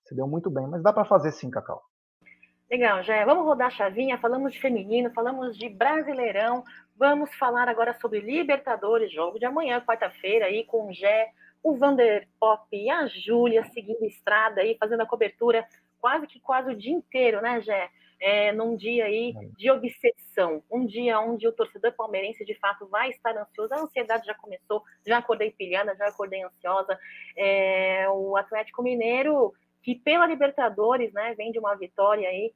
se 0.06 0.16
deu 0.16 0.28
muito 0.28 0.52
bem, 0.52 0.68
mas 0.68 0.84
dá 0.84 0.94
para 0.94 1.06
fazer 1.06 1.32
sim, 1.32 1.50
Cacau. 1.50 1.82
Legal, 2.70 3.04
já 3.04 3.24
vamos 3.26 3.46
rodar 3.46 3.68
a 3.68 3.72
chavinha, 3.72 4.18
falamos 4.18 4.54
de 4.54 4.60
feminino, 4.60 5.12
falamos 5.14 5.58
de 5.58 5.70
brasileirão, 5.70 6.64
vamos 6.98 7.34
falar 7.36 7.68
agora 7.68 7.94
sobre 8.00 8.20
Libertadores, 8.20 9.12
jogo 9.12 9.38
de 9.38 9.46
amanhã, 9.46 9.80
quarta-feira, 9.82 10.46
aí 10.46 10.64
com 10.64 10.88
o 10.88 10.94
Gé, 10.94 11.32
o 11.62 11.76
Vander 11.76 12.28
Pop 12.40 12.66
e 12.72 12.90
a 12.90 13.06
Júlia 13.08 13.64
seguindo 13.66 14.04
estrada 14.06 14.62
aí, 14.62 14.76
fazendo 14.80 15.02
a 15.02 15.06
cobertura 15.06 15.68
quase 16.02 16.26
que 16.26 16.40
quase 16.40 16.72
o 16.72 16.76
dia 16.76 16.94
inteiro, 16.94 17.42
né, 17.42 17.62
Gé? 17.62 17.90
é, 18.24 18.54
num 18.54 18.78
dia 18.78 19.04
aí 19.04 19.34
de 19.58 19.70
obsessão, 19.70 20.64
um 20.72 20.86
dia 20.86 21.20
onde 21.20 21.46
o 21.46 21.52
torcedor 21.52 21.92
palmeirense 21.92 22.46
de 22.46 22.56
fato 22.56 22.88
vai 22.88 23.10
estar 23.10 23.38
ansioso. 23.38 23.74
A 23.74 23.82
ansiedade 23.82 24.26
já 24.26 24.34
começou, 24.34 24.82
já 25.06 25.18
acordei 25.18 25.52
pilhada, 25.52 25.94
já 25.94 26.08
acordei 26.08 26.42
ansiosa. 26.42 26.98
É, 27.36 28.08
o 28.10 28.38
Atlético 28.38 28.82
Mineiro, 28.82 29.54
que 29.84 29.96
pela 29.96 30.26
Libertadores, 30.26 31.14
né, 31.14 31.36
vem 31.36 31.52
de 31.52 31.60
uma 31.60 31.76
vitória 31.76 32.28
aí, 32.28 32.54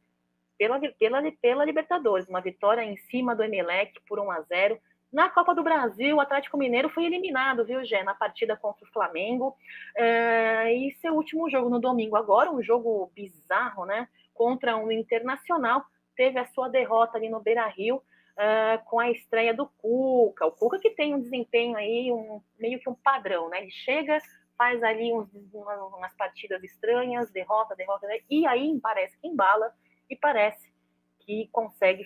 pela, 0.57 0.79
pela, 0.79 1.31
pela 1.39 1.65
Libertadores, 1.65 2.27
uma 2.27 2.41
vitória 2.41 2.81
em 2.81 2.97
cima 2.97 3.35
do 3.35 3.43
Emelec 3.43 3.99
por 4.07 4.19
1 4.19 4.31
a 4.31 4.41
0 4.41 4.79
na 5.11 5.29
Copa 5.29 5.55
do 5.55 5.63
Brasil, 5.63 6.17
o 6.17 6.19
Atlético 6.19 6.57
Mineiro 6.57 6.89
foi 6.89 7.05
eliminado, 7.05 7.63
viu, 7.63 7.83
Gé, 7.85 8.03
na 8.03 8.13
partida 8.13 8.57
contra 8.57 8.85
o 8.85 8.91
Flamengo. 8.91 9.55
É, 9.95 10.73
e 10.73 10.91
seu 10.99 11.13
último 11.13 11.49
jogo 11.49 11.69
no 11.69 11.79
domingo 11.79 12.17
agora, 12.17 12.51
um 12.51 12.61
jogo 12.61 13.09
bizarro, 13.15 13.85
né? 13.85 14.07
contra 14.37 14.77
um 14.77 14.91
internacional, 14.91 15.83
teve 16.15 16.37
a 16.37 16.45
sua 16.45 16.69
derrota 16.69 17.17
ali 17.17 17.27
no 17.27 17.41
Beira 17.41 17.67
Rio. 17.67 18.01
Uh, 18.37 18.77
com 18.85 18.99
a 18.99 19.09
estreia 19.09 19.51
do 19.51 19.65
Cuca, 19.65 20.45
o 20.45 20.51
Cuca 20.51 20.77
que 20.77 20.91
tem 20.91 21.15
um 21.15 21.19
desempenho 21.19 21.75
aí, 21.75 22.11
um, 22.11 22.39
meio 22.59 22.79
que 22.79 22.87
um 22.87 22.93
padrão, 22.93 23.49
né? 23.49 23.63
Ele 23.63 23.71
chega, 23.71 24.19
faz 24.57 24.81
ali 24.83 25.13
uns, 25.13 25.29
umas, 25.53 26.13
partidas 26.15 26.63
estranhas, 26.63 27.29
derrota, 27.31 27.75
derrota, 27.75 28.07
né? 28.07 28.19
e 28.29 28.45
aí 28.47 28.77
parece 28.81 29.17
que 29.19 29.27
embala 29.27 29.71
e 30.09 30.15
parece 30.15 30.71
que 31.19 31.47
consegue 31.51 32.05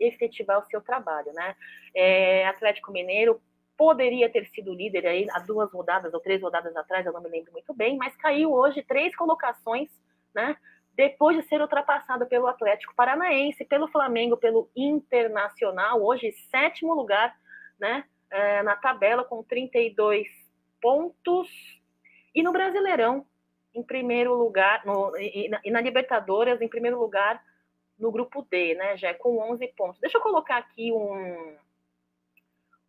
efetivar 0.00 0.58
o 0.58 0.66
seu 0.66 0.80
trabalho, 0.80 1.32
né? 1.34 1.54
É, 1.94 2.46
Atlético 2.48 2.90
Mineiro 2.90 3.40
poderia 3.76 4.30
ter 4.30 4.46
sido 4.46 4.72
líder 4.72 5.06
aí 5.06 5.26
há 5.30 5.40
duas 5.40 5.70
rodadas 5.70 6.14
ou 6.14 6.20
três 6.20 6.40
rodadas 6.40 6.74
atrás, 6.74 7.04
eu 7.04 7.12
não 7.12 7.20
me 7.20 7.28
lembro 7.28 7.52
muito 7.52 7.74
bem, 7.74 7.96
mas 7.98 8.16
caiu 8.16 8.52
hoje 8.52 8.82
três 8.82 9.14
colocações, 9.14 9.90
né? 10.34 10.56
depois 10.96 11.36
de 11.36 11.48
ser 11.48 11.60
ultrapassado 11.60 12.26
pelo 12.26 12.46
Atlético 12.46 12.94
Paranaense, 12.94 13.64
pelo 13.64 13.88
Flamengo, 13.88 14.36
pelo 14.36 14.70
Internacional, 14.76 16.02
hoje 16.02 16.32
sétimo 16.50 16.94
lugar 16.94 17.34
né, 17.78 18.04
é, 18.30 18.62
na 18.62 18.76
tabela 18.76 19.24
com 19.24 19.42
32 19.42 20.26
pontos. 20.80 21.48
E 22.34 22.42
no 22.42 22.52
Brasileirão, 22.52 23.26
em 23.74 23.82
primeiro 23.82 24.34
lugar, 24.34 24.84
no, 24.84 25.16
e, 25.16 25.48
na, 25.48 25.60
e 25.64 25.70
na 25.70 25.80
Libertadores, 25.80 26.60
em 26.60 26.68
primeiro 26.68 26.98
lugar 26.98 27.42
no 27.98 28.10
grupo 28.10 28.42
D, 28.42 28.74
né, 28.74 28.96
já 28.96 29.14
com 29.14 29.38
11 29.52 29.66
pontos. 29.76 30.00
Deixa 30.00 30.18
eu 30.18 30.22
colocar 30.22 30.56
aqui 30.56 30.92
um, 30.92 31.56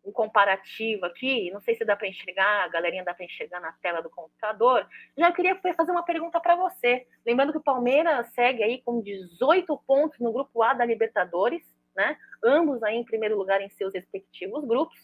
um 0.04 0.12
comparativo 0.12 1.04
aqui, 1.04 1.50
não 1.50 1.60
sei 1.60 1.74
se 1.74 1.84
dá 1.84 1.96
para 1.96 2.08
enxergar, 2.08 2.64
a 2.64 2.68
galerinha 2.68 3.04
dá 3.04 3.14
para 3.14 3.24
enxergar 3.24 3.60
na 3.60 3.72
tela 3.72 4.00
do 4.00 4.10
computador. 4.10 4.86
Já 5.16 5.32
queria 5.32 5.58
fazer 5.76 5.90
uma 5.90 6.04
pergunta 6.04 6.40
para 6.40 6.56
você. 6.56 7.06
Lembrando 7.24 7.52
que 7.52 7.58
o 7.58 7.62
Palmeiras 7.62 8.28
segue 8.34 8.62
aí 8.62 8.82
com 8.82 9.00
18 9.00 9.76
pontos 9.86 10.18
no 10.20 10.32
grupo 10.32 10.62
A 10.62 10.74
da 10.74 10.84
Libertadores, 10.84 11.62
né? 11.94 12.16
Ambos 12.44 12.82
aí 12.82 12.96
em 12.96 13.04
primeiro 13.04 13.36
lugar 13.36 13.60
em 13.60 13.70
seus 13.70 13.94
respectivos 13.94 14.64
grupos. 14.64 14.98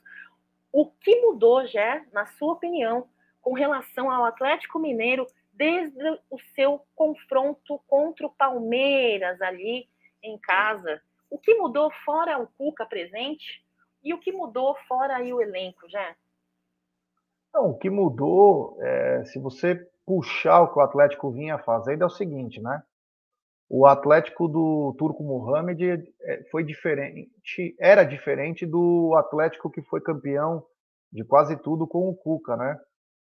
O 0.70 0.86
que 0.86 1.20
mudou, 1.20 1.66
já, 1.66 2.04
na 2.12 2.26
sua 2.26 2.52
opinião, 2.54 3.08
com 3.42 3.52
relação 3.52 4.10
ao 4.10 4.24
Atlético 4.24 4.78
Mineiro 4.78 5.26
desde 5.52 6.18
o 6.30 6.38
seu 6.54 6.80
confronto 6.94 7.78
contra 7.86 8.26
o 8.26 8.30
Palmeiras 8.30 9.42
ali 9.42 9.88
em 10.22 10.38
casa? 10.38 11.02
O 11.28 11.38
que 11.38 11.54
mudou 11.54 11.90
fora 12.04 12.38
o 12.38 12.46
Cuca 12.46 12.86
presente? 12.86 13.62
E 14.02 14.14
o 14.14 14.18
que 14.18 14.32
mudou 14.32 14.74
fora 14.88 15.16
aí 15.16 15.32
o 15.32 15.40
elenco, 15.40 15.88
já? 15.88 16.14
Não, 17.52 17.70
o 17.70 17.78
que 17.78 17.90
mudou, 17.90 18.78
é, 18.80 19.24
se 19.24 19.38
você 19.38 19.74
puxar 20.06 20.62
o 20.62 20.72
que 20.72 20.78
o 20.78 20.82
Atlético 20.82 21.30
vinha 21.30 21.58
fazendo, 21.58 22.02
é 22.02 22.06
o 22.06 22.10
seguinte, 22.10 22.60
né? 22.60 22.82
O 23.68 23.86
Atlético 23.86 24.48
do 24.48 24.94
Turco 24.98 25.22
Mohamed 25.22 26.04
é, 26.20 26.44
foi 26.50 26.64
diferente, 26.64 27.30
era 27.78 28.04
diferente 28.04 28.66
do 28.66 29.14
Atlético 29.16 29.70
que 29.70 29.82
foi 29.82 30.00
campeão 30.00 30.64
de 31.10 31.24
quase 31.24 31.56
tudo 31.56 31.86
com 31.86 32.08
o 32.08 32.14
Cuca, 32.14 32.56
né? 32.56 32.78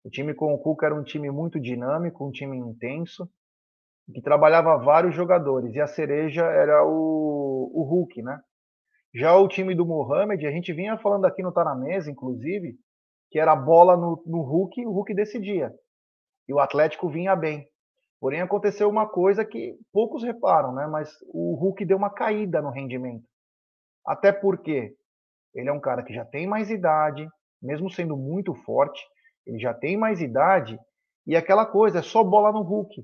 O 0.08 0.10
time 0.10 0.34
com 0.34 0.54
o 0.54 0.58
Cuca 0.58 0.86
era 0.86 0.96
um 0.96 1.04
time 1.04 1.30
muito 1.30 1.60
dinâmico, 1.60 2.26
um 2.26 2.32
time 2.32 2.58
intenso, 2.58 3.30
que 4.14 4.22
trabalhava 4.22 4.78
vários 4.78 5.14
jogadores, 5.14 5.76
e 5.76 5.82
a 5.82 5.86
cereja 5.86 6.46
era 6.46 6.82
o, 6.86 7.70
o 7.74 7.84
Hulk, 7.84 8.22
né? 8.22 8.40
Já 9.14 9.36
o 9.36 9.50
time 9.50 9.76
do 9.76 9.86
Mohamed, 9.86 10.48
a 10.48 10.52
gente 10.52 10.72
vinha 10.72 10.98
falando 10.98 11.26
aqui 11.26 11.44
no 11.44 11.52
Tá 11.52 11.66
na 11.66 11.76
Mesa, 11.76 12.10
inclusive, 12.10 12.78
que 13.30 13.38
era 13.38 13.52
a 13.52 13.56
bola 13.58 13.98
no, 13.98 14.24
no 14.26 14.44
Hulk, 14.44 14.86
o 14.86 14.92
Hulk 14.92 15.14
decidia. 15.14 15.74
E 16.48 16.54
o 16.54 16.60
Atlético 16.60 17.10
vinha 17.10 17.36
bem. 17.36 17.68
Porém, 18.18 18.40
aconteceu 18.40 18.90
uma 18.90 19.10
coisa 19.10 19.44
que 19.44 19.76
poucos 19.92 20.24
reparam, 20.24 20.74
né? 20.74 20.88
Mas 20.88 21.12
o 21.34 21.54
Hulk 21.56 21.84
deu 21.84 21.98
uma 21.98 22.10
caída 22.10 22.62
no 22.62 22.70
rendimento. 22.70 23.26
Até 24.06 24.32
porque 24.32 24.96
ele 25.54 25.68
é 25.68 25.74
um 25.74 25.82
cara 25.82 26.02
que 26.02 26.14
já 26.14 26.24
tem 26.24 26.48
mais 26.48 26.70
idade, 26.70 27.28
mesmo 27.62 27.92
sendo 27.92 28.16
muito 28.16 28.56
forte, 28.64 29.06
ele 29.48 29.60
já 29.60 29.74
tem 29.74 29.98
mais 29.98 30.22
idade, 30.22 30.78
e 31.26 31.36
aquela 31.36 31.66
coisa, 31.66 32.00
é 32.00 32.02
só 32.02 32.24
bola 32.24 32.52
no 32.52 32.62
Hulk. 32.62 33.04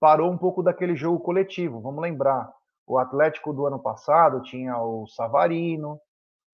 Parou 0.00 0.30
um 0.30 0.36
pouco 0.36 0.62
daquele 0.62 0.94
jogo 0.94 1.20
coletivo. 1.20 1.80
Vamos 1.80 2.02
lembrar, 2.02 2.52
o 2.86 2.98
Atlético 2.98 3.52
do 3.52 3.66
ano 3.66 3.80
passado 3.80 4.42
tinha 4.42 4.78
o 4.78 5.06
Savarino, 5.06 5.98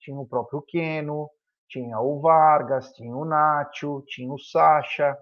tinha 0.01 0.19
o 0.19 0.27
próprio 0.27 0.63
Keno, 0.63 1.29
tinha 1.69 1.99
o 2.01 2.21
Vargas, 2.21 2.93
tinha 2.93 3.15
o 3.15 3.25
Nacho, 3.25 4.03
tinha 4.07 4.33
o 4.33 4.39
Sacha, 4.39 5.17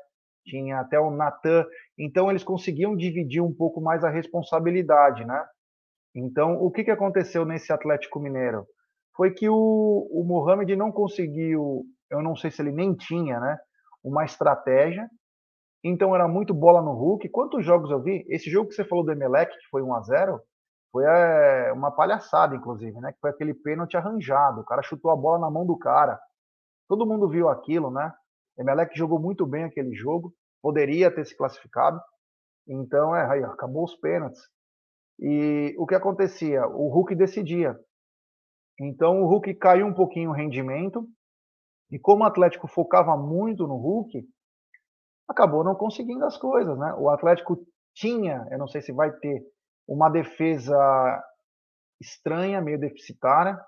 tinha 0.45 0.81
até 0.81 0.99
o 0.99 1.11
Natan. 1.11 1.65
Então 1.99 2.31
eles 2.31 2.45
conseguiam 2.45 2.97
dividir 2.97 3.43
um 3.43 3.55
pouco 3.55 3.81
mais 3.81 4.05
a 4.05 4.11
responsabilidade, 4.11 5.25
né? 5.25 5.45
Então 6.15 6.55
o 6.63 6.71
que, 6.71 6.85
que 6.85 6.91
aconteceu 6.91 7.45
nesse 7.45 7.73
Atlético 7.73 8.21
Mineiro? 8.21 8.67
Foi 9.17 9.33
que 9.33 9.49
o, 9.49 10.09
o 10.13 10.25
Mohamed 10.25 10.77
não 10.77 10.93
conseguiu, 10.93 11.85
eu 12.11 12.23
não 12.23 12.37
sei 12.37 12.51
se 12.51 12.63
ele 12.63 12.73
nem 12.73 12.95
tinha, 12.95 13.41
né? 13.41 13.59
Uma 14.03 14.25
estratégia. 14.25 15.09
Então 15.83 16.15
era 16.15 16.27
muito 16.27 16.53
bola 16.53 16.83
no 16.83 16.93
Hulk. 16.93 17.29
Quantos 17.29 17.65
jogos 17.65 17.91
eu 17.91 18.03
vi? 18.03 18.25
Esse 18.29 18.51
jogo 18.51 18.69
que 18.69 18.75
você 18.75 18.85
falou 18.85 19.05
do 19.05 19.13
Emelec, 19.13 19.53
que 19.53 19.69
foi 19.71 19.83
1 19.83 19.95
a 19.95 20.01
0 20.01 20.41
foi 20.91 21.05
é, 21.05 21.73
uma 21.73 21.91
palhaçada, 21.91 22.57
inclusive, 22.57 22.99
né? 23.01 23.13
Que 23.13 23.21
foi 23.21 23.31
aquele 23.31 23.55
pênalti 23.55 23.97
arranjado. 23.97 24.63
O 24.63 24.65
cara 24.65 24.83
chutou 24.83 25.11
a 25.11 25.17
bola 25.17 25.39
na 25.39 25.51
mão 25.51 25.67
do 25.67 25.77
cara. 25.77 26.19
Todo 26.89 27.07
mundo 27.07 27.29
viu 27.29 27.49
aquilo, 27.49 27.91
né? 27.91 28.13
Emelec 28.59 28.97
jogou 28.97 29.21
muito 29.21 29.47
bem 29.47 29.65
aquele 29.65 29.95
jogo, 29.95 30.35
poderia 30.63 31.15
ter 31.15 31.25
se 31.25 31.37
classificado. 31.37 32.01
Então, 32.67 33.15
é, 33.15 33.31
aí, 33.31 33.45
acabou 33.45 33.85
os 33.85 33.95
pênaltis. 33.97 34.41
E 35.21 35.75
o 35.79 35.87
que 35.87 35.95
acontecia? 35.95 36.67
O 36.67 36.89
Hulk 36.89 37.15
decidia. 37.15 37.79
Então, 38.81 39.23
o 39.23 39.27
Hulk 39.27 39.55
caiu 39.55 39.87
um 39.87 39.95
pouquinho 39.95 40.31
o 40.31 40.35
rendimento. 40.35 41.07
E 41.91 41.99
como 41.99 42.23
o 42.23 42.27
Atlético 42.27 42.69
focava 42.69 43.17
muito 43.17 43.67
no 43.67 43.77
Hulk, 43.77 44.23
acabou 45.29 45.65
não 45.65 45.75
conseguindo 45.75 46.25
as 46.25 46.37
coisas, 46.37 46.79
né? 46.79 46.95
O 46.99 47.09
Atlético 47.09 47.59
tinha, 47.95 48.47
eu 48.51 48.59
não 48.59 48.69
sei 48.69 48.83
se 48.83 48.93
vai 48.93 49.11
ter, 49.13 49.43
uma 49.87 50.11
defesa 50.11 50.77
estranha, 52.01 52.61
meio 52.61 52.79
deficitária. 52.79 53.59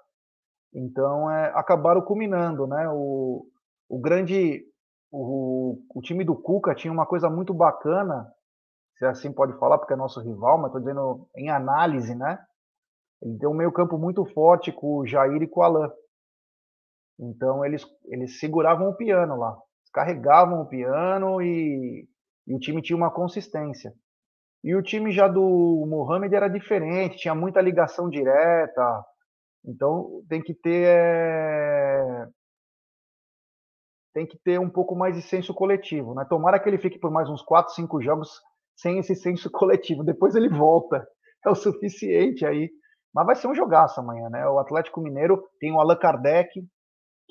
Então, 0.73 1.31
é, 1.31 1.53
acabaram 1.55 2.03
culminando, 2.03 2.67
né? 2.67 2.89
O, 2.91 3.47
o 3.89 3.99
grande 3.99 4.65
o, 5.11 5.83
o 5.95 6.01
time 6.01 6.25
do 6.25 6.37
Cuca 6.37 6.75
tinha 6.75 6.93
uma 6.93 7.07
coisa 7.07 7.29
muito 7.29 7.53
bacana, 7.53 8.33
se 8.97 9.05
assim 9.05 9.33
pode 9.33 9.59
falar, 9.59 9.79
porque 9.79 9.93
é 9.93 9.97
nosso 9.97 10.21
rival, 10.21 10.59
mas 10.59 10.67
estou 10.67 10.81
dizendo 10.81 11.29
em 11.35 11.51
análise, 11.51 12.15
né? 12.15 12.39
Ele 13.21 13.39
tem 13.39 13.49
um 13.49 13.55
meio 13.55 13.73
campo 13.73 13.99
muito 13.99 14.25
forte 14.27 14.71
com 14.73 14.99
o 14.99 15.07
Jair 15.07 15.43
e 15.43 15.49
com 15.49 15.61
o 15.61 15.63
Alain. 15.63 15.91
Então 17.21 17.65
eles, 17.65 17.85
eles 18.07 18.41
seguravam 18.41 18.89
o 18.89 18.97
piano 18.97 19.37
lá, 19.37 19.55
carregavam 19.93 20.63
o 20.63 20.67
piano 20.67 21.43
e, 21.43 22.09
e 22.47 22.55
o 22.55 22.59
time 22.59 22.81
tinha 22.81 22.97
uma 22.97 23.11
consistência. 23.11 23.93
E 24.65 24.75
o 24.75 24.83
time 24.83 25.13
já 25.13 25.29
do 25.29 25.87
Mohamed 25.87 26.35
era 26.35 26.49
diferente, 26.49 27.19
tinha 27.19 27.35
muita 27.35 27.61
ligação 27.61 28.09
direta. 28.09 29.05
Então 29.65 30.23
tem 30.29 30.43
que 30.43 30.55
ter 30.55 30.87
é, 30.87 32.27
tem 34.15 34.27
que 34.27 34.39
ter 34.39 34.59
um 34.59 34.71
pouco 34.71 34.97
mais 34.97 35.15
de 35.15 35.23
senso 35.23 35.55
coletivo, 35.55 36.15
né? 36.15 36.25
Tomara 36.29 36.59
que 36.59 36.69
ele 36.69 36.79
fique 36.79 36.99
por 36.99 37.11
mais 37.11 37.29
uns 37.29 37.43
4, 37.43 37.75
5 37.75 38.01
jogos 38.03 38.41
sem 38.77 38.99
esse 38.99 39.15
senso 39.15 39.51
coletivo. 39.53 40.03
Depois 40.03 40.35
ele 40.35 40.49
volta. 40.49 41.07
É 41.45 41.51
o 41.51 41.55
suficiente 41.55 42.45
aí. 42.45 42.71
Mas 43.15 43.27
vai 43.27 43.35
ser 43.35 43.49
um 43.49 43.55
jogaço 43.55 44.01
amanhã, 44.01 44.29
né? 44.29 44.47
O 44.49 44.59
Atlético 44.59 45.01
Mineiro 45.01 45.43
tem 45.59 45.73
o 45.73 45.81
Allan 45.81 45.97
Kardec, 45.97 46.49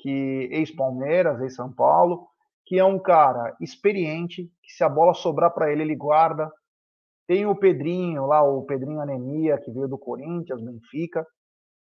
que 0.02 0.48
ex-Palmeiras, 0.50 1.40
ex-São 1.40 1.72
Paulo, 1.72 2.26
que 2.66 2.78
é 2.78 2.84
um 2.84 2.98
cara 2.98 3.56
experiente, 3.60 4.50
que 4.62 4.72
se 4.72 4.84
a 4.84 4.88
bola 4.88 5.14
sobrar 5.14 5.52
para 5.52 5.72
ele, 5.72 5.82
ele 5.82 5.96
guarda. 5.96 6.50
Tem 7.26 7.46
o 7.46 7.54
Pedrinho 7.54 8.26
lá, 8.26 8.42
o 8.42 8.64
Pedrinho 8.64 9.00
Anemia, 9.00 9.58
que 9.58 9.70
veio 9.70 9.88
do 9.88 9.98
Corinthians, 9.98 10.62
Benfica. 10.62 11.26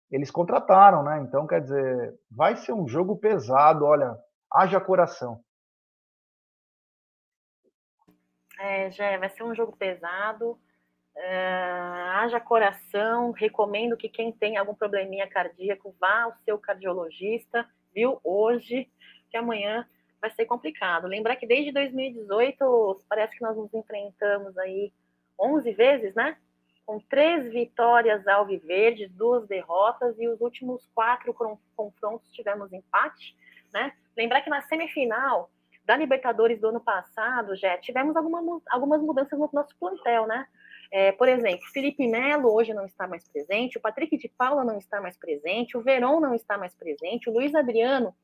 Eles 0.09 0.31
contrataram, 0.31 1.03
né? 1.03 1.19
Então, 1.19 1.45
quer 1.45 1.61
dizer, 1.61 2.15
vai 2.31 2.55
ser 2.55 2.73
um 2.73 2.87
jogo 2.87 3.17
pesado. 3.17 3.85
Olha, 3.85 4.15
haja 4.51 4.79
coração. 4.79 5.41
É, 8.59 8.89
já 8.89 9.17
vai 9.17 9.29
ser 9.29 9.43
um 9.43 9.53
jogo 9.53 9.75
pesado. 9.75 10.51
Uh, 11.15 12.09
haja 12.13 12.39
coração. 12.39 13.31
Recomendo 13.31 13.97
que 13.97 14.09
quem 14.09 14.31
tem 14.31 14.57
algum 14.57 14.73
probleminha 14.73 15.27
cardíaco 15.27 15.95
vá 15.99 16.23
ao 16.23 16.33
seu 16.45 16.57
cardiologista, 16.57 17.67
viu? 17.97 18.19
Hoje, 18.23 18.87
que 19.31 19.37
amanhã 19.37 19.83
vai 20.21 20.29
ser 20.29 20.45
complicado. 20.45 21.07
Lembrar 21.07 21.35
que 21.35 21.47
desde 21.47 21.71
2018 21.71 23.01
parece 23.09 23.35
que 23.35 23.41
nós 23.41 23.57
nos 23.57 23.73
enfrentamos 23.73 24.55
aí 24.59 24.93
11 25.39 25.71
vezes, 25.71 26.13
né? 26.13 26.37
Com 26.85 26.99
três 26.99 27.51
vitórias 27.51 28.27
alviverdes, 28.27 29.11
duas 29.11 29.47
derrotas 29.47 30.15
e 30.19 30.27
os 30.27 30.39
últimos 30.41 30.87
quatro 30.93 31.33
confrontos 31.75 32.31
tivemos 32.31 32.71
empate, 32.71 33.35
né? 33.73 33.91
Lembrar 34.15 34.41
que 34.41 34.49
na 34.51 34.61
semifinal 34.61 35.49
da 35.83 35.97
Libertadores 35.97 36.59
do 36.59 36.67
ano 36.67 36.79
passado, 36.79 37.55
já 37.55 37.79
tivemos 37.79 38.15
alguma, 38.15 38.61
algumas 38.69 39.01
mudanças 39.01 39.39
no 39.39 39.49
nosso 39.51 39.75
plantel, 39.79 40.27
né? 40.27 40.45
É, 40.91 41.11
por 41.11 41.27
exemplo, 41.27 41.65
Felipe 41.73 42.07
Melo 42.07 42.53
hoje 42.53 42.73
não 42.73 42.85
está 42.85 43.07
mais 43.07 43.27
presente, 43.27 43.77
o 43.77 43.81
Patrick 43.81 44.17
de 44.17 44.29
Paula 44.29 44.63
não 44.63 44.77
está 44.77 45.01
mais 45.01 45.17
presente, 45.17 45.77
o 45.77 45.81
Verón 45.81 46.19
não 46.19 46.33
está 46.33 46.57
mais 46.57 46.73
presente, 46.73 47.29
o 47.29 47.33
Luiz 47.33 47.53
Adriano 47.53 48.15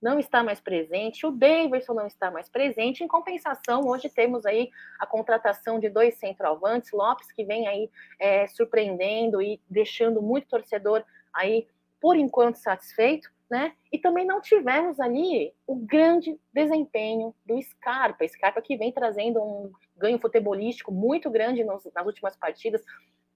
não 0.00 0.18
está 0.18 0.42
mais 0.42 0.60
presente, 0.60 1.26
o 1.26 1.30
Davidson 1.30 1.94
não 1.94 2.06
está 2.06 2.30
mais 2.30 2.48
presente. 2.48 3.02
Em 3.02 3.08
compensação, 3.08 3.86
hoje 3.88 4.08
temos 4.08 4.44
aí 4.44 4.70
a 5.00 5.06
contratação 5.06 5.80
de 5.80 5.88
dois 5.88 6.14
centroavantes, 6.16 6.92
Lopes, 6.92 7.32
que 7.32 7.44
vem 7.44 7.66
aí 7.66 7.90
é, 8.18 8.46
surpreendendo 8.46 9.40
e 9.40 9.60
deixando 9.68 10.20
muito 10.20 10.48
torcedor 10.48 11.02
aí, 11.32 11.66
por 12.00 12.16
enquanto, 12.16 12.56
satisfeito 12.56 13.30
né? 13.48 13.74
E 13.92 13.98
também 13.98 14.24
não 14.24 14.40
tivemos 14.40 14.98
ali 14.98 15.52
o 15.66 15.76
grande 15.76 16.38
desempenho 16.52 17.34
do 17.44 17.60
Scarpa, 17.62 18.26
Scarpa 18.26 18.60
que 18.60 18.76
vem 18.76 18.92
trazendo 18.92 19.40
um 19.40 19.72
ganho 19.96 20.18
futebolístico 20.18 20.90
muito 20.90 21.30
grande 21.30 21.64
nas, 21.64 21.84
nas 21.94 22.06
últimas 22.06 22.36
partidas, 22.36 22.82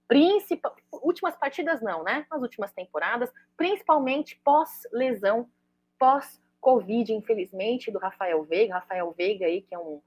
principal, 0.07 0.75
últimas 0.91 1.35
partidas 1.37 1.81
não, 1.81 2.03
né? 2.03 2.25
Nas 2.29 2.41
últimas 2.41 2.73
temporadas, 2.73 3.31
principalmente 3.55 4.39
pós-lesão, 4.43 5.49
pós-Covid, 5.97 7.13
infelizmente, 7.13 7.89
do 7.89 7.99
Rafael 7.99 8.43
Veiga, 8.43 8.75
Rafael 8.75 9.11
Veiga 9.17 9.45
aí 9.45 9.61
que 9.61 9.73
é 9.73 9.79
um 9.79 10.01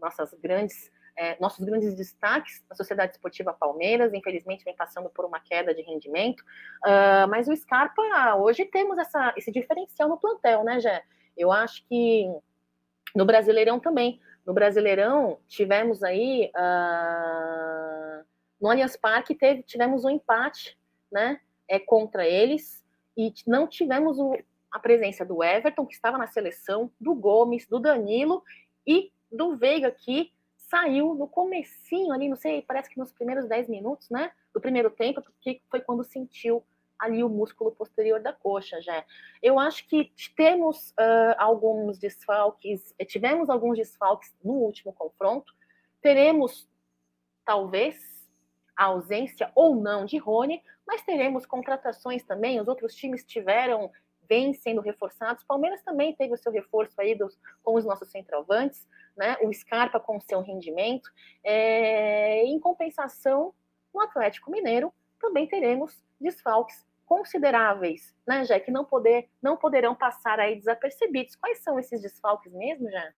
nossas 0.00 0.34
grandes 0.34 0.90
é, 1.16 1.36
nossos 1.40 1.64
grandes 1.64 1.94
destaques 1.94 2.62
na 2.68 2.76
Sociedade 2.76 3.12
Esportiva 3.12 3.52
Palmeiras, 3.52 4.14
infelizmente 4.14 4.64
vem 4.64 4.74
passando 4.74 5.10
por 5.10 5.24
uma 5.24 5.40
queda 5.40 5.74
de 5.74 5.82
rendimento, 5.82 6.40
uh, 6.84 7.28
mas 7.28 7.48
o 7.48 7.56
Scarpa, 7.56 8.02
hoje 8.36 8.64
temos 8.64 8.98
essa, 8.98 9.32
esse 9.36 9.52
diferencial 9.52 10.08
no 10.08 10.18
plantel, 10.18 10.64
né, 10.64 10.80
Jé? 10.80 11.02
Eu 11.36 11.52
acho 11.52 11.86
que 11.86 12.26
no 13.14 13.24
Brasileirão 13.24 13.78
também. 13.78 14.20
No 14.44 14.52
Brasileirão, 14.52 15.38
tivemos 15.46 16.02
aí, 16.02 16.50
uh, 16.56 18.24
no 18.60 18.68
Allianz 18.68 18.96
Parque, 18.96 19.34
teve, 19.34 19.62
tivemos 19.62 20.04
um 20.04 20.10
empate, 20.10 20.76
né, 21.10 21.40
é, 21.68 21.78
contra 21.78 22.26
eles, 22.26 22.82
e 23.16 23.32
não 23.46 23.68
tivemos 23.68 24.18
o, 24.18 24.36
a 24.70 24.78
presença 24.78 25.24
do 25.24 25.44
Everton, 25.44 25.86
que 25.86 25.94
estava 25.94 26.18
na 26.18 26.26
seleção, 26.26 26.90
do 27.00 27.14
Gomes, 27.14 27.66
do 27.68 27.78
Danilo 27.78 28.42
e 28.86 29.12
do 29.30 29.56
Veiga, 29.56 29.90
que 29.90 30.32
saiu 30.72 31.14
no 31.14 31.28
comecinho 31.28 32.14
ali, 32.14 32.30
não 32.30 32.36
sei, 32.36 32.62
parece 32.62 32.88
que 32.88 32.98
nos 32.98 33.12
primeiros 33.12 33.46
10 33.46 33.68
minutos, 33.68 34.08
né, 34.08 34.32
do 34.54 34.60
primeiro 34.60 34.90
tempo, 34.90 35.20
porque 35.20 35.60
foi 35.70 35.82
quando 35.82 36.02
sentiu 36.02 36.64
ali 36.98 37.22
o 37.22 37.28
músculo 37.28 37.72
posterior 37.72 38.22
da 38.22 38.32
coxa 38.32 38.80
já. 38.80 39.04
Eu 39.42 39.58
acho 39.58 39.86
que 39.86 40.10
temos 40.34 40.92
uh, 40.92 41.34
alguns 41.36 41.98
desfalques, 41.98 42.94
eh, 42.98 43.04
tivemos 43.04 43.50
alguns 43.50 43.76
desfalques 43.76 44.34
no 44.42 44.54
último 44.54 44.94
confronto, 44.94 45.52
teremos 46.00 46.66
talvez 47.44 48.00
a 48.74 48.84
ausência 48.84 49.52
ou 49.54 49.76
não 49.76 50.06
de 50.06 50.16
Rony, 50.16 50.62
mas 50.86 51.02
teremos 51.02 51.44
contratações 51.44 52.24
também, 52.24 52.58
os 52.58 52.68
outros 52.68 52.94
times 52.94 53.24
tiveram 53.24 53.90
sendo 54.54 54.80
reforçados. 54.80 55.44
Palmeiras 55.44 55.82
também 55.82 56.14
teve 56.14 56.34
o 56.34 56.36
seu 56.36 56.50
reforço 56.52 57.00
aí 57.00 57.14
dos, 57.14 57.38
com 57.62 57.74
os 57.74 57.84
nossos 57.84 58.10
centroavantes, 58.10 58.88
né? 59.16 59.36
O 59.42 59.52
Scarpa 59.52 60.00
com 60.00 60.16
o 60.16 60.20
seu 60.20 60.40
rendimento. 60.40 61.10
É, 61.44 62.44
em 62.44 62.58
compensação, 62.58 63.52
no 63.92 64.00
Atlético 64.00 64.50
Mineiro 64.50 64.92
também 65.20 65.46
teremos 65.46 66.02
desfalques 66.20 66.84
consideráveis, 67.04 68.14
né, 68.26 68.42
já 68.44 68.58
que 68.58 68.70
não 68.70 68.86
poder, 68.86 69.28
não 69.42 69.54
poderão 69.56 69.94
passar 69.94 70.40
aí 70.40 70.56
desapercebidos. 70.56 71.36
Quais 71.36 71.62
são 71.62 71.78
esses 71.78 72.00
desfalques 72.00 72.50
mesmo, 72.52 72.90
já? 72.90 73.12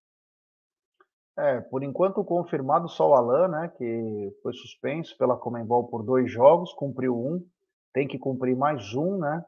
É, 1.37 1.61
por 1.61 1.83
enquanto 1.83 2.25
confirmado 2.25 2.89
só 2.89 3.11
o 3.11 3.15
Alan, 3.15 3.49
né, 3.49 3.73
que 3.77 4.37
foi 4.43 4.53
suspenso 4.53 5.17
pela 5.17 5.37
Comembol 5.37 5.87
por 5.87 6.03
dois 6.03 6.31
jogos, 6.31 6.73
cumpriu 6.73 7.17
um, 7.17 7.45
tem 7.93 8.09
que 8.09 8.19
cumprir 8.19 8.57
mais 8.57 8.95
um, 8.95 9.19
né? 9.19 9.45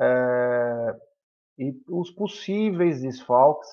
É, 0.00 0.96
e 1.58 1.82
os 1.88 2.10
possíveis 2.10 3.02
desfalques 3.02 3.68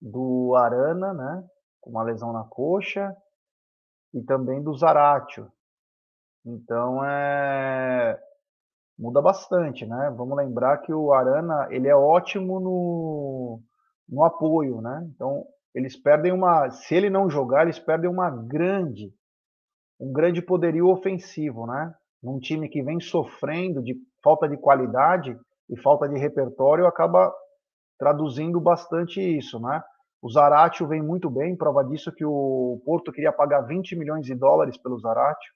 do 0.00 0.54
Arana, 0.56 1.12
né, 1.12 1.44
com 1.80 1.90
uma 1.90 2.02
lesão 2.02 2.32
na 2.32 2.44
coxa, 2.44 3.14
e 4.14 4.22
também 4.22 4.62
do 4.62 4.74
Zaratio. 4.74 5.50
Então 6.44 7.04
é 7.04 8.20
muda 8.98 9.20
bastante, 9.20 9.86
né? 9.86 10.12
Vamos 10.16 10.36
lembrar 10.36 10.78
que 10.78 10.92
o 10.92 11.12
Arana 11.12 11.66
ele 11.70 11.88
é 11.88 11.94
ótimo 11.94 12.60
no, 12.60 13.60
no 14.08 14.24
apoio, 14.24 14.80
né? 14.80 15.08
Então 15.14 15.46
eles 15.74 15.96
perdem 15.96 16.32
uma, 16.32 16.70
se 16.70 16.94
ele 16.94 17.08
não 17.08 17.30
jogar, 17.30 17.62
eles 17.62 17.78
perdem 17.78 18.10
uma 18.10 18.30
grande, 18.30 19.12
um 19.98 20.12
grande 20.12 20.42
poderio 20.42 20.88
ofensivo, 20.88 21.66
né? 21.66 21.94
Num 22.22 22.38
time 22.38 22.68
que 22.68 22.82
vem 22.82 23.00
sofrendo 23.00 23.82
de 23.82 23.96
falta 24.22 24.48
de 24.48 24.56
qualidade 24.56 25.38
e 25.68 25.80
falta 25.80 26.08
de 26.08 26.18
repertório, 26.18 26.86
acaba 26.86 27.32
traduzindo 27.98 28.60
bastante 28.60 29.20
isso, 29.20 29.60
né? 29.60 29.82
O 30.20 30.30
Zaratio 30.30 30.86
vem 30.86 31.02
muito 31.02 31.28
bem, 31.28 31.56
prova 31.56 31.84
disso 31.84 32.12
que 32.12 32.24
o 32.24 32.80
Porto 32.84 33.10
queria 33.10 33.32
pagar 33.32 33.62
20 33.62 33.96
milhões 33.96 34.24
de 34.24 34.34
dólares 34.34 34.76
pelo 34.76 34.98
Zaratio, 34.98 35.52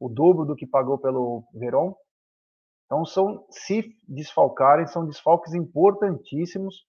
o 0.00 0.08
dobro 0.08 0.46
do 0.46 0.56
que 0.56 0.66
pagou 0.66 0.98
pelo 0.98 1.44
Verón. 1.54 1.94
Então 2.86 3.04
são, 3.04 3.46
se 3.50 3.94
desfalcarem, 4.08 4.86
são 4.86 5.06
desfalques 5.06 5.52
importantíssimos. 5.54 6.86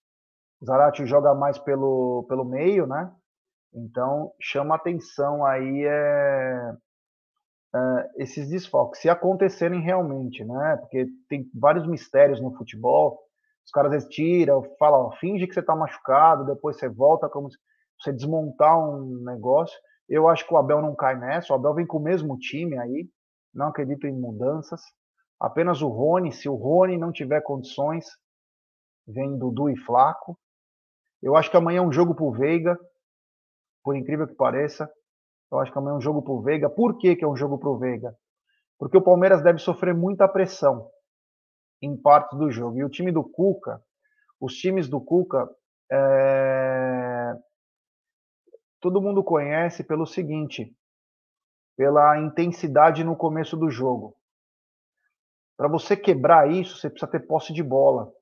O 0.60 0.66
Zaratio 0.66 1.06
joga 1.06 1.34
mais 1.34 1.58
pelo, 1.58 2.24
pelo 2.28 2.44
meio, 2.44 2.86
né? 2.86 3.14
Então 3.74 4.32
chama 4.40 4.74
atenção 4.74 5.44
aí 5.44 5.84
é, 5.84 6.72
é, 7.74 8.10
esses 8.22 8.48
desfalques, 8.48 9.00
se 9.00 9.08
acontecerem 9.08 9.80
realmente, 9.80 10.44
né? 10.44 10.76
Porque 10.80 11.06
tem 11.28 11.50
vários 11.54 11.86
mistérios 11.86 12.40
no 12.40 12.54
futebol 12.56 13.24
os 13.64 13.70
caras 13.70 13.90
vezes 13.90 14.08
tiram, 14.08 14.62
falam, 14.78 15.10
finge 15.12 15.46
que 15.46 15.54
você 15.54 15.60
está 15.60 15.74
machucado, 15.74 16.44
depois 16.44 16.78
você 16.78 16.88
volta 16.88 17.28
como 17.28 17.50
se 17.50 17.56
você 17.98 18.12
desmontar 18.12 18.78
um 18.78 19.22
negócio. 19.24 19.76
Eu 20.08 20.28
acho 20.28 20.46
que 20.46 20.52
o 20.52 20.58
Abel 20.58 20.82
não 20.82 20.94
cai 20.94 21.18
nessa. 21.18 21.52
O 21.52 21.56
Abel 21.56 21.74
vem 21.74 21.86
com 21.86 21.96
o 21.96 22.02
mesmo 22.02 22.38
time 22.38 22.78
aí. 22.78 23.08
Não 23.54 23.68
acredito 23.68 24.06
em 24.06 24.12
mudanças. 24.12 24.82
Apenas 25.40 25.80
o 25.80 25.88
Rony, 25.88 26.30
se 26.30 26.48
o 26.48 26.54
Rony 26.54 26.98
não 26.98 27.10
tiver 27.10 27.40
condições, 27.40 28.06
vem 29.06 29.38
Dudu 29.38 29.70
e 29.70 29.76
Flaco. 29.76 30.38
Eu 31.22 31.34
acho 31.34 31.50
que 31.50 31.56
amanhã 31.56 31.78
é 31.78 31.82
um 31.82 31.92
jogo 31.92 32.14
pro 32.14 32.32
Veiga, 32.32 32.78
por 33.82 33.96
incrível 33.96 34.26
que 34.26 34.34
pareça. 34.34 34.90
Eu 35.54 35.60
acho 35.60 35.70
que 35.70 35.78
amanhã 35.78 35.94
é 35.94 35.98
um 35.98 36.00
jogo 36.00 36.20
pro 36.20 36.42
Veiga. 36.42 36.68
Por 36.68 36.98
que, 36.98 37.14
que 37.14 37.24
é 37.24 37.28
um 37.28 37.36
jogo 37.36 37.56
pro 37.58 37.78
Veiga? 37.78 38.16
Porque 38.76 38.96
o 38.96 39.02
Palmeiras 39.02 39.40
deve 39.40 39.60
sofrer 39.60 39.94
muita 39.94 40.26
pressão 40.26 40.90
em 41.80 41.96
parte 41.96 42.36
do 42.36 42.50
jogo. 42.50 42.76
E 42.76 42.84
o 42.84 42.88
time 42.90 43.12
do 43.12 43.22
Cuca, 43.22 43.80
os 44.40 44.54
times 44.54 44.88
do 44.88 45.00
Cuca, 45.00 45.48
é... 45.92 47.34
todo 48.80 49.00
mundo 49.00 49.22
conhece 49.22 49.84
pelo 49.84 50.06
seguinte, 50.06 50.76
pela 51.76 52.18
intensidade 52.18 53.04
no 53.04 53.14
começo 53.14 53.56
do 53.56 53.70
jogo. 53.70 54.16
Para 55.56 55.68
você 55.68 55.96
quebrar 55.96 56.50
isso, 56.50 56.78
você 56.78 56.90
precisa 56.90 57.10
ter 57.10 57.28
posse 57.28 57.52
de 57.52 57.62
bola. 57.62 58.12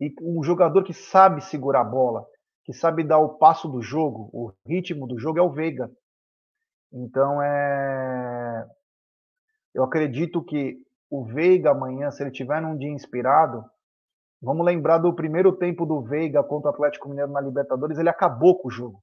E 0.00 0.12
um 0.20 0.42
jogador 0.42 0.82
que 0.82 0.92
sabe 0.92 1.44
segurar 1.44 1.82
a 1.82 1.84
bola, 1.84 2.26
que 2.64 2.72
sabe 2.72 3.04
dar 3.04 3.18
o 3.18 3.38
passo 3.38 3.68
do 3.68 3.80
jogo, 3.80 4.28
o 4.32 4.52
ritmo 4.66 5.06
do 5.06 5.16
jogo 5.16 5.38
é 5.38 5.42
o 5.42 5.52
Veiga. 5.52 5.88
Então 6.92 7.42
é 7.42 8.66
eu 9.74 9.84
acredito 9.84 10.42
que 10.42 10.76
o 11.10 11.24
Veiga 11.24 11.70
amanhã, 11.70 12.10
se 12.10 12.22
ele 12.22 12.30
tiver 12.30 12.60
num 12.60 12.76
dia 12.76 12.90
inspirado, 12.90 13.64
vamos 14.42 14.66
lembrar 14.66 14.98
do 14.98 15.14
primeiro 15.14 15.52
tempo 15.56 15.86
do 15.86 16.02
Veiga 16.02 16.42
contra 16.42 16.70
o 16.70 16.74
Atlético 16.74 17.08
Mineiro 17.08 17.30
na 17.30 17.40
Libertadores, 17.40 17.98
ele 17.98 18.08
acabou 18.08 18.58
com 18.58 18.68
o 18.68 18.70
jogo. 18.70 19.00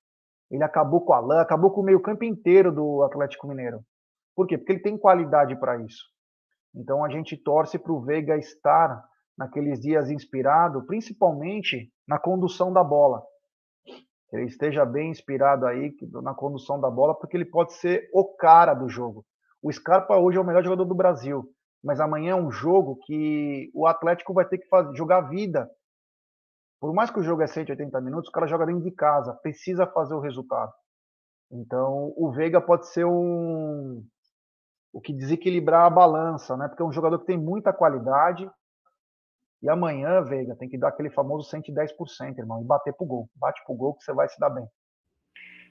Ele 0.51 0.63
acabou 0.63 1.01
com 1.01 1.13
o 1.13 1.15
Alain, 1.15 1.39
acabou 1.39 1.71
com 1.71 1.81
o 1.81 1.83
meio-campo 1.83 2.23
inteiro 2.23 2.71
do 2.73 3.03
Atlético 3.03 3.47
Mineiro. 3.47 3.79
Por 4.35 4.45
quê? 4.45 4.57
Porque 4.57 4.73
ele 4.73 4.81
tem 4.81 4.97
qualidade 4.97 5.57
para 5.59 5.81
isso. 5.81 6.03
Então 6.75 7.03
a 7.03 7.09
gente 7.09 7.37
torce 7.37 7.79
para 7.79 7.93
o 7.93 8.01
Veiga 8.01 8.37
estar 8.37 9.01
naqueles 9.37 9.79
dias 9.79 10.09
inspirado, 10.09 10.85
principalmente 10.85 11.89
na 12.07 12.19
condução 12.19 12.71
da 12.71 12.83
bola. 12.83 13.23
Que 14.29 14.35
ele 14.35 14.45
esteja 14.45 14.85
bem 14.85 15.11
inspirado 15.11 15.65
aí 15.65 15.95
na 16.23 16.33
condução 16.33 16.79
da 16.79 16.89
bola, 16.89 17.15
porque 17.15 17.37
ele 17.37 17.45
pode 17.45 17.73
ser 17.73 18.09
o 18.13 18.25
cara 18.35 18.73
do 18.73 18.89
jogo. 18.89 19.25
O 19.61 19.71
Scarpa 19.71 20.17
hoje 20.17 20.37
é 20.37 20.41
o 20.41 20.45
melhor 20.45 20.63
jogador 20.63 20.85
do 20.85 20.95
Brasil 20.95 21.49
mas 21.85 21.99
amanhã 21.99 22.31
é 22.31 22.35
um 22.35 22.49
jogo 22.49 22.97
que 23.05 23.69
o 23.71 23.85
Atlético 23.85 24.33
vai 24.33 24.43
ter 24.43 24.57
que 24.57 24.67
fazer, 24.67 24.95
jogar 24.95 25.21
vida. 25.21 25.69
Por 26.81 26.91
mais 26.95 27.11
que 27.11 27.19
o 27.19 27.23
jogo 27.23 27.43
é 27.43 27.47
180 27.47 28.01
minutos, 28.01 28.27
o 28.27 28.31
cara 28.31 28.47
joga 28.47 28.65
dentro 28.65 28.81
de 28.81 28.89
casa, 28.89 29.35
precisa 29.35 29.85
fazer 29.85 30.15
o 30.15 30.19
resultado. 30.19 30.73
Então, 31.51 32.11
o 32.17 32.31
Veiga 32.31 32.59
pode 32.59 32.87
ser 32.87 33.05
um 33.05 34.03
o 34.91 34.99
que 34.99 35.13
desequilibrar 35.13 35.85
a 35.85 35.89
balança, 35.89 36.57
né? 36.57 36.67
Porque 36.67 36.81
é 36.81 36.85
um 36.85 36.91
jogador 36.91 37.19
que 37.19 37.25
tem 37.25 37.37
muita 37.37 37.71
qualidade. 37.71 38.49
E 39.65 39.69
amanhã, 39.69 40.21
Veiga, 40.21 40.55
tem 40.55 40.69
que 40.69 40.77
dar 40.77 40.89
aquele 40.89 41.09
famoso 41.09 41.49
110%, 41.49 42.37
irmão, 42.37 42.61
e 42.61 42.63
bater 42.63 42.93
pro 42.93 43.03
gol. 43.03 43.27
Bate 43.35 43.63
pro 43.65 43.73
gol 43.73 43.95
que 43.95 44.03
você 44.03 44.13
vai 44.13 44.29
se 44.29 44.39
dar 44.39 44.51
bem. 44.51 44.69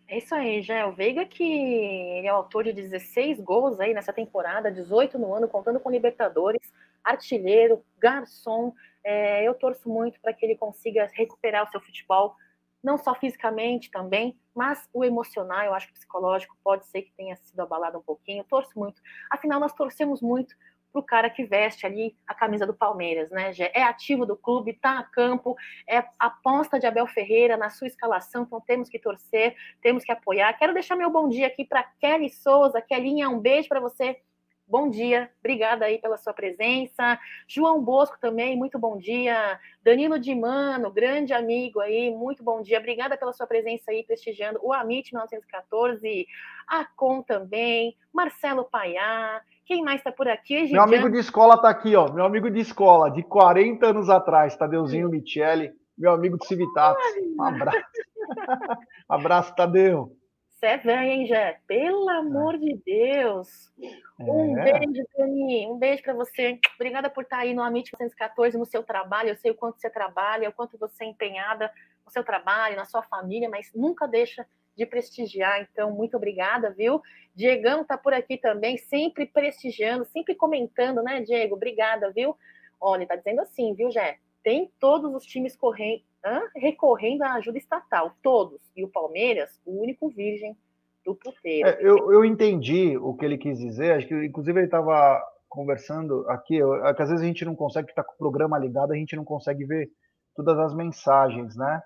É 0.09 0.19
isso 0.19 0.35
aí, 0.35 0.63
já 0.63 0.85
o 0.89 0.93
Veiga 0.93 1.25
que 1.25 1.45
ele 1.45 2.27
é 2.27 2.31
autor 2.31 2.65
de 2.65 2.73
16 2.73 3.41
gols 3.41 3.79
aí 3.79 3.95
nessa 3.95 4.13
temporada, 4.13 4.69
18 4.69 5.17
no 5.17 5.33
ano, 5.33 5.47
contando 5.47 5.79
com 5.79 5.93
Libertadores, 5.93 6.73
artilheiro, 7.05 7.85
garçom. 7.97 8.75
É, 9.05 9.47
eu 9.47 9.55
torço 9.55 9.89
muito 9.89 10.21
para 10.21 10.33
que 10.33 10.45
ele 10.45 10.57
consiga 10.57 11.09
recuperar 11.15 11.63
o 11.63 11.71
seu 11.71 11.81
futebol, 11.81 12.35
não 12.83 12.99
só 12.99 13.15
fisicamente 13.15 13.93
também, 13.93 14.37
mas 14.53 14.89
o 14.93 15.05
emocional, 15.05 15.67
eu 15.67 15.73
acho 15.73 15.87
que 15.87 15.93
o 15.93 15.95
psicológico 15.95 16.57
pode 16.65 16.85
ser 16.87 17.03
que 17.03 17.13
tenha 17.13 17.37
sido 17.37 17.61
abalado 17.61 17.99
um 17.99 18.03
pouquinho. 18.03 18.41
Eu 18.41 18.45
torço 18.45 18.77
muito. 18.77 19.01
Afinal, 19.31 19.61
nós 19.61 19.73
torcemos 19.73 20.21
muito 20.21 20.57
para 20.95 21.01
o 21.01 21.03
cara 21.03 21.29
que 21.29 21.45
veste 21.45 21.85
ali 21.85 22.17
a 22.25 22.33
camisa 22.33 22.65
do 22.65 22.73
Palmeiras, 22.73 23.29
né? 23.31 23.51
É 23.73 23.83
ativo 23.83 24.25
do 24.25 24.37
clube, 24.37 24.71
está 24.71 25.01
a 25.01 25.03
campo, 25.03 25.57
é 25.89 26.05
aposta 26.21 26.79
de 26.79 26.87
Abel 26.87 27.07
Ferreira 27.09 27.57
na 27.57 27.69
sua 27.69 27.89
escalação, 27.89 28.45
então 28.45 28.61
temos 28.61 28.89
que 28.89 29.01
torcer, 29.01 29.57
temos 29.83 30.05
que 30.05 30.13
apoiar. 30.13 30.53
Quero 30.57 30.73
deixar 30.73 30.95
meu 30.95 31.11
bom 31.11 31.29
dia 31.29 31.49
aqui 31.49 31.65
para 31.65 31.83
Kelly 31.83 32.31
Souza. 32.31 32.81
Kellinha, 32.81 33.29
um 33.29 33.41
beijo 33.41 33.69
para 33.69 33.81
você. 33.81 34.21
Bom 34.67 34.89
dia, 34.89 35.31
obrigada 35.41 35.85
aí 35.85 35.99
pela 35.99 36.17
sua 36.17 36.33
presença. 36.33 37.19
João 37.47 37.83
Bosco 37.83 38.17
também, 38.19 38.57
muito 38.57 38.79
bom 38.79 38.97
dia. 38.97 39.61
Danilo 39.83 40.19
Dimano, 40.19 40.91
grande 40.91 41.35
amigo 41.35 41.81
aí, 41.81 42.11
muito 42.11 42.43
bom 42.43 42.63
dia. 42.63 42.79
Obrigada 42.79 43.17
pela 43.17 43.33
sua 43.33 43.47
presença 43.47 43.91
aí, 43.91 44.05
prestigiando 44.05 44.61
o 44.63 44.73
Amit 44.73 45.13
1914. 45.13 46.27
A 46.67 46.85
Com 46.85 47.21
também, 47.21 47.95
Marcelo 48.11 48.65
Paiá, 48.65 49.43
quem 49.65 49.83
mais 49.83 50.01
está 50.01 50.13
por 50.13 50.29
aqui? 50.29 50.67
Gidiane? 50.67 50.73
Meu 50.73 50.83
amigo 50.83 51.11
de 51.11 51.19
escola 51.19 51.55
está 51.55 51.71
aqui, 51.71 51.97
ó. 51.97 52.13
Meu 52.13 52.25
amigo 52.25 52.51
de 52.51 52.61
escola, 52.61 53.11
de 53.11 53.23
40 53.23 53.87
anos 53.87 54.11
atrás, 54.11 54.57
Tadeuzinho 54.57 55.09
Michele, 55.09 55.73
meu 55.97 56.13
amigo 56.13 56.39
de 56.39 56.47
Civitatis. 56.47 57.05
Um 57.39 57.43
abraço. 57.43 57.79
abraço, 59.09 59.55
Tadeu. 59.55 60.17
Você 60.65 60.67
é 60.67 60.77
velho, 60.79 61.11
hein, 61.11 61.27
Jé? 61.27 61.59
Pelo 61.67 62.09
amor 62.09 62.55
é. 62.55 62.59
de 62.59 62.83
Deus. 62.87 63.71
Um 64.19 64.59
é. 64.59 64.79
beijo, 64.79 65.07
Dani. 65.17 65.67
Um 65.67 65.79
beijo 65.79 66.03
para 66.03 66.15
você. 66.15 66.59
Obrigada 66.77 67.11
por 67.11 67.25
estar 67.25 67.39
aí 67.39 67.53
no 67.53 67.63
Amit 67.63 67.91
414, 67.91 68.57
no 68.57 68.65
seu 68.65 68.83
trabalho. 68.83 69.31
Eu 69.31 69.37
sei 69.37 69.51
o 69.51 69.55
quanto 69.55 69.81
você 69.81 69.91
trabalha, 69.91 70.49
o 70.49 70.53
quanto 70.53 70.79
você 70.79 71.05
é 71.05 71.09
empenhada 71.09 71.71
no 72.05 72.11
seu 72.11 72.25
trabalho, 72.25 72.77
na 72.77 72.85
sua 72.85 73.03
família, 73.03 73.49
mas 73.49 73.71
nunca 73.75 74.07
deixa 74.07 74.47
de 74.77 74.87
prestigiar. 74.87 75.63
Então, 75.63 75.93
muito 75.93 76.17
obrigada, 76.17 76.71
viu? 76.71 77.01
Diegão 77.35 77.85
tá 77.85 77.97
por 77.97 78.13
aqui 78.13 78.37
também, 78.37 78.77
sempre 78.77 79.27
prestigiando, 79.27 80.05
sempre 80.07 80.35
comentando, 80.35 81.03
né, 81.03 81.21
Diego? 81.21 81.55
Obrigada, 81.55 82.11
viu? 82.11 82.37
Olha, 82.81 83.07
tá 83.07 83.17
dizendo 83.17 83.41
assim, 83.41 83.75
viu, 83.75 83.91
Jé? 83.91 84.19
Tem 84.43 84.71
todos 84.79 85.15
os 85.15 85.25
times 85.25 85.57
correndo, 85.57 86.03
hã? 86.25 86.43
recorrendo 86.55 87.23
à 87.23 87.35
ajuda 87.35 87.59
estatal, 87.59 88.13
todos. 88.23 88.61
E 88.77 88.85
o 88.85 88.89
Palmeiras, 88.89 89.61
o 89.65 89.81
único 89.81 90.09
virgem 90.11 90.57
do 91.05 91.15
puteiro. 91.15 91.69
É, 91.69 91.79
eu, 91.81 92.13
eu 92.13 92.25
entendi 92.25 92.97
o 92.97 93.15
que 93.15 93.25
ele 93.25 93.39
quis 93.39 93.59
dizer, 93.59 93.93
acho 93.93 94.07
que 94.07 94.15
inclusive 94.15 94.59
ele 94.59 94.67
estava 94.67 95.23
conversando 95.49 96.29
aqui, 96.29 96.61
é 96.61 96.95
que 96.95 97.03
às 97.03 97.09
vezes 97.09 97.23
a 97.23 97.27
gente 97.27 97.45
não 97.45 97.55
consegue 97.55 97.89
estar 97.89 98.03
tá 98.03 98.09
com 98.09 98.15
o 98.15 98.19
programa 98.19 98.59
ligado, 98.59 98.93
a 98.93 98.97
gente 98.97 99.15
não 99.15 99.25
consegue 99.25 99.65
ver 99.65 99.89
todas 100.35 100.59
as 100.59 100.75
mensagens, 100.75 101.57
né? 101.57 101.81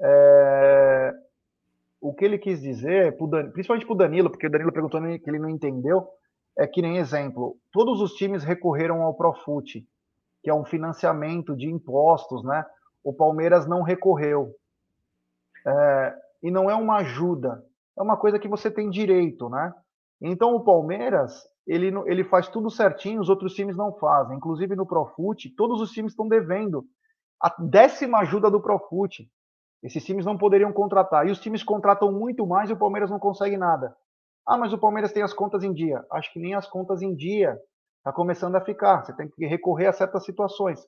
É, 0.00 1.12
o 2.00 2.14
que 2.14 2.24
ele 2.24 2.38
quis 2.38 2.60
dizer, 2.60 3.16
principalmente 3.52 3.86
para 3.86 3.94
o 3.94 3.98
Danilo, 3.98 4.30
porque 4.30 4.46
o 4.46 4.50
Danilo 4.50 4.72
perguntou 4.72 5.00
que 5.00 5.28
ele 5.28 5.38
não 5.38 5.50
entendeu, 5.50 6.08
é 6.58 6.66
que 6.66 6.80
nem 6.80 6.96
exemplo, 6.96 7.56
todos 7.72 8.00
os 8.00 8.14
times 8.14 8.42
recorreram 8.42 9.02
ao 9.02 9.14
Profut, 9.14 9.86
que 10.42 10.50
é 10.50 10.54
um 10.54 10.64
financiamento 10.64 11.54
de 11.54 11.68
impostos, 11.68 12.42
né? 12.42 12.64
O 13.04 13.12
Palmeiras 13.12 13.66
não 13.66 13.82
recorreu. 13.82 14.54
É, 15.66 16.14
e 16.42 16.50
não 16.50 16.70
é 16.70 16.74
uma 16.74 16.96
ajuda, 16.96 17.62
é 17.98 18.02
uma 18.02 18.16
coisa 18.16 18.38
que 18.38 18.48
você 18.48 18.70
tem 18.70 18.88
direito, 18.88 19.48
né? 19.50 19.74
Então 20.20 20.54
o 20.54 20.64
Palmeiras, 20.64 21.46
ele, 21.66 21.92
ele 22.06 22.24
faz 22.24 22.48
tudo 22.48 22.70
certinho, 22.70 23.20
os 23.20 23.28
outros 23.28 23.54
times 23.54 23.76
não 23.76 23.92
fazem. 23.98 24.36
Inclusive 24.36 24.74
no 24.74 24.86
Profut, 24.86 25.50
todos 25.54 25.80
os 25.80 25.90
times 25.90 26.12
estão 26.12 26.28
devendo 26.28 26.84
a 27.40 27.54
décima 27.58 28.18
ajuda 28.18 28.50
do 28.50 28.60
Profut. 28.60 29.28
Esses 29.82 30.04
times 30.04 30.26
não 30.26 30.36
poderiam 30.36 30.72
contratar. 30.72 31.26
E 31.26 31.30
os 31.30 31.40
times 31.40 31.62
contratam 31.62 32.12
muito 32.12 32.46
mais 32.46 32.68
e 32.68 32.72
o 32.72 32.78
Palmeiras 32.78 33.10
não 33.10 33.18
consegue 33.18 33.56
nada. 33.56 33.96
Ah, 34.46 34.58
mas 34.58 34.72
o 34.72 34.78
Palmeiras 34.78 35.12
tem 35.12 35.22
as 35.22 35.32
contas 35.32 35.62
em 35.62 35.72
dia. 35.72 36.04
Acho 36.12 36.32
que 36.32 36.40
nem 36.40 36.54
as 36.54 36.66
contas 36.66 37.02
em 37.02 37.14
dia 37.14 37.58
está 37.98 38.12
começando 38.12 38.56
a 38.56 38.60
ficar. 38.60 39.04
Você 39.04 39.14
tem 39.14 39.28
que 39.28 39.46
recorrer 39.46 39.86
a 39.86 39.92
certas 39.92 40.24
situações. 40.24 40.80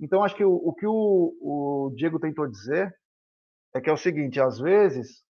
Então, 0.00 0.22
acho 0.22 0.36
que 0.36 0.44
o, 0.44 0.52
o 0.52 0.74
que 0.74 0.86
o, 0.86 0.92
o, 1.40 1.92
Diego 1.96 2.20
tentou 2.20 2.46
dizer 2.46 2.94
é 3.74 3.80
que 3.80 3.88
é 3.88 3.92
o 3.92 3.96
seguinte: 3.96 4.40
às 4.40 4.58
vezes 4.58 5.24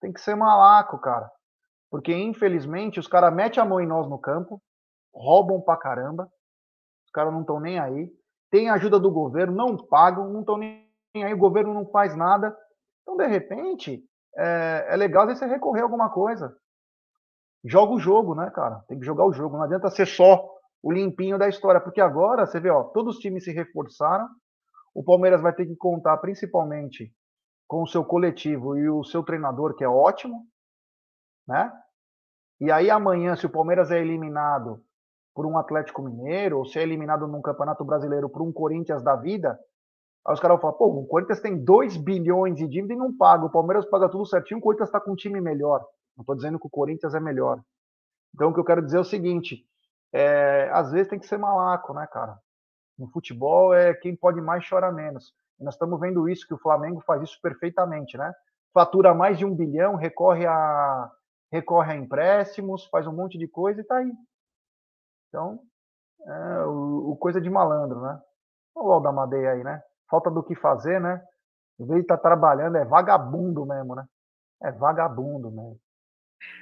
tem 0.00 0.12
que 0.12 0.20
ser 0.20 0.34
malaco, 0.34 0.98
cara. 0.98 1.30
Porque, 1.90 2.12
infelizmente, 2.12 2.98
os 2.98 3.06
caras 3.06 3.32
metem 3.32 3.62
a 3.62 3.66
mão 3.66 3.80
em 3.80 3.86
nós 3.86 4.08
no 4.08 4.18
campo, 4.18 4.60
roubam 5.14 5.60
pra 5.60 5.76
caramba, 5.76 6.24
os 7.04 7.10
caras 7.12 7.32
não 7.32 7.42
estão 7.42 7.60
nem 7.60 7.78
aí. 7.78 8.10
Tem 8.50 8.68
ajuda 8.68 8.98
do 8.98 9.10
governo, 9.10 9.54
não 9.54 9.76
pagam, 9.76 10.28
não 10.30 10.40
estão 10.40 10.56
nem 10.56 10.81
aí, 11.14 11.34
o 11.34 11.38
governo 11.38 11.74
não 11.74 11.86
faz 11.90 12.16
nada. 12.16 12.56
Então, 13.02 13.16
de 13.16 13.26
repente, 13.26 14.02
é, 14.36 14.86
é 14.90 14.96
legal 14.96 15.26
você 15.26 15.44
recorrer 15.44 15.80
a 15.80 15.84
alguma 15.84 16.10
coisa. 16.10 16.56
Joga 17.64 17.92
o 17.92 18.00
jogo, 18.00 18.34
né, 18.34 18.50
cara? 18.50 18.82
Tem 18.88 18.98
que 18.98 19.04
jogar 19.04 19.24
o 19.24 19.32
jogo. 19.32 19.56
Não 19.56 19.64
adianta 19.64 19.90
ser 19.90 20.06
só 20.06 20.48
o 20.82 20.90
limpinho 20.90 21.38
da 21.38 21.48
história, 21.48 21.80
porque 21.80 22.00
agora 22.00 22.46
você 22.46 22.58
vê, 22.58 22.70
ó, 22.70 22.82
todos 22.84 23.16
os 23.16 23.20
times 23.20 23.44
se 23.44 23.52
reforçaram. 23.52 24.28
O 24.94 25.04
Palmeiras 25.04 25.40
vai 25.40 25.54
ter 25.54 25.66
que 25.66 25.76
contar 25.76 26.16
principalmente 26.18 27.12
com 27.68 27.82
o 27.82 27.86
seu 27.86 28.04
coletivo 28.04 28.76
e 28.76 28.88
o 28.90 29.04
seu 29.04 29.22
treinador, 29.22 29.76
que 29.76 29.84
é 29.84 29.88
ótimo, 29.88 30.44
né? 31.46 31.72
E 32.60 32.70
aí 32.70 32.90
amanhã, 32.90 33.34
se 33.34 33.46
o 33.46 33.50
Palmeiras 33.50 33.90
é 33.90 33.98
eliminado 33.98 34.82
por 35.34 35.46
um 35.46 35.56
Atlético 35.56 36.02
Mineiro, 36.02 36.58
ou 36.58 36.66
se 36.66 36.78
é 36.78 36.82
eliminado 36.82 37.26
num 37.26 37.40
Campeonato 37.40 37.84
Brasileiro 37.84 38.28
por 38.28 38.42
um 38.42 38.52
Corinthians 38.52 39.02
da 39.02 39.16
vida, 39.16 39.58
aí 40.26 40.34
os 40.34 40.40
caras 40.40 40.56
vão 40.56 40.60
falar, 40.60 40.74
pô, 40.74 40.86
o 40.86 41.06
Corinthians 41.06 41.40
tem 41.40 41.62
2 41.62 41.96
bilhões 41.96 42.56
de 42.56 42.66
dívida 42.68 42.94
e 42.94 42.96
não 42.96 43.16
paga, 43.16 43.44
o 43.44 43.50
Palmeiras 43.50 43.84
paga 43.86 44.08
tudo 44.08 44.26
certinho, 44.26 44.58
o 44.58 44.62
Corinthians 44.62 44.88
está 44.88 45.00
com 45.00 45.12
um 45.12 45.16
time 45.16 45.40
melhor. 45.40 45.84
Não 46.16 46.22
estou 46.22 46.36
dizendo 46.36 46.58
que 46.58 46.66
o 46.66 46.70
Corinthians 46.70 47.14
é 47.14 47.20
melhor. 47.20 47.60
Então 48.34 48.50
o 48.50 48.54
que 48.54 48.60
eu 48.60 48.64
quero 48.64 48.82
dizer 48.82 48.98
é 48.98 49.00
o 49.00 49.04
seguinte, 49.04 49.66
é, 50.12 50.70
às 50.72 50.92
vezes 50.92 51.08
tem 51.08 51.18
que 51.18 51.26
ser 51.26 51.38
malaco, 51.38 51.92
né, 51.94 52.06
cara? 52.06 52.38
No 52.98 53.08
futebol 53.08 53.74
é 53.74 53.94
quem 53.94 54.14
pode 54.14 54.40
mais 54.40 54.68
chora 54.68 54.92
menos. 54.92 55.34
E 55.58 55.64
nós 55.64 55.74
estamos 55.74 55.98
vendo 55.98 56.28
isso, 56.28 56.46
que 56.46 56.54
o 56.54 56.58
Flamengo 56.58 57.00
faz 57.00 57.22
isso 57.22 57.38
perfeitamente, 57.40 58.16
né? 58.16 58.32
Fatura 58.72 59.14
mais 59.14 59.38
de 59.38 59.44
um 59.44 59.54
bilhão, 59.54 59.96
recorre 59.96 60.46
a, 60.46 61.10
recorre 61.50 61.92
a 61.92 61.96
empréstimos, 61.96 62.86
faz 62.86 63.06
um 63.06 63.12
monte 63.12 63.38
de 63.38 63.46
coisa 63.46 63.80
e 63.80 63.84
tá 63.84 63.96
aí. 63.96 64.12
Então, 65.28 65.60
é, 66.26 66.64
o, 66.64 67.12
o 67.12 67.16
coisa 67.16 67.40
de 67.40 67.50
malandro, 67.50 68.00
né? 68.00 68.20
Olha 68.74 68.86
o 68.86 68.92
Aldamadei 68.92 69.46
aí, 69.46 69.62
né? 69.62 69.82
Falta 70.12 70.30
do 70.30 70.42
que 70.42 70.54
fazer, 70.54 71.00
né? 71.00 71.24
Em 71.80 71.86
vez 71.86 72.04
tá 72.04 72.18
trabalhando, 72.18 72.76
é 72.76 72.84
vagabundo 72.84 73.64
mesmo, 73.64 73.94
né? 73.94 74.04
É 74.62 74.70
vagabundo 74.70 75.50
mesmo. 75.50 75.80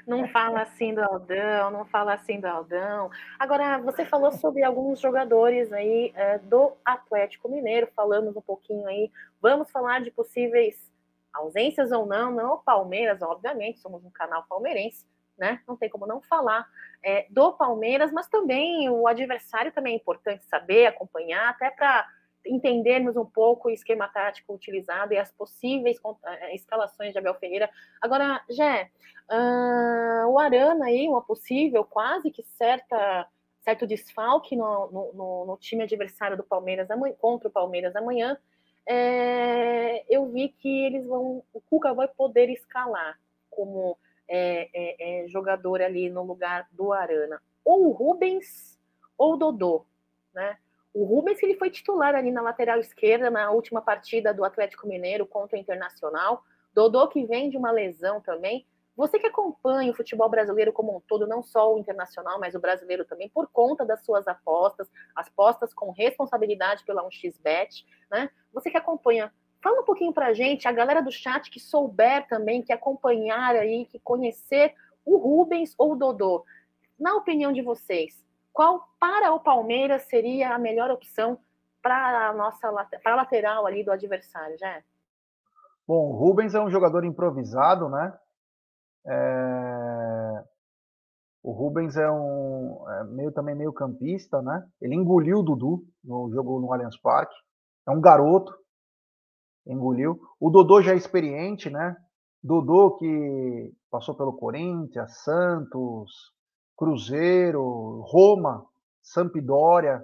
Não 0.06 0.28
fala 0.28 0.62
assim 0.62 0.94
do 0.94 1.02
Aldão, 1.02 1.68
não 1.72 1.84
fala 1.86 2.14
assim 2.14 2.38
do 2.38 2.46
Aldão. 2.46 3.10
Agora, 3.40 3.78
você 3.78 4.04
falou 4.04 4.30
sobre 4.30 4.62
alguns 4.62 5.00
jogadores 5.00 5.72
aí 5.72 6.12
é, 6.14 6.38
do 6.38 6.76
Atlético 6.84 7.48
Mineiro, 7.48 7.88
falamos 7.96 8.36
um 8.36 8.40
pouquinho 8.40 8.86
aí. 8.86 9.10
Vamos 9.42 9.68
falar 9.72 10.00
de 10.00 10.12
possíveis 10.12 10.88
ausências 11.34 11.90
ou 11.90 12.06
não, 12.06 12.30
não 12.30 12.54
o 12.54 12.58
Palmeiras, 12.58 13.20
obviamente, 13.20 13.80
somos 13.80 14.04
um 14.04 14.10
canal 14.12 14.44
palmeirense, 14.48 15.04
né? 15.36 15.60
Não 15.66 15.76
tem 15.76 15.90
como 15.90 16.06
não 16.06 16.22
falar 16.22 16.68
é, 17.02 17.26
do 17.30 17.52
Palmeiras, 17.54 18.12
mas 18.12 18.28
também 18.28 18.88
o 18.88 19.08
adversário 19.08 19.72
também 19.72 19.94
é 19.94 19.96
importante 19.96 20.44
saber, 20.44 20.86
acompanhar, 20.86 21.48
até 21.48 21.68
para 21.68 22.06
entendermos 22.46 23.16
um 23.16 23.24
pouco 23.24 23.68
o 23.68 23.70
esquema 23.70 24.08
tático 24.08 24.54
utilizado 24.54 25.12
e 25.12 25.18
as 25.18 25.30
possíveis 25.32 25.98
eh, 26.24 26.54
escalações 26.54 27.12
de 27.12 27.18
Abel 27.18 27.34
Ferreira. 27.34 27.70
Agora, 28.00 28.42
Jé, 28.48 28.90
uh, 29.30 30.28
o 30.28 30.38
Arana 30.38 30.86
aí, 30.86 31.08
uma 31.08 31.22
possível, 31.22 31.84
quase 31.84 32.30
que 32.30 32.42
certa 32.42 33.28
certo 33.60 33.86
desfalque 33.86 34.56
no, 34.56 35.12
no, 35.14 35.46
no 35.46 35.56
time 35.58 35.82
adversário 35.82 36.36
do 36.36 36.42
Palmeiras 36.42 36.90
amanhã, 36.90 37.14
contra 37.20 37.48
o 37.48 37.52
Palmeiras 37.52 37.94
amanhã, 37.94 38.38
é, 38.86 40.04
eu 40.08 40.26
vi 40.26 40.48
que 40.48 40.86
eles 40.86 41.06
vão, 41.06 41.44
o 41.52 41.60
Cuca 41.60 41.92
vai 41.92 42.08
poder 42.08 42.48
escalar 42.48 43.20
como 43.50 43.98
é, 44.26 44.68
é, 44.72 45.24
é 45.24 45.28
jogador 45.28 45.82
ali 45.82 46.08
no 46.08 46.22
lugar 46.22 46.66
do 46.72 46.92
Arana, 46.92 47.40
ou 47.64 47.88
o 47.88 47.92
Rubens 47.92 48.80
ou 49.16 49.34
o 49.34 49.36
Dodô, 49.36 49.84
né? 50.34 50.56
O 50.92 51.04
Rubens 51.04 51.40
ele 51.42 51.54
foi 51.54 51.70
titular 51.70 52.14
ali 52.14 52.32
na 52.32 52.42
lateral 52.42 52.80
esquerda 52.80 53.30
na 53.30 53.50
última 53.50 53.80
partida 53.80 54.34
do 54.34 54.44
Atlético 54.44 54.88
Mineiro 54.88 55.24
contra 55.24 55.56
o 55.56 55.60
Internacional. 55.60 56.42
Dodô 56.74 57.06
que 57.08 57.24
vem 57.24 57.48
de 57.48 57.56
uma 57.56 57.70
lesão 57.70 58.20
também. 58.20 58.66
Você 58.96 59.18
que 59.18 59.26
acompanha 59.26 59.92
o 59.92 59.94
futebol 59.94 60.28
brasileiro 60.28 60.72
como 60.72 60.96
um 60.96 61.00
todo, 61.00 61.26
não 61.26 61.42
só 61.42 61.72
o 61.72 61.78
internacional, 61.78 62.38
mas 62.40 62.54
o 62.54 62.60
brasileiro 62.60 63.04
também, 63.04 63.30
por 63.30 63.46
conta 63.48 63.84
das 63.84 64.04
suas 64.04 64.26
apostas, 64.26 64.90
as 65.14 65.28
apostas 65.28 65.72
com 65.72 65.90
responsabilidade 65.90 66.84
pela 66.84 67.02
1xBet, 67.08 67.84
né? 68.10 68.28
Você 68.52 68.70
que 68.70 68.76
acompanha, 68.76 69.32
fala 69.62 69.80
um 69.80 69.84
pouquinho 69.84 70.12
pra 70.12 70.34
gente, 70.34 70.66
a 70.66 70.72
galera 70.72 71.00
do 71.00 71.10
chat 71.10 71.50
que 71.50 71.60
souber 71.60 72.26
também, 72.28 72.62
que 72.62 72.72
acompanhar 72.72 73.54
aí, 73.54 73.86
que 73.86 74.00
conhecer 74.00 74.74
o 75.04 75.16
Rubens 75.16 75.74
ou 75.78 75.92
o 75.92 75.96
Dodô. 75.96 76.44
Na 76.98 77.14
opinião 77.14 77.52
de 77.52 77.62
vocês, 77.62 78.22
qual 78.52 78.88
para 78.98 79.32
o 79.32 79.40
Palmeiras 79.40 80.02
seria 80.02 80.54
a 80.54 80.58
melhor 80.58 80.90
opção 80.90 81.38
para 81.82 82.28
a 82.28 82.32
nossa 82.32 82.70
para 83.02 83.12
a 83.12 83.16
lateral 83.16 83.66
ali 83.66 83.84
do 83.84 83.92
adversário, 83.92 84.58
já? 84.58 84.82
Bom, 85.86 86.10
o 86.10 86.16
Rubens 86.16 86.54
é 86.54 86.60
um 86.60 86.70
jogador 86.70 87.04
improvisado, 87.04 87.88
né? 87.88 88.16
É... 89.06 90.44
O 91.42 91.52
Rubens 91.52 91.96
é 91.96 92.10
um 92.10 92.84
é 92.88 93.04
meio 93.04 93.32
também 93.32 93.54
meio 93.54 93.72
campista, 93.72 94.42
né? 94.42 94.66
Ele 94.80 94.94
engoliu 94.94 95.38
o 95.38 95.42
Dudu 95.42 95.84
no 96.04 96.30
jogo 96.30 96.60
no 96.60 96.72
Allianz 96.72 96.96
Parque. 96.98 97.34
É 97.88 97.90
um 97.90 98.00
garoto, 98.00 98.54
engoliu. 99.66 100.20
O 100.38 100.50
Dodô 100.50 100.82
já 100.82 100.92
é 100.92 100.96
experiente, 100.96 101.70
né? 101.70 101.96
Dodô 102.42 102.96
que 102.96 103.72
passou 103.90 104.14
pelo 104.14 104.32
Corinthians, 104.32 105.22
Santos, 105.22 106.32
Cruzeiro, 106.80 108.00
Roma, 108.06 108.66
Sampdoria. 109.02 110.02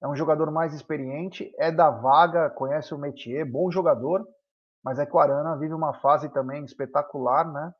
É 0.00 0.06
um 0.06 0.14
jogador 0.14 0.48
mais 0.52 0.72
experiente, 0.72 1.52
é 1.58 1.72
da 1.72 1.90
vaga, 1.90 2.48
conhece 2.48 2.94
o 2.94 2.98
métier, 2.98 3.44
bom 3.44 3.72
jogador, 3.72 4.24
mas 4.84 5.00
é 5.00 5.06
que 5.06 5.16
o 5.16 5.18
Arana 5.18 5.56
vive 5.56 5.74
uma 5.74 5.92
fase 5.94 6.28
também 6.28 6.64
espetacular, 6.64 7.52
né? 7.52 7.74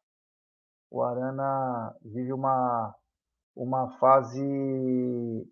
O 0.91 1.05
Arana 1.05 1.95
vive 2.03 2.33
uma, 2.33 2.93
uma 3.55 3.97
fase 3.99 5.49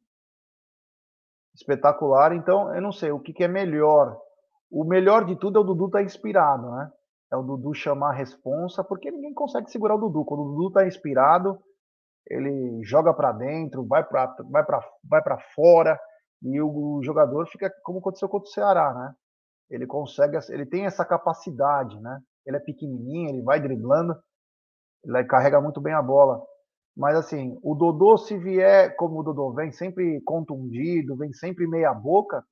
espetacular, 1.55 2.34
então 2.34 2.74
eu 2.74 2.82
não 2.82 2.90
sei 2.90 3.12
o 3.12 3.20
que, 3.20 3.32
que 3.32 3.45
é 3.45 3.49
melhor. 3.49 4.20
O 4.68 4.82
melhor 4.82 5.24
de 5.24 5.36
tudo 5.36 5.59
é 5.59 5.61
o 5.61 5.64
Dudu 5.64 5.86
estar 5.86 5.99
tá 5.99 6.05
inspirado, 6.05 6.68
né? 6.72 6.93
É 7.30 7.36
o 7.36 7.43
Dudu 7.43 7.72
chamar 7.72 8.11
a 8.11 8.14
responsa, 8.14 8.82
porque 8.82 9.12
ninguém 9.12 9.32
consegue 9.32 9.70
segurar 9.70 9.95
o 9.95 9.99
Dudu. 9.99 10.24
Quando 10.24 10.43
o 10.43 10.49
Dudu 10.55 10.68
está 10.68 10.84
inspirado, 10.88 11.62
ele 12.28 12.82
joga 12.84 13.12
para 13.12 13.32
dentro, 13.32 13.86
vai 13.86 14.04
para 14.04 14.34
vai 14.44 14.64
vai 15.04 15.22
fora 15.54 15.98
e 16.42 16.60
o, 16.60 17.00
jogador 17.02 17.46
fica 17.46 17.72
como 17.82 17.98
aconteceu 18.00 18.28
contra 18.28 18.48
o 18.48 18.52
Ceará, 18.52 18.92
né? 18.92 19.14
Ele 19.70 19.86
consegue, 19.86 20.36
ele 20.50 20.66
tem 20.66 20.84
essa 20.84 21.04
capacidade, 21.04 21.98
né? 22.00 22.20
Ele 22.44 22.56
é 22.56 22.60
pequenininho, 22.60 23.30
ele 23.30 23.42
vai 23.42 23.60
driblando, 23.60 24.14
ele 25.04 25.24
carrega 25.24 25.60
muito 25.60 25.80
bem 25.80 25.94
a 25.94 26.02
bola. 26.02 26.42
Mas 26.96 27.16
assim, 27.16 27.58
o 27.62 27.74
Dodô 27.74 28.18
se 28.18 28.36
vier 28.36 28.94
como 28.96 29.20
o 29.20 29.22
Dodô 29.22 29.52
vem 29.54 29.72
sempre 29.72 30.20
contundido, 30.22 31.16
vem 31.16 31.32
sempre 31.32 31.66
meia 31.66 31.94
boca, 31.94 32.44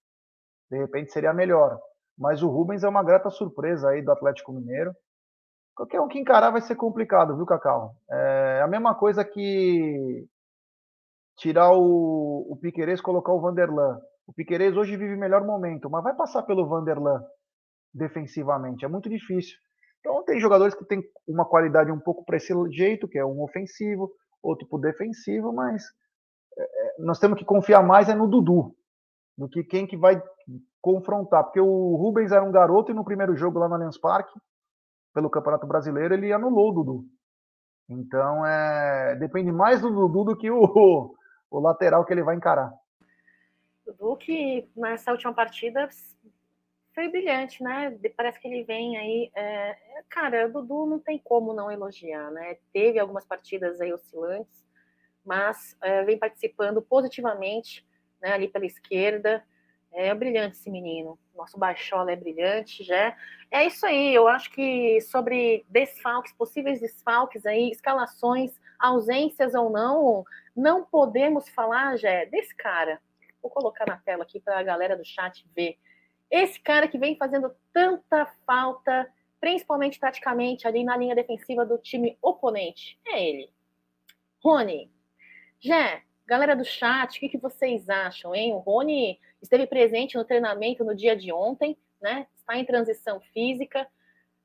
de 0.71 0.79
repente 0.79 1.13
seria 1.13 1.35
melhor. 1.35 1.79
Mas 2.17 2.43
o 2.43 2.49
Rubens 2.49 2.85
é 2.85 2.89
uma 2.89 3.03
grata 3.03 3.29
surpresa 3.31 3.91
aí 3.91 4.03
do 4.03 4.13
Atlético 4.13 4.53
Mineiro. 4.53 4.95
Qualquer 5.81 5.99
um 5.99 6.09
que 6.09 6.19
encarar 6.19 6.51
vai 6.51 6.61
ser 6.61 6.77
complicado, 6.77 7.35
viu, 7.35 7.47
Cacau? 7.47 7.95
É 8.11 8.61
a 8.63 8.69
mesma 8.69 8.95
coisa 8.95 9.25
que 9.25 10.29
tirar 11.39 11.73
o, 11.73 12.47
o 12.51 12.59
Piquerez 12.61 13.01
e 13.01 13.03
colocar 13.03 13.33
o 13.33 13.41
Vanderlan. 13.41 13.99
O 14.27 14.33
Piquerez 14.35 14.77
hoje 14.77 14.95
vive 14.99 15.17
melhor 15.17 15.43
momento, 15.43 15.89
mas 15.89 16.05
vai 16.05 16.15
passar 16.15 16.43
pelo 16.43 16.69
Vanderlan 16.69 17.25
defensivamente. 17.95 18.85
É 18.85 18.89
muito 18.89 19.09
difícil. 19.09 19.57
Então 20.01 20.23
tem 20.23 20.39
jogadores 20.39 20.75
que 20.75 20.85
têm 20.85 21.03
uma 21.27 21.47
qualidade 21.47 21.91
um 21.91 21.99
pouco 21.99 22.27
para 22.27 22.37
esse 22.37 22.53
jeito, 22.73 23.09
que 23.09 23.19
é 23.19 23.25
um 23.25 23.43
ofensivo, 23.43 24.13
outro 24.43 24.69
para 24.69 24.81
defensivo, 24.81 25.51
mas 25.51 25.83
é, 26.59 26.63
é, 26.63 26.95
nós 26.99 27.19
temos 27.19 27.39
que 27.39 27.45
confiar 27.47 27.83
mais 27.83 28.07
é 28.11 28.15
no 28.15 28.29
Dudu 28.29 28.77
do 29.35 29.49
que 29.49 29.65
quem 29.65 29.87
que 29.87 29.97
vai 29.97 30.23
confrontar, 30.83 31.45
porque 31.45 31.61
o 31.61 31.97
Rubens 31.97 32.33
era 32.33 32.45
um 32.45 32.53
garoto 32.53 32.93
e 32.93 32.95
no 32.95 33.03
primeiro 33.03 33.35
jogo 33.35 33.59
lá 33.59 33.67
no 33.67 33.77
Allianz 33.77 33.97
Parque 33.97 34.39
pelo 35.13 35.31
Campeonato 35.31 35.67
Brasileiro, 35.67 36.15
ele 36.15 36.33
anulou 36.33 36.71
o 36.71 36.73
Dudu. 36.73 37.05
Então, 37.89 38.47
é, 38.47 39.17
depende 39.17 39.51
mais 39.51 39.81
do 39.81 39.91
Dudu 39.91 40.25
do 40.25 40.37
que 40.37 40.51
o, 40.51 41.15
o 41.51 41.61
lateral 41.61 42.05
que 42.05 42.13
ele 42.13 42.23
vai 42.23 42.37
encarar. 42.37 42.73
Dudu 43.85 44.17
que 44.17 44.71
nessa 44.77 45.11
última 45.11 45.33
partida 45.33 45.89
Foi 46.95 47.09
brilhante, 47.09 47.63
né? 47.63 47.99
Parece 48.17 48.39
que 48.39 48.47
ele 48.47 48.63
vem 48.63 48.97
aí. 48.97 49.31
É... 49.35 49.77
Cara, 50.09 50.47
o 50.47 50.53
Dudu 50.53 50.87
não 50.87 50.99
tem 50.99 51.19
como 51.19 51.53
não 51.53 51.71
elogiar, 51.71 52.31
né? 52.31 52.57
Teve 52.73 52.99
algumas 52.99 53.25
partidas 53.25 53.81
aí 53.81 53.93
oscilantes, 53.93 54.65
mas 55.25 55.77
é, 55.83 56.05
vem 56.05 56.19
participando 56.19 56.81
positivamente 56.81 57.87
né, 58.21 58.33
ali 58.33 58.49
pela 58.49 58.67
esquerda. 58.67 59.45
É 59.93 60.15
brilhante 60.15 60.57
esse 60.57 60.71
menino. 60.71 61.19
Nosso 61.35 61.59
Baixola 61.59 62.13
é 62.13 62.17
brilhante, 62.17 62.85
já. 62.85 63.17
É 63.51 63.67
isso 63.67 63.85
aí. 63.85 64.15
Eu 64.15 64.29
acho 64.29 64.51
que 64.51 65.01
sobre 65.01 65.65
desfalques, 65.69 66.33
possíveis 66.33 66.81
desfalques 66.81 67.45
aí, 67.45 67.71
escalações, 67.71 68.53
ausências 68.79 69.55
ou 69.55 69.69
não, 69.69 70.25
não 70.57 70.85
podemos 70.85 71.49
falar, 71.49 71.97
já 71.97 72.25
desse 72.27 72.55
cara. 72.55 73.01
Vou 73.43 73.51
colocar 73.51 73.87
na 73.87 73.97
tela 73.97 74.23
aqui 74.23 74.39
para 74.39 74.59
a 74.59 74.63
galera 74.63 74.97
do 74.97 75.05
chat 75.05 75.47
ver. 75.55 75.77
Esse 76.31 76.61
cara 76.61 76.87
que 76.87 76.99
vem 76.99 77.17
fazendo 77.17 77.55
tanta 77.73 78.27
falta, 78.47 79.11
principalmente 79.41 79.99
taticamente 79.99 80.69
ali 80.69 80.85
na 80.85 80.97
linha 80.97 81.15
defensiva 81.15 81.67
do 81.67 81.79
time 81.79 82.17
oponente. 82.23 82.99
É 83.07 83.23
ele. 83.23 83.51
Rony. 84.43 84.91
Jé, 85.59 86.03
galera 86.27 86.55
do 86.55 86.65
chat, 86.65 87.17
o 87.17 87.21
que, 87.21 87.29
que 87.29 87.39
vocês 87.39 87.89
acham, 87.91 88.35
hein? 88.35 88.53
O 88.53 88.59
Rony 88.59 89.19
esteve 89.43 89.67
presente 89.67 90.17
no 90.17 90.25
treinamento 90.25 90.85
no 90.85 90.95
dia 90.95 91.17
de 91.17 91.33
ontem, 91.33 91.77
né? 92.01 92.27
Está 92.37 92.57
em 92.57 92.65
transição 92.65 93.21
física. 93.21 93.87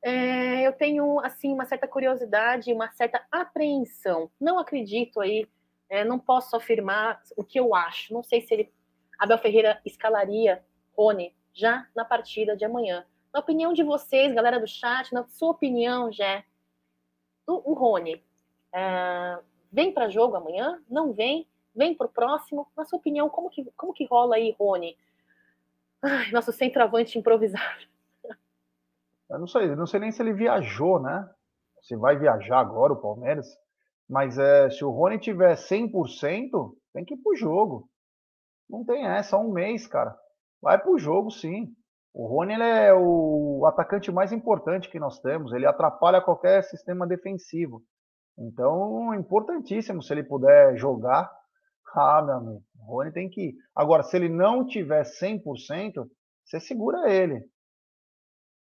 É, 0.02 0.68
eu 0.68 0.74
tenho 0.74 1.20
assim 1.20 1.52
uma 1.52 1.66
certa 1.66 1.88
curiosidade, 1.88 2.74
uma 2.74 2.92
certa 2.92 3.26
apreensão. 3.32 4.30
Não 4.40 4.60
acredito 4.60 5.20
aí, 5.20 5.48
é, 5.90 6.04
não 6.04 6.20
posso 6.20 6.56
afirmar 6.56 7.22
o 7.36 7.44
que 7.44 7.60
eu 7.60 7.74
acho. 7.74 8.14
Não 8.14 8.24
sei 8.24 8.42
se 8.42 8.54
ele, 8.54 8.74
Abel 9.18 9.38
Ferreira 9.38 9.82
escalaria 9.86 10.64
Rony 10.96 11.36
já 11.54 11.88
na 11.96 12.06
partida 12.06 12.56
de 12.56 12.66
amanhã. 12.66 13.06
Na 13.34 13.40
opinião 13.40 13.74
de 13.74 13.84
vocês, 13.84 14.34
galera 14.34 14.60
do 14.60 14.68
chat, 14.68 15.14
na 15.14 15.26
sua 15.28 15.52
opinião, 15.52 16.12
já 16.12 16.44
o, 17.48 17.72
o 17.72 17.74
Rony 17.74 18.24
é, 18.74 19.40
vem 19.72 19.92
para 19.92 20.10
jogo 20.10 20.36
amanhã? 20.36 20.82
Não 20.90 21.14
vem? 21.14 21.48
Vem 21.76 21.94
para 21.94 22.08
o 22.08 22.10
próximo? 22.10 22.68
Na 22.76 22.86
sua 22.86 22.98
opinião, 22.98 23.30
como 23.30 23.50
que, 23.50 23.66
como 23.76 23.94
que 23.94 24.06
rola 24.06 24.36
aí, 24.36 24.56
Rony? 24.58 24.98
Ai, 26.02 26.32
nosso 26.32 26.52
centroavante 26.54 27.18
improvisado. 27.18 27.86
Eu 29.30 29.40
não 29.40 29.48
sei, 29.48 29.76
não 29.76 29.88
sei 29.88 30.00
nem 30.00 30.12
se 30.12 30.22
ele 30.22 30.34
viajou, 30.34 31.02
né? 31.02 31.28
Se 31.82 31.96
vai 31.96 32.18
viajar 32.18 32.60
agora 32.60 32.94
o 32.94 33.02
Palmeiras. 33.02 33.48
Mas 34.08 34.38
é, 34.38 34.70
se 34.70 34.86
o 34.86 34.92
Rony 34.92 35.20
tiver 35.20 35.56
100%, 35.56 36.76
tem 36.94 37.04
que 37.04 37.16
ir 37.16 37.18
pro 37.18 37.36
jogo. 37.36 37.90
Não 38.70 38.86
tem 38.86 39.06
essa, 39.06 39.38
um 39.38 39.52
mês, 39.52 39.88
cara. 39.88 40.16
Vai 40.62 40.80
pro 40.80 40.98
jogo, 40.98 41.32
sim. 41.32 41.76
O 42.14 42.28
Rony 42.28 42.54
é 42.54 42.94
o 42.94 43.66
atacante 43.68 44.12
mais 44.12 44.32
importante 44.32 44.90
que 44.90 45.00
nós 45.00 45.20
temos. 45.20 45.52
Ele 45.54 45.66
atrapalha 45.66 46.22
qualquer 46.22 46.64
sistema 46.64 47.06
defensivo. 47.06 47.84
Então, 48.38 49.14
importantíssimo 49.14 50.02
se 50.02 50.14
ele 50.14 50.24
puder 50.24 50.78
jogar 50.78 51.30
ah, 52.00 52.22
meu 52.22 52.36
amigo, 52.36 52.64
o 52.80 52.86
Rony 52.86 53.12
tem 53.12 53.30
que 53.30 53.50
ir. 53.50 53.56
Agora, 53.76 54.04
se 54.04 54.16
ele 54.16 54.30
não 54.30 54.66
tiver 54.66 55.04
100%, 55.04 56.08
você 56.44 56.60
segura 56.60 57.10
ele. 57.12 57.44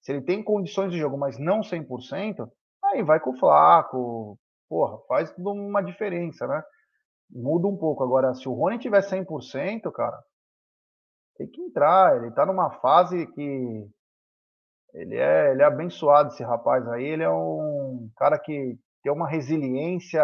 Se 0.02 0.12
ele 0.12 0.22
tem 0.22 0.42
condições 0.42 0.92
de 0.92 0.98
jogo, 0.98 1.16
mas 1.16 1.38
não 1.38 1.60
100%, 1.60 2.48
aí 2.84 3.02
vai 3.02 3.20
com 3.20 3.30
o 3.30 3.38
Flaco. 3.38 4.38
Porra, 4.68 4.98
faz 5.08 5.32
uma 5.38 5.82
diferença, 5.82 6.46
né? 6.46 6.62
Muda 7.30 7.66
um 7.66 7.76
pouco. 7.76 8.02
Agora, 8.02 8.34
se 8.34 8.48
o 8.48 8.52
Rony 8.52 8.78
tiver 8.78 9.00
100%, 9.00 9.90
cara, 9.92 10.18
tem 11.36 11.48
que 11.48 11.60
entrar. 11.60 12.16
Ele 12.16 12.30
tá 12.32 12.46
numa 12.46 12.70
fase 12.80 13.26
que 13.28 13.88
ele 14.94 15.16
é, 15.16 15.50
ele 15.50 15.62
é 15.62 15.64
abençoado, 15.64 16.28
esse 16.28 16.42
rapaz 16.42 16.86
aí. 16.88 17.04
Ele 17.04 17.22
é 17.22 17.30
um 17.30 18.08
cara 18.16 18.38
que 18.38 18.78
tem 19.02 19.12
uma 19.12 19.28
resiliência 19.28 20.22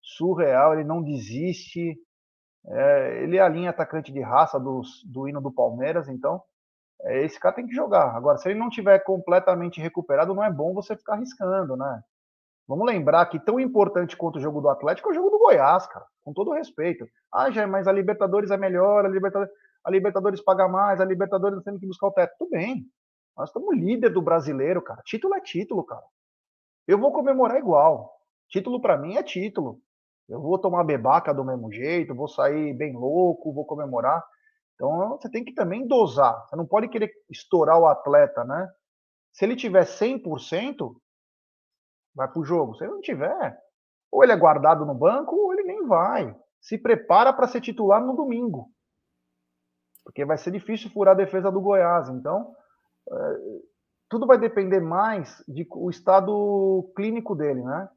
surreal, 0.00 0.74
ele 0.74 0.84
não 0.84 1.02
desiste. 1.02 1.96
É, 2.66 3.22
ele 3.22 3.36
é 3.36 3.40
a 3.40 3.48
linha 3.48 3.70
atacante 3.70 4.12
de 4.12 4.20
raça 4.20 4.58
do, 4.58 4.82
do 5.06 5.28
hino 5.28 5.40
do 5.40 5.50
Palmeiras, 5.50 6.08
então 6.08 6.42
é, 7.02 7.24
esse 7.24 7.38
cara 7.38 7.54
tem 7.54 7.66
que 7.66 7.74
jogar. 7.74 8.14
Agora, 8.16 8.38
se 8.38 8.48
ele 8.48 8.58
não 8.58 8.68
tiver 8.68 8.98
completamente 9.00 9.80
recuperado, 9.80 10.34
não 10.34 10.44
é 10.44 10.50
bom 10.50 10.74
você 10.74 10.96
ficar 10.96 11.14
arriscando, 11.14 11.76
né? 11.76 12.02
Vamos 12.66 12.86
lembrar 12.86 13.24
que 13.26 13.40
tão 13.40 13.58
importante 13.58 14.16
quanto 14.16 14.36
o 14.36 14.40
jogo 14.40 14.60
do 14.60 14.68
Atlético 14.68 15.08
é 15.08 15.12
o 15.12 15.14
jogo 15.14 15.30
do 15.30 15.38
Goiás, 15.38 15.86
cara, 15.86 16.04
com 16.22 16.34
todo 16.34 16.52
respeito. 16.52 17.08
Ah, 17.32 17.50
já, 17.50 17.66
mas 17.66 17.88
a 17.88 17.92
Libertadores 17.92 18.50
é 18.50 18.58
melhor, 18.58 19.06
a 19.06 19.08
Libertadores, 19.08 19.54
a 19.84 19.90
Libertadores 19.90 20.42
paga 20.42 20.68
mais, 20.68 21.00
a 21.00 21.04
Libertadores 21.04 21.62
tem 21.64 21.78
que 21.78 21.86
buscar 21.86 22.08
o 22.08 22.12
teto. 22.12 22.34
Tudo 22.38 22.50
bem. 22.50 22.84
Nós 23.34 23.48
estamos 23.48 23.74
líder 23.74 24.10
do 24.10 24.20
brasileiro, 24.20 24.82
cara. 24.82 25.00
Título 25.04 25.34
é 25.34 25.40
título, 25.40 25.82
cara. 25.84 26.04
Eu 26.86 26.98
vou 26.98 27.12
comemorar 27.12 27.56
igual. 27.56 28.12
Título 28.48 28.82
para 28.82 28.98
mim 28.98 29.16
é 29.16 29.22
título. 29.22 29.80
Eu 30.28 30.40
vou 30.42 30.58
tomar 30.58 30.84
bebaca 30.84 31.32
do 31.32 31.44
mesmo 31.44 31.72
jeito, 31.72 32.14
vou 32.14 32.28
sair 32.28 32.74
bem 32.74 32.94
louco, 32.94 33.52
vou 33.52 33.64
comemorar. 33.64 34.22
Então 34.74 35.16
você 35.16 35.30
tem 35.30 35.44
que 35.44 35.54
também 35.54 35.86
dosar. 35.86 36.46
Você 36.46 36.56
não 36.56 36.66
pode 36.66 36.88
querer 36.88 37.10
estourar 37.30 37.78
o 37.78 37.86
atleta, 37.86 38.44
né? 38.44 38.70
Se 39.32 39.44
ele 39.44 39.56
tiver 39.56 39.84
100%, 39.84 40.94
vai 42.14 42.28
pro 42.28 42.44
jogo. 42.44 42.74
Se 42.74 42.84
ele 42.84 42.92
não 42.92 43.00
tiver, 43.00 43.58
ou 44.10 44.22
ele 44.22 44.32
é 44.32 44.36
guardado 44.36 44.84
no 44.84 44.94
banco, 44.94 45.34
ou 45.34 45.52
ele 45.52 45.62
nem 45.62 45.86
vai. 45.86 46.36
Se 46.60 46.76
prepara 46.76 47.32
para 47.32 47.48
ser 47.48 47.60
titular 47.60 48.04
no 48.04 48.14
domingo. 48.14 48.70
Porque 50.04 50.24
vai 50.24 50.36
ser 50.36 50.50
difícil 50.50 50.90
furar 50.90 51.14
a 51.14 51.18
defesa 51.18 51.50
do 51.50 51.60
Goiás. 51.60 52.08
Então, 52.08 52.54
é, 53.10 53.36
tudo 54.08 54.26
vai 54.26 54.38
depender 54.38 54.80
mais 54.80 55.42
do 55.46 55.90
estado 55.90 56.92
clínico 56.96 57.34
dele, 57.34 57.62
né? 57.62 57.88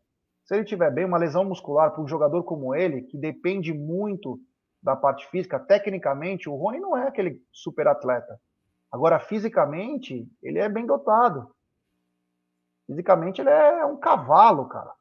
Se 0.52 0.56
ele 0.58 0.66
tiver 0.66 0.91
bem, 0.91 1.06
uma 1.06 1.18
lesão 1.18 1.45
muscular 1.45 1.91
para 1.91 2.04
um 2.04 2.08
jogador 2.10 2.43
como 2.43 2.76
ele, 2.76 3.04
que 3.04 3.18
depende 3.18 3.74
muito 3.74 4.38
da 4.84 4.97
parte 4.97 5.26
física, 5.30 5.58
tecnicamente, 5.58 6.49
o 6.49 6.56
Rony 6.56 6.78
não 6.78 6.97
é 6.97 7.08
aquele 7.08 7.41
super 7.54 7.88
atleta. 7.88 8.38
Agora, 8.91 9.18
fisicamente, 9.18 10.30
ele 10.43 10.60
é 10.60 10.68
bem 10.68 10.86
dotado. 10.86 11.56
Fisicamente, 12.86 13.39
ele 13.39 13.49
é 13.49 13.86
um 13.86 13.95
cavalo, 13.95 14.68
cara. 14.68 14.91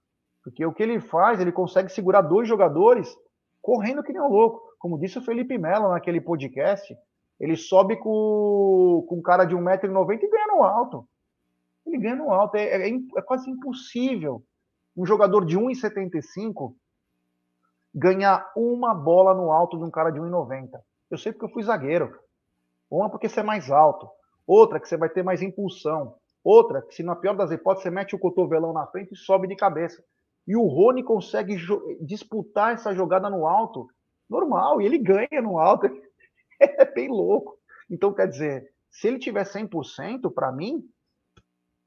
Porque 0.45 0.65
o 0.65 0.73
que 0.73 0.85
ele 0.85 1.01
faz, 1.01 1.41
ele 1.41 1.51
consegue 1.51 1.91
segurar 1.91 2.23
dois 2.23 2.47
jogadores 2.47 3.13
correndo 3.61 4.05
que 4.05 4.13
nem 4.13 4.23
um 4.23 4.29
louco. 4.29 4.63
Como 4.79 5.01
disse 5.01 5.19
o 5.19 5.25
Felipe 5.25 5.59
Melo 5.59 5.89
naquele 5.89 6.21
podcast, 6.21 6.97
ele 7.41 7.57
sobe 7.57 7.97
com, 7.97 9.05
com 9.09 9.17
um 9.17 9.23
cara 9.23 9.45
de 9.45 9.57
1,90m 9.57 10.23
e 10.23 10.31
ganha 10.31 10.47
no 10.47 10.63
alto. 10.63 11.09
Ele 11.85 11.99
ganha 11.99 12.15
no 12.15 12.31
alto. 12.31 12.55
É, 12.55 12.89
é, 12.89 12.89
é 12.89 13.23
quase 13.23 13.51
impossível 13.51 14.45
um 15.01 15.07
jogador 15.07 15.47
de 15.47 15.59
1,75 15.59 16.75
ganhar 17.95 18.53
uma 18.55 18.95
bola 18.95 19.33
no 19.33 19.51
alto 19.51 19.79
de 19.79 19.85
um 19.85 19.91
cara 19.91 20.11
de 20.11 20.21
1,90. 20.21 20.79
Eu 21.11 21.17
sei 21.17 21.33
porque 21.33 21.47
eu 21.47 21.51
fui 21.51 21.63
zagueiro. 21.63 22.15
Uma 22.91 23.09
porque 23.09 23.27
você 23.27 23.41
é 23.41 23.43
mais 23.43 23.71
alto. 23.71 24.07
Outra 24.47 24.79
que 24.79 24.87
você 24.87 24.99
vai 24.99 25.09
ter 25.09 25.23
mais 25.23 25.41
impulsão. 25.41 26.17
Outra 26.45 26.83
que, 26.83 26.95
se 26.95 27.03
na 27.03 27.17
pior 27.17 27.35
das 27.35 27.51
hipóteses, 27.51 27.85
você 27.85 27.91
mete 27.91 28.15
o 28.15 28.19
cotovelão 28.19 28.75
na 28.75 28.87
frente 28.89 29.15
e 29.15 29.17
sobe 29.17 29.49
de 29.49 29.57
cabeça. 29.57 30.05
E 30.47 30.55
o 30.55 30.67
Rony 30.67 31.03
consegue 31.03 31.57
disputar 32.03 32.75
essa 32.75 32.95
jogada 32.95 33.31
no 33.31 33.47
alto 33.47 33.89
normal. 34.29 34.83
E 34.83 34.85
ele 34.85 34.99
ganha 34.99 35.41
no 35.43 35.59
alto. 35.59 35.89
É 36.63 36.85
bem 36.85 37.09
louco. 37.09 37.59
Então, 37.91 38.13
quer 38.13 38.29
dizer, 38.29 38.71
se 38.91 39.09
ele 39.09 39.19
tiver 39.19 39.47
100%, 39.47 40.31
para 40.31 40.53
mim, 40.53 40.87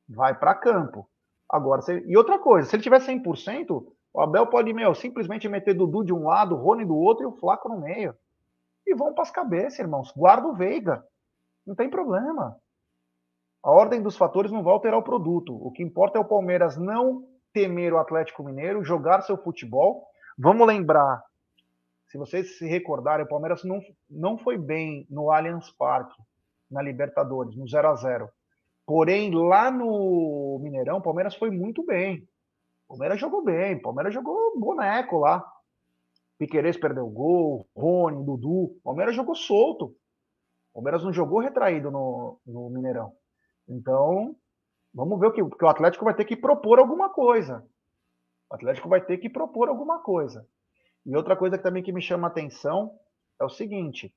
vai 0.09 0.33
para 0.33 0.55
campo. 0.55 1.07
Agora, 1.53 1.83
se, 1.83 2.03
e 2.07 2.17
outra 2.17 2.39
coisa, 2.39 2.67
se 2.67 2.75
ele 2.75 2.81
tiver 2.81 2.99
100%, 2.99 3.85
o 4.11 4.19
Abel 4.19 4.47
pode, 4.47 4.73
meu, 4.73 4.95
simplesmente 4.95 5.47
meter 5.47 5.75
Dudu 5.75 6.03
de 6.03 6.11
um 6.11 6.25
lado, 6.25 6.55
Rony 6.55 6.83
do 6.83 6.97
outro 6.97 7.25
e 7.25 7.27
o 7.27 7.37
Flaco 7.37 7.69
no 7.69 7.79
meio. 7.79 8.15
E 8.87 8.95
vão 8.95 9.13
para 9.13 9.21
as 9.21 9.29
cabeças, 9.29 9.77
irmãos. 9.77 10.11
Guarda 10.17 10.47
o 10.47 10.55
Veiga. 10.55 11.05
Não 11.63 11.75
tem 11.75 11.91
problema. 11.91 12.57
A 13.61 13.69
ordem 13.69 14.01
dos 14.01 14.17
fatores 14.17 14.51
não 14.51 14.63
vai 14.63 14.73
alterar 14.73 14.99
o 14.99 15.03
produto. 15.03 15.55
O 15.55 15.71
que 15.71 15.83
importa 15.83 16.17
é 16.17 16.21
o 16.21 16.25
Palmeiras 16.25 16.75
não 16.75 17.23
temer 17.53 17.93
o 17.93 17.99
Atlético 17.99 18.41
Mineiro, 18.41 18.83
jogar 18.83 19.21
seu 19.21 19.37
futebol. 19.37 20.07
Vamos 20.35 20.65
lembrar, 20.65 21.23
se 22.07 22.17
vocês 22.17 22.57
se 22.57 22.65
recordarem, 22.65 23.27
o 23.27 23.29
Palmeiras 23.29 23.63
não, 23.63 23.79
não 24.09 24.39
foi 24.39 24.57
bem 24.57 25.05
no 25.07 25.29
Allianz 25.29 25.69
Parque, 25.69 26.19
na 26.71 26.81
Libertadores, 26.81 27.55
no 27.55 27.67
0 27.67 27.89
a 27.89 27.95
0 27.95 28.29
Porém, 28.85 29.33
lá 29.33 29.71
no 29.71 30.59
Mineirão, 30.61 30.97
o 30.97 31.01
Palmeiras 31.01 31.35
foi 31.35 31.49
muito 31.49 31.85
bem. 31.85 32.27
O 32.85 32.89
Palmeiras 32.89 33.19
jogou 33.19 33.43
bem, 33.43 33.75
o 33.75 33.81
Palmeiras 33.81 34.13
jogou 34.13 34.59
boneco 34.59 35.19
lá. 35.19 35.43
Piqueires 36.37 36.77
perdeu 36.77 37.05
o 37.05 37.11
gol, 37.11 37.67
Rony, 37.75 38.23
Dudu. 38.25 38.63
O 38.63 38.81
Palmeiras 38.83 39.15
jogou 39.15 39.35
solto. 39.35 39.95
O 40.71 40.75
Palmeiras 40.75 41.03
não 41.03 41.13
jogou 41.13 41.39
retraído 41.39 41.89
no, 41.89 42.39
no 42.45 42.69
Mineirão. 42.69 43.13
Então, 43.67 44.35
vamos 44.93 45.19
ver 45.19 45.27
o 45.27 45.31
que, 45.31 45.41
o 45.41 45.67
Atlético 45.69 46.03
vai 46.03 46.13
ter 46.13 46.25
que 46.25 46.35
propor 46.35 46.79
alguma 46.79 47.09
coisa. 47.09 47.65
O 48.49 48.55
Atlético 48.55 48.89
vai 48.89 48.99
ter 48.99 49.17
que 49.17 49.29
propor 49.29 49.69
alguma 49.69 49.99
coisa. 49.99 50.45
E 51.05 51.15
outra 51.15 51.35
coisa 51.37 51.57
que 51.57 51.63
também 51.63 51.83
que 51.83 51.91
me 51.91 52.01
chama 52.01 52.27
a 52.27 52.31
atenção 52.31 52.97
é 53.39 53.45
o 53.45 53.49
seguinte: 53.49 54.13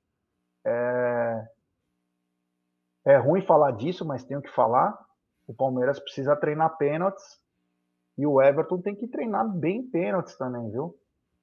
é, 0.65 1.47
é 3.07 3.17
ruim 3.17 3.41
falar 3.41 3.71
disso, 3.71 4.05
mas 4.05 4.25
tenho 4.25 4.41
que 4.41 4.53
falar. 4.53 4.97
O 5.47 5.53
Palmeiras 5.53 5.97
precisa 5.97 6.35
treinar 6.35 6.77
pênaltis 6.77 7.23
e 8.17 8.27
o 8.27 8.41
Everton 8.41 8.81
tem 8.81 8.93
que 8.93 9.07
treinar 9.07 9.47
bem 9.47 9.81
pênaltis 9.89 10.35
também, 10.35 10.69
viu? 10.69 10.93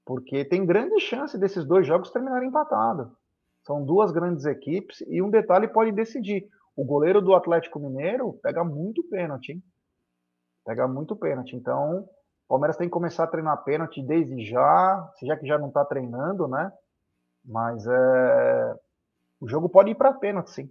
Porque 0.04 0.44
tem 0.44 0.66
grande 0.66 1.00
chance 1.00 1.38
desses 1.38 1.64
dois 1.64 1.86
jogos 1.86 2.10
terminarem 2.10 2.50
empatados. 2.50 3.10
São 3.62 3.82
duas 3.82 4.12
grandes 4.12 4.44
equipes 4.44 5.00
e 5.08 5.22
um 5.22 5.30
detalhe 5.30 5.66
pode 5.66 5.90
decidir. 5.90 6.46
O 6.76 6.84
goleiro 6.84 7.22
do 7.22 7.34
Atlético 7.34 7.80
Mineiro 7.80 8.34
pega 8.42 8.62
muito 8.62 9.02
pênalti, 9.04 9.52
hein? 9.52 9.62
Pega 10.66 10.86
muito 10.86 11.16
pênalti. 11.16 11.56
Então, 11.56 12.00
o 12.00 12.08
Palmeiras 12.46 12.76
tem 12.76 12.88
que 12.88 12.92
começar 12.92 13.24
a 13.24 13.28
treinar 13.28 13.64
pênalti 13.64 14.02
desde 14.02 14.44
já, 14.44 15.12
já 15.22 15.34
que 15.34 15.46
já 15.46 15.58
não 15.58 15.68
está 15.68 15.82
treinando, 15.82 16.46
né? 16.46 16.70
Mas 17.42 17.86
é... 17.86 18.76
o 19.40 19.48
jogo 19.48 19.70
pode 19.70 19.92
ir 19.92 19.94
para 19.94 20.12
pênalti, 20.12 20.50
sim. 20.50 20.70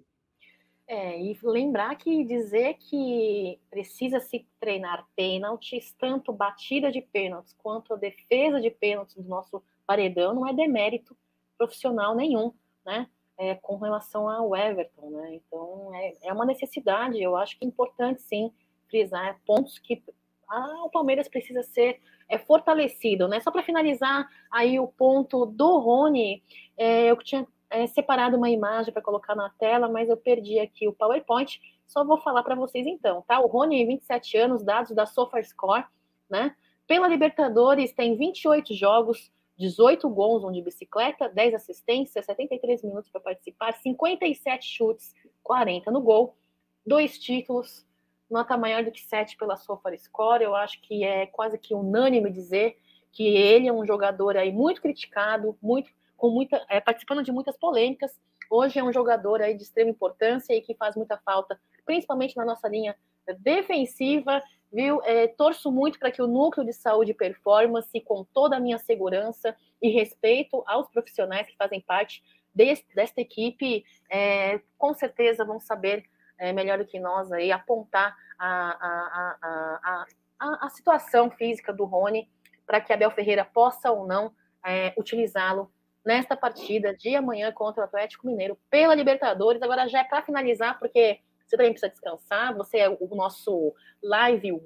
É, 0.86 1.18
e 1.18 1.38
lembrar 1.44 1.96
que 1.96 2.26
dizer 2.26 2.76
que 2.76 3.58
precisa 3.70 4.20
se 4.20 4.46
treinar 4.60 5.08
pênaltis, 5.16 5.94
tanto 5.98 6.34
batida 6.34 6.92
de 6.92 7.02
pênaltis 7.02 7.56
quanto 7.58 7.94
a 7.94 7.98
defesa 7.98 8.60
de 8.60 8.70
pênaltis 8.70 9.16
do 9.16 9.24
nosso 9.24 9.64
paredão, 9.88 10.34
não 10.34 10.48
é 10.48 10.54
demérito 10.54 11.16
profissional 11.58 12.16
nenhum, 12.16 12.54
né? 12.86 13.08
É, 13.38 13.56
com 13.56 13.78
relação 13.78 14.30
ao 14.30 14.56
Everton, 14.56 15.10
né? 15.10 15.36
Então 15.36 15.92
é, 15.96 16.14
é 16.24 16.34
uma 16.34 16.46
necessidade, 16.46 17.22
eu 17.22 17.36
acho 17.36 17.58
que 17.58 17.66
é 17.66 17.68
importante 17.68 18.22
sim 18.22 18.52
frisar 18.88 19.40
pontos 19.46 19.80
que 19.80 20.04
ah, 20.48 20.84
o 20.84 20.90
Palmeiras 20.90 21.28
precisa 21.28 21.64
ser 21.64 22.00
é, 22.30 22.38
fortalecido, 22.38 23.28
né? 23.28 23.40
Só 23.40 23.52
para 23.52 23.64
finalizar 23.64 24.28
aí 24.52 24.80
o 24.80 24.88
ponto 24.88 25.46
do 25.46 25.80
Rony, 25.80 26.44
é, 26.78 27.10
eu 27.10 27.18
tinha 27.18 27.48
é, 27.74 27.88
separado 27.88 28.38
uma 28.38 28.52
imagem 28.52 28.94
para 28.94 29.02
colocar 29.02 29.36
na 29.36 29.50
tela, 29.50 29.90
mas 29.90 30.08
eu 30.08 30.16
perdi 30.16 30.60
aqui 30.60 30.88
o 30.88 30.94
PowerPoint. 30.94 31.60
Só 31.88 32.06
vou 32.06 32.20
falar 32.20 32.44
para 32.44 32.54
vocês 32.54 32.86
então, 32.86 33.24
tá? 33.28 33.40
O 33.40 33.48
Rony, 33.48 33.84
27 33.84 34.38
anos, 34.38 34.64
dados 34.64 34.92
da 34.92 35.08
SofaScore, 35.08 35.86
né? 36.30 36.56
Pela 36.86 37.08
Libertadores, 37.08 37.92
tem 37.92 38.16
28 38.16 38.76
jogos, 38.76 39.32
18 39.58 40.08
gols, 40.08 40.44
um 40.44 40.52
de 40.52 40.62
bicicleta, 40.62 41.28
10 41.28 41.56
assistências, 41.56 42.26
73 42.26 42.84
minutos 42.84 43.10
para 43.10 43.22
participar, 43.22 43.74
57 43.74 44.68
chutes, 44.68 45.16
40 45.42 45.90
no 45.90 46.02
gol, 46.02 46.38
dois 46.86 47.18
títulos, 47.18 47.88
nota 48.30 48.56
maior 48.56 48.84
do 48.84 48.92
que 48.92 49.02
7 49.02 49.36
pela 49.36 49.58
SofaScore. 49.58 50.44
Eu 50.44 50.56
acho 50.56 50.80
que 50.82 51.04
é 51.04 51.26
quase 51.26 51.58
que 51.58 51.74
unânime 51.74 52.30
dizer 52.30 52.78
que 53.12 53.28
ele 53.36 53.68
é 53.68 53.74
um 53.74 53.86
jogador 53.86 54.38
aí 54.38 54.52
muito 54.52 54.80
criticado, 54.80 55.58
muito 55.60 55.90
com 56.24 56.30
muita, 56.30 56.66
é, 56.70 56.80
participando 56.80 57.22
de 57.22 57.34
muitas 57.34 57.58
polêmicas. 57.58 58.18
Hoje 58.50 58.80
é 58.80 58.84
um 58.84 58.94
jogador 58.94 59.42
aí 59.42 59.56
de 59.56 59.64
extrema 59.64 59.90
importância 59.90 60.54
e 60.54 60.62
que 60.62 60.74
faz 60.74 60.96
muita 60.96 61.18
falta, 61.18 61.60
principalmente 61.86 62.38
na 62.38 62.46
nossa 62.46 62.66
linha 62.70 62.96
defensiva. 63.40 64.42
Viu? 64.72 65.02
É, 65.04 65.28
torço 65.28 65.70
muito 65.70 66.00
para 66.00 66.12
que 66.12 66.22
o 66.22 66.28
núcleo 66.28 66.66
de 66.66 66.72
saúde 66.72 67.12
e 67.12 67.14
performance, 67.14 68.00
com 68.00 68.24
toda 68.34 68.56
a 68.56 68.60
minha 68.62 68.78
segurança 68.78 69.54
e 69.82 69.90
respeito 69.90 70.64
aos 70.66 70.88
profissionais 70.88 71.46
que 71.46 71.58
fazem 71.58 71.82
parte 71.82 72.24
deste, 72.56 72.88
desta 72.96 73.20
equipe, 73.20 73.84
é, 74.10 74.62
com 74.78 74.94
certeza 74.94 75.44
vão 75.44 75.60
saber 75.60 76.06
é, 76.38 76.54
melhor 76.54 76.78
do 76.78 76.86
que 76.86 77.02
nós 77.02 77.34
aí 77.34 77.52
apontar 77.52 78.16
a, 78.40 78.48
a, 78.48 79.38
a, 79.42 80.06
a, 80.40 80.68
a 80.68 80.70
situação 80.70 81.30
física 81.30 81.74
do 81.74 81.84
Rony 81.84 82.30
para 82.66 82.80
que 82.80 82.94
Abel 82.94 83.12
Ferreira 83.12 83.44
possa 83.44 83.92
ou 83.92 84.08
não 84.08 84.34
é, 84.66 84.94
utilizá-lo 84.98 85.70
nesta 86.06 86.36
partida 86.36 86.94
de 86.94 87.16
amanhã 87.16 87.52
contra 87.52 87.82
o 87.82 87.86
Atlético 87.86 88.28
Mineiro 88.28 88.58
pela 88.70 88.96
Libertadores. 88.96 89.62
Agora 89.62 89.88
já 89.88 90.00
é 90.00 90.04
para 90.04 90.24
finalizar, 90.24 90.78
porque 90.80 91.20
você 91.46 91.56
também 91.56 91.72
precisa 91.72 91.92
descansar. 91.92 92.56
Você 92.58 92.80
é 92.80 92.90
o 92.90 93.16
nosso 93.16 93.74
live, 94.02 94.62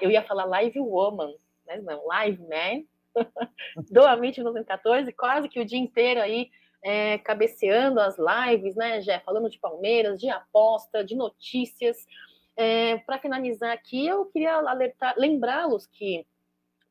eu 0.00 0.10
ia 0.10 0.22
falar 0.22 0.44
live 0.44 0.80
woman, 0.80 1.34
mas 1.66 1.82
não, 1.84 2.04
live 2.06 2.42
man 2.42 2.84
do 3.90 4.02
Amit 4.02 4.42
2014, 4.42 5.12
quase 5.12 5.48
que 5.48 5.60
o 5.60 5.64
dia 5.64 5.78
inteiro 5.78 6.20
aí 6.20 6.50
é, 6.82 7.18
cabeceando 7.18 8.00
as 8.00 8.16
lives, 8.18 8.74
né, 8.74 9.00
Jé? 9.00 9.20
Falando 9.20 9.50
de 9.50 9.58
Palmeiras, 9.58 10.18
de 10.18 10.28
aposta, 10.28 11.04
de 11.04 11.14
notícias. 11.14 12.06
É, 12.56 12.98
para 12.98 13.18
finalizar 13.18 13.72
aqui, 13.72 14.06
eu 14.06 14.26
queria 14.26 14.54
alertar, 14.54 15.14
lembrá-los 15.16 15.86
que 15.86 16.26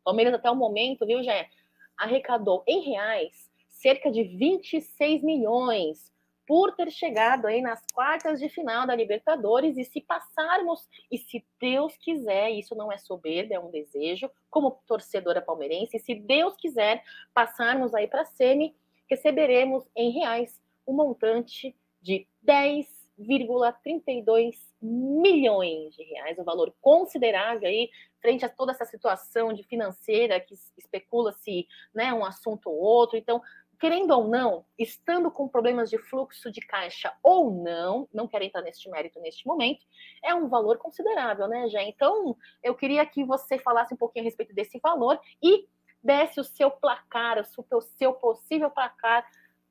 Palmeiras 0.04 0.34
até 0.34 0.50
o 0.50 0.56
momento, 0.56 1.06
viu, 1.06 1.22
Jé, 1.22 1.50
arrecadou 1.98 2.64
em 2.66 2.82
reais 2.82 3.49
cerca 3.82 4.12
de 4.12 4.24
26 4.24 5.24
milhões 5.24 6.14
por 6.46 6.76
ter 6.76 6.92
chegado 6.92 7.46
aí 7.46 7.62
nas 7.62 7.82
quartas 7.94 8.40
de 8.40 8.50
final 8.50 8.86
da 8.88 8.96
Libertadores 8.96 9.78
e 9.78 9.86
se 9.86 10.02
passarmos 10.02 10.88
e 11.12 11.18
se 11.18 11.46
Deus 11.62 11.96
quiser, 11.98 12.50
isso 12.50 12.74
não 12.74 12.92
é 12.92 12.98
soberba, 12.98 13.54
é 13.54 13.60
um 13.60 13.70
desejo, 13.70 14.32
como 14.50 14.82
torcedora 14.88 15.44
palmeirense, 15.44 16.00
se 16.00 16.16
Deus 16.16 16.56
quiser 16.56 17.04
passarmos 17.36 17.94
aí 17.94 18.08
para 18.08 18.24
a 18.24 18.26
semi, 18.26 18.76
receberemos 19.08 19.88
em 19.96 20.10
reais 20.10 20.60
um 20.88 20.94
montante 20.94 21.76
de 22.02 22.28
10,32 22.44 24.56
milhões 24.82 25.94
de 25.94 26.04
reais, 26.04 26.40
um 26.40 26.44
valor 26.44 26.74
considerável 26.82 27.68
aí 27.68 27.92
frente 28.22 28.46
a 28.46 28.50
toda 28.50 28.72
essa 28.72 28.86
situação 28.86 29.54
de 29.54 29.64
financeira 29.64 30.40
que 30.40 30.56
especula-se, 30.78 31.68
né, 31.94 32.14
um 32.14 32.26
assunto 32.26 32.70
ou 32.70 32.78
outro. 32.78 33.18
Então, 33.18 33.42
querendo 33.80 34.12
ou 34.12 34.28
não, 34.28 34.66
estando 34.78 35.32
com 35.32 35.48
problemas 35.48 35.90
de 35.90 35.98
fluxo 35.98 36.52
de 36.52 36.60
caixa 36.60 37.14
ou 37.24 37.52
não, 37.52 38.08
não 38.14 38.28
quero 38.28 38.44
entrar 38.44 38.62
neste 38.62 38.90
mérito 38.90 39.20
neste 39.22 39.48
momento, 39.48 39.86
é 40.24 40.34
um 40.36 40.50
valor 40.50 40.78
considerável, 40.78 41.48
né, 41.48 41.68
Jé? 41.70 41.84
Então, 41.84 42.36
eu 42.62 42.76
queria 42.76 43.06
que 43.06 43.24
você 43.24 43.58
falasse 43.58 43.94
um 43.94 43.98
pouquinho 43.98 44.26
a 44.26 44.28
respeito 44.28 44.54
desse 44.54 44.80
valor 44.80 45.20
e 45.42 45.68
desse 46.04 46.40
o 46.40 46.44
seu 46.44 46.70
placar, 46.70 47.40
o 47.40 47.82
seu 47.82 48.14
possível 48.14 48.70
placar 48.70 49.26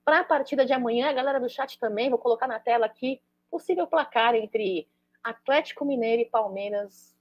para 0.04 0.20
a 0.20 0.24
partida 0.24 0.64
de 0.64 0.72
amanhã. 0.72 1.10
A 1.10 1.12
galera 1.12 1.38
do 1.38 1.48
chat 1.48 1.78
também, 1.78 2.08
vou 2.08 2.18
colocar 2.18 2.46
na 2.46 2.58
tela 2.58 2.86
aqui, 2.86 3.20
possível 3.50 3.86
placar 3.86 4.34
entre 4.34 4.88
Atlético 5.22 5.84
Mineiro 5.84 6.22
e 6.22 6.26
Palmeiras, 6.26 7.14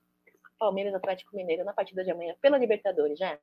Palmeiras 0.57 0.93
Atlético 0.93 1.35
Mineiro 1.35 1.65
na 1.65 1.73
partida 1.73 2.03
de 2.03 2.11
amanhã 2.11 2.33
pela 2.41 2.57
Libertadores, 2.57 3.19
já. 3.19 3.37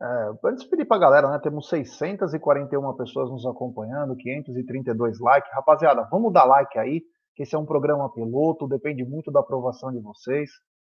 É, 0.00 0.30
antes 0.44 0.62
de 0.62 0.70
pedir 0.70 0.84
para 0.84 0.96
a 0.96 1.00
galera, 1.00 1.30
né? 1.30 1.40
Temos 1.40 1.68
641 1.68 2.96
pessoas 2.96 3.30
nos 3.30 3.44
acompanhando, 3.44 4.16
532 4.16 5.18
likes. 5.18 5.52
Rapaziada, 5.52 6.06
vamos 6.10 6.32
dar 6.32 6.44
like 6.44 6.78
aí, 6.78 7.02
que 7.34 7.42
esse 7.42 7.54
é 7.54 7.58
um 7.58 7.66
programa 7.66 8.12
piloto, 8.12 8.68
depende 8.68 9.04
muito 9.04 9.32
da 9.32 9.40
aprovação 9.40 9.90
de 9.90 9.98
vocês. 10.00 10.50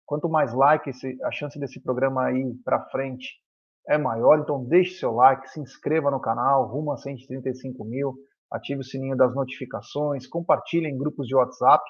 Quanto 0.07 0.29
mais 0.29 0.55
likes, 0.55 1.01
a 1.25 1.33
chance 1.33 1.59
desse 1.59 1.83
programa 1.83 2.27
aí 2.27 2.55
para 2.65 2.85
frente 2.91 3.29
é 3.89 3.99
maior. 3.99 4.39
Então 4.39 4.65
deixe 4.65 4.99
seu 4.99 5.13
like, 5.13 5.51
se 5.51 5.61
inscreva 5.61 6.11
no 6.11 6.21
canal, 6.21 6.69
rumo 6.69 6.93
a 6.93 6.97
135 6.97 7.85
mil, 7.85 8.15
ative 8.53 8.83
o 8.83 8.85
sininho 8.85 9.17
das 9.17 9.35
notificações, 9.35 10.29
compartilhe 10.29 10.87
em 10.87 10.97
grupos 10.97 11.27
de 11.27 11.35
WhatsApp. 11.35 11.83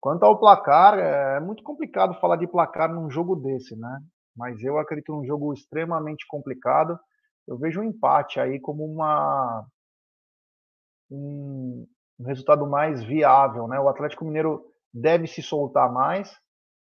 Quanto 0.00 0.24
ao 0.24 0.38
placar, 0.38 0.98
é 0.98 1.40
muito 1.40 1.62
complicado 1.62 2.18
falar 2.20 2.36
de 2.36 2.46
placar 2.46 2.92
num 2.92 3.08
jogo 3.08 3.36
desse, 3.36 3.74
né? 3.74 4.00
Mas 4.36 4.62
eu 4.62 4.78
acredito 4.78 5.12
num 5.12 5.24
jogo 5.24 5.52
extremamente 5.52 6.26
complicado. 6.26 6.98
Eu 7.46 7.56
vejo 7.56 7.80
um 7.80 7.84
empate 7.84 8.38
aí 8.38 8.60
como 8.60 8.84
uma 8.84 9.66
um, 11.10 11.86
um 12.18 12.24
resultado 12.24 12.66
mais 12.66 13.02
viável, 13.02 13.66
né? 13.68 13.78
O 13.78 13.88
Atlético 13.88 14.24
Mineiro 14.24 14.64
deve 14.92 15.26
se 15.26 15.42
soltar 15.42 15.92
mais 15.92 16.36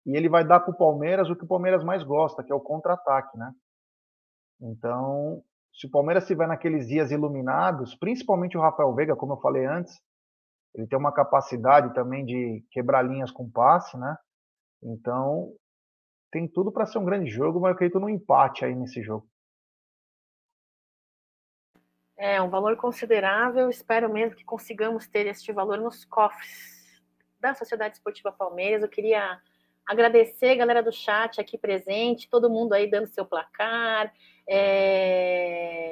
e 0.07 0.16
ele 0.16 0.29
vai 0.29 0.45
dar 0.45 0.61
para 0.61 0.73
o 0.73 0.77
Palmeiras 0.77 1.29
o 1.31 1.37
que 1.37 1.45
o 1.45 1.49
Palmeiras 1.49 1.85
mais 1.85 2.03
gosta, 2.03 2.43
que 2.43 2.53
é 2.53 2.55
o 2.55 2.61
contra-ataque, 2.61 3.37
né? 3.37 3.53
Então, 4.61 5.43
se 5.73 5.87
o 5.87 5.91
Palmeiras 5.91 6.24
estiver 6.24 6.47
naqueles 6.47 6.87
dias 6.87 7.11
iluminados, 7.11 7.95
principalmente 7.95 8.57
o 8.57 8.61
Rafael 8.61 8.95
Veiga, 8.95 9.16
como 9.16 9.35
eu 9.35 9.41
falei 9.41 9.65
antes, 9.65 10.01
ele 10.74 10.87
tem 10.87 10.99
uma 10.99 11.12
capacidade 11.12 11.93
também 11.95 12.24
de 12.24 12.65
quebrar 12.70 13.03
linhas 13.03 13.31
com 13.31 13.51
passe, 13.51 13.97
né? 13.97 14.16
Então, 14.83 15.53
tem 16.33 16.49
tudo 16.49 16.73
para 16.73 16.87
ser 16.87 16.99
um 16.99 17.05
grande 17.05 17.31
jogo, 17.31 17.61
mas 17.61 17.69
eu 17.69 17.75
acredito 17.75 18.01
no 18.01 18.09
empate 18.09 18.65
aí 18.65 18.75
nesse 18.75 19.03
jogo. 19.03 19.29
É 22.17 22.41
um 22.41 22.49
valor 22.49 22.75
considerável. 22.77 23.69
Espero 23.69 24.11
mesmo 24.11 24.35
que 24.35 24.45
consigamos 24.45 25.07
ter 25.07 25.27
este 25.27 25.53
valor 25.53 25.79
nos 25.79 26.07
cofres 26.07 27.03
da 27.39 27.55
Sociedade 27.55 27.97
Esportiva 27.97 28.33
Palmeiras. 28.33 28.83
Eu 28.83 28.89
queria 28.89 29.39
agradecer 29.87 30.51
a 30.51 30.55
galera 30.55 30.83
do 30.83 30.91
chat 30.91 31.39
aqui 31.39 31.59
presente, 31.59 32.31
todo 32.31 32.49
mundo 32.49 32.73
aí 32.73 32.91
dando 32.91 33.09
seu 33.09 33.27
placar. 33.27 34.11
É... 34.49 35.91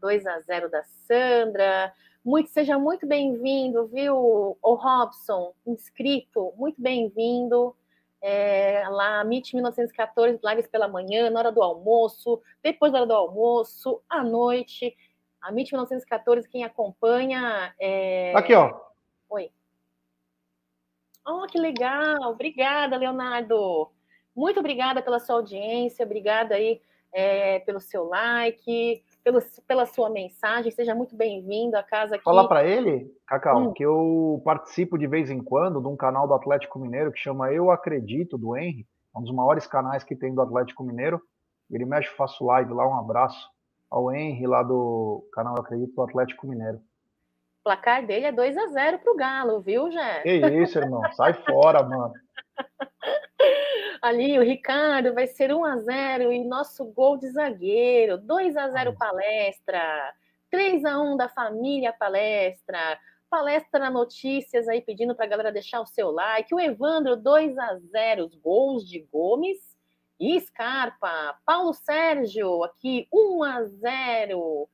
2 0.00 0.26
a 0.26 0.40
0 0.40 0.68
da 0.68 0.82
Sandra. 0.82 1.94
Muito, 2.24 2.50
seja 2.50 2.76
muito 2.78 3.06
bem-vindo, 3.06 3.86
viu, 3.86 4.16
o 4.60 4.74
Robson, 4.74 5.54
inscrito, 5.66 6.52
muito 6.56 6.80
bem-vindo 6.80 7.76
é, 8.26 8.88
lá, 8.88 9.20
MIT 9.20 9.54
1914, 9.54 10.40
lives 10.42 10.66
pela 10.66 10.88
manhã, 10.88 11.28
na 11.28 11.40
hora 11.40 11.52
do 11.52 11.62
almoço, 11.62 12.40
depois 12.62 12.90
da 12.90 13.00
hora 13.00 13.06
do 13.06 13.12
almoço, 13.12 14.00
à 14.08 14.24
noite. 14.24 14.96
A 15.42 15.50
MIT 15.50 15.72
1914, 15.72 16.48
quem 16.48 16.64
acompanha. 16.64 17.74
É... 17.78 18.32
Aqui, 18.34 18.54
ó. 18.54 18.80
Oi. 19.28 19.50
Oh, 21.26 21.46
que 21.46 21.58
legal! 21.58 22.30
Obrigada, 22.30 22.96
Leonardo. 22.96 23.90
Muito 24.34 24.58
obrigada 24.58 25.02
pela 25.02 25.20
sua 25.20 25.36
audiência, 25.36 26.06
obrigada 26.06 26.54
aí 26.54 26.80
é, 27.12 27.58
pelo 27.60 27.78
seu 27.78 28.04
like, 28.04 29.04
pelo, 29.24 29.40
pela 29.66 29.86
sua 29.86 30.10
mensagem. 30.10 30.70
Seja 30.70 30.94
muito 30.94 31.16
bem-vindo 31.16 31.76
à 31.76 31.82
casa 31.82 32.14
aqui. 32.16 32.24
Falar 32.24 32.46
para 32.46 32.62
ele, 32.64 33.10
Cacau, 33.26 33.58
hum. 33.58 33.72
que 33.72 33.82
eu 33.82 34.42
participo 34.44 34.98
de 34.98 35.06
vez 35.06 35.30
em 35.30 35.42
quando 35.42 35.80
de 35.80 35.88
um 35.88 35.96
canal 35.96 36.28
do 36.28 36.34
Atlético 36.34 36.78
Mineiro 36.78 37.10
que 37.10 37.18
chama 37.18 37.50
Eu 37.50 37.70
Acredito, 37.70 38.36
do 38.36 38.56
Henry, 38.56 38.86
um 39.16 39.22
dos 39.22 39.34
maiores 39.34 39.66
canais 39.66 40.04
que 40.04 40.14
tem 40.14 40.34
do 40.34 40.42
Atlético 40.42 40.84
Mineiro. 40.84 41.20
Ele 41.70 41.86
mexe, 41.86 42.10
faço 42.10 42.44
live 42.44 42.72
lá. 42.74 42.86
Um 42.86 42.98
abraço 42.98 43.48
ao 43.90 44.12
Henry 44.12 44.46
lá 44.46 44.62
do 44.62 45.26
canal 45.32 45.56
Eu 45.56 45.62
Acredito 45.62 45.94
do 45.94 46.02
Atlético 46.02 46.46
Mineiro. 46.46 46.76
O 46.76 47.64
placar 47.64 48.06
dele 48.06 48.26
é 48.26 48.32
2 48.32 48.56
a 48.58 48.66
0 48.66 48.98
pro 48.98 49.16
Galo, 49.16 49.62
viu, 49.62 49.90
Jé? 49.90 50.20
Que 50.20 50.36
isso, 50.62 50.78
irmão. 50.78 51.00
Sai 51.14 51.32
fora, 51.32 51.82
mano. 51.82 52.12
Ali 54.04 54.38
o 54.38 54.42
Ricardo 54.42 55.14
vai 55.14 55.26
ser 55.26 55.50
1 55.50 55.64
a 55.64 55.78
0 55.78 56.30
e 56.30 56.44
nosso 56.44 56.84
gol 56.84 57.16
de 57.16 57.26
zagueiro, 57.30 58.18
2 58.18 58.54
a 58.54 58.68
0 58.68 58.94
palestra, 58.98 60.14
3 60.50 60.84
a 60.84 61.00
1 61.00 61.16
da 61.16 61.26
família 61.30 61.90
palestra. 61.90 63.00
Palestra 63.30 63.88
Notícias 63.88 64.68
aí 64.68 64.82
pedindo 64.82 65.14
para 65.14 65.24
a 65.24 65.28
galera 65.28 65.50
deixar 65.50 65.80
o 65.80 65.86
seu 65.86 66.10
like. 66.10 66.54
O 66.54 66.60
Evandro 66.60 67.16
2 67.16 67.56
a 67.56 67.78
0, 67.78 68.26
os 68.26 68.34
gols 68.34 68.86
de 68.86 69.00
Gomes 69.10 69.74
e 70.20 70.38
Scarpa. 70.38 71.40
Paulo 71.46 71.72
Sérgio 71.72 72.62
aqui 72.62 73.08
1 73.10 73.42
a 73.42 73.64
0. 73.64 74.68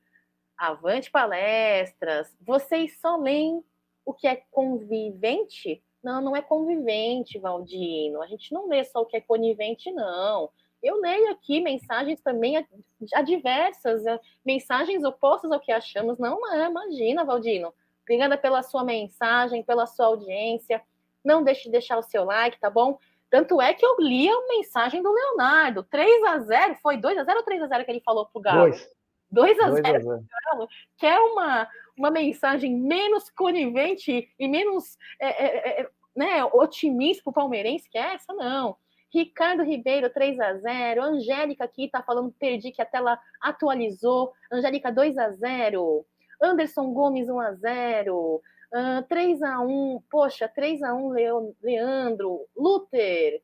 Avante 0.57 1.09
palestras. 1.09 2.35
Vocês 2.41 2.99
só 2.99 3.15
leem 3.15 3.63
o 4.03 4.13
que 4.13 4.27
é 4.27 4.43
convivente? 4.51 5.81
Não, 6.03 6.21
não 6.21 6.35
é 6.35 6.41
convivente, 6.41 7.37
Valdino. 7.37 8.21
A 8.21 8.27
gente 8.27 8.51
não 8.53 8.67
lê 8.67 8.83
só 8.83 9.01
o 9.01 9.05
que 9.05 9.17
é 9.17 9.21
conivente, 9.21 9.91
não. 9.91 10.49
Eu 10.81 10.99
leio 10.99 11.31
aqui 11.31 11.61
mensagens 11.61 12.19
também 12.21 12.65
adversas, 13.13 14.03
eh, 14.05 14.19
mensagens 14.43 15.03
opostas 15.03 15.51
ao 15.51 15.59
que 15.59 15.71
achamos. 15.71 16.17
Não, 16.17 16.51
é, 16.53 16.67
imagina, 16.67 17.23
Valdino. 17.23 17.71
Obrigada 18.01 18.35
pela 18.35 18.63
sua 18.63 18.83
mensagem, 18.83 19.63
pela 19.63 19.85
sua 19.85 20.07
audiência. 20.07 20.81
Não 21.23 21.43
deixe 21.43 21.65
de 21.65 21.71
deixar 21.71 21.99
o 21.99 22.03
seu 22.03 22.23
like, 22.23 22.59
tá 22.59 22.69
bom? 22.69 22.97
Tanto 23.29 23.61
é 23.61 23.73
que 23.73 23.85
eu 23.85 23.95
li 23.99 24.27
a 24.27 24.47
mensagem 24.47 25.03
do 25.03 25.11
Leonardo. 25.11 25.83
3 25.83 26.23
a 26.23 26.39
0 26.39 26.75
foi 26.81 26.97
2 26.97 27.17
a 27.19 27.23
0 27.23 27.37
ou 27.37 27.45
3 27.45 27.61
a 27.61 27.67
0 27.67 27.85
que 27.85 27.91
ele 27.91 28.01
falou 28.01 28.25
pro 28.25 28.41
Galo? 28.41 28.71
2. 28.71 28.89
2 29.31 29.59
a 29.59 29.71
0 29.71 29.81
pro 29.81 30.25
Galo, 30.51 30.67
que 30.97 31.05
é 31.05 31.19
uma, 31.19 31.67
uma 31.97 32.11
mensagem 32.11 32.75
menos 32.75 33.29
conivente 33.29 34.29
e 34.37 34.47
menos 34.47 34.97
é, 35.19 35.27
é, 35.27 35.81
é, 35.81 35.89
né, 36.15 36.43
otimista 36.45 37.23
para 37.23 37.31
o 37.31 37.33
palmeirense 37.33 37.89
que 37.89 37.97
é 37.97 38.13
essa, 38.13 38.33
não. 38.33 38.75
Ricardo 39.13 39.63
Ribeiro, 39.63 40.09
3 40.09 40.39
a 40.39 40.53
0 40.55 41.03
Angélica 41.03 41.65
aqui 41.65 41.85
está 41.85 42.01
falando, 42.01 42.33
perdi 42.39 42.71
que 42.71 42.81
a 42.81 42.85
tela 42.85 43.19
atualizou. 43.41 44.31
Angélica, 44.49 44.91
2 44.91 45.17
a 45.17 45.31
0 45.31 46.05
Anderson 46.41 46.93
Gomes, 46.93 47.29
1 47.29 47.39
a 47.39 47.53
0 47.53 48.41
uh, 48.73 49.03
3 49.07 49.41
a 49.43 49.59
1 49.59 50.03
Poxa, 50.09 50.47
3 50.47 50.81
a 50.83 50.93
1 50.93 51.53
Leandro. 51.61 52.47
Luther, 52.55 53.41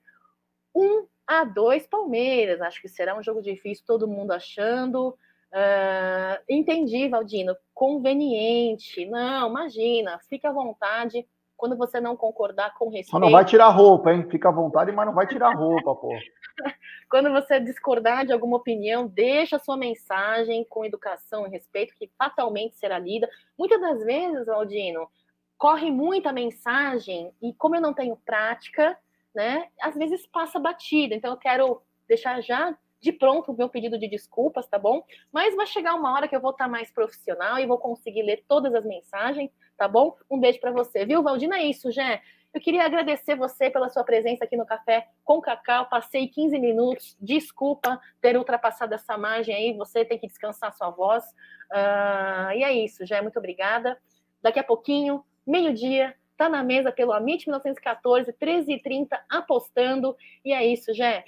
1 0.74 1.08
a 1.28 1.44
2 1.44 1.88
Palmeiras. 1.88 2.62
Acho 2.62 2.82
que 2.82 2.88
será 2.88 3.18
um 3.18 3.24
jogo 3.24 3.42
difícil, 3.42 3.84
todo 3.86 4.08
mundo 4.08 4.32
achando. 4.32 5.18
Uh, 5.54 6.44
entendi, 6.50 7.08
Valdino. 7.08 7.56
Conveniente. 7.74 9.06
Não, 9.06 9.50
imagina, 9.50 10.20
fique 10.30 10.46
à 10.46 10.52
vontade. 10.52 11.28
Quando 11.56 11.76
você 11.76 12.00
não 12.00 12.16
concordar 12.16 12.76
com 12.76 12.86
respeito. 12.86 13.10
Só 13.10 13.20
não 13.20 13.32
vai 13.32 13.44
tirar 13.44 13.70
roupa, 13.70 14.14
hein? 14.14 14.28
Fica 14.30 14.50
à 14.50 14.52
vontade, 14.52 14.92
mas 14.92 15.08
não 15.08 15.14
vai 15.14 15.26
tirar 15.26 15.56
roupa, 15.56 15.96
pô. 15.96 16.10
Quando 17.10 17.32
você 17.32 17.60
discordar 17.60 18.28
de 18.28 18.32
alguma 18.32 18.58
opinião, 18.58 19.08
deixa 19.08 19.58
sua 19.58 19.76
mensagem 19.76 20.64
com 20.70 20.86
educação 20.86 21.48
e 21.48 21.50
respeito, 21.50 21.96
que 21.96 22.12
fatalmente 22.16 22.78
será 22.78 23.00
lida. 23.00 23.28
Muitas 23.58 23.82
das 23.82 24.04
vezes, 24.04 24.46
Valdino, 24.46 25.10
corre 25.58 25.90
muita 25.90 26.32
mensagem 26.32 27.34
e 27.42 27.52
como 27.54 27.76
eu 27.76 27.82
não 27.82 27.94
tenho 27.94 28.16
prática, 28.18 28.96
né? 29.34 29.68
Às 29.82 29.96
vezes 29.96 30.28
passa 30.28 30.60
batida. 30.60 31.16
Então 31.16 31.32
eu 31.32 31.38
quero 31.38 31.82
deixar 32.08 32.42
já 32.42 32.78
de 33.00 33.12
pronto 33.12 33.52
o 33.52 33.58
meu 33.58 33.70
pedido 33.70 33.98
de 33.98 34.08
desculpas, 34.08 34.68
tá 34.68 34.78
bom? 34.78 35.04
Mas 35.32 35.56
vai 35.56 35.66
chegar 35.66 35.94
uma 35.94 36.14
hora 36.14 36.28
que 36.28 36.36
eu 36.36 36.42
vou 36.42 36.52
estar 36.52 36.68
mais 36.68 36.92
profissional 36.92 37.60
e 37.60 37.66
vou 37.66 37.78
conseguir 37.78 38.24
ler 38.24 38.44
todas 38.48 38.74
as 38.74 38.86
mensagens, 38.86 39.52
tá 39.78 39.88
bom? 39.88 40.16
Um 40.30 40.40
beijo 40.40 40.60
para 40.60 40.72
você, 40.72 41.06
viu, 41.06 41.22
Valdina? 41.22 41.58
É 41.58 41.64
isso, 41.64 41.92
Jé. 41.92 42.22
Eu 42.54 42.62
queria 42.62 42.86
agradecer 42.86 43.36
você 43.36 43.70
pela 43.70 43.90
sua 43.90 44.04
presença 44.04 44.46
aqui 44.46 44.58
no 44.58 44.66
Café 44.66 45.08
com 45.24 45.40
Cacau. 45.40 45.88
Passei 45.90 46.28
15 46.28 46.58
minutos. 46.58 47.16
Desculpa 47.22 48.00
ter 48.20 48.36
ultrapassado 48.36 48.96
essa 48.96 49.16
margem 49.18 49.54
aí. 49.54 49.74
Você 49.78 50.04
tem 50.04 50.18
que 50.18 50.26
descansar 50.26 50.74
sua 50.74 50.90
voz. 50.90 51.24
Uh, 51.72 52.52
e 52.56 52.64
é 52.64 52.74
isso, 52.74 53.06
Jé. 53.06 53.22
Muito 53.22 53.38
obrigada. 53.38 54.00
Daqui 54.42 54.60
a 54.60 54.64
pouquinho, 54.64 55.24
meio-dia, 55.46 56.16
tá 56.36 56.50
na 56.50 56.64
mesa 56.64 56.92
pelo 56.92 57.12
Amit 57.12 57.46
1914, 57.48 58.34
13h30, 58.34 59.10
apostando. 59.30 60.16
E 60.44 60.52
é 60.52 60.66
isso, 60.66 60.94
Jé 60.96 61.24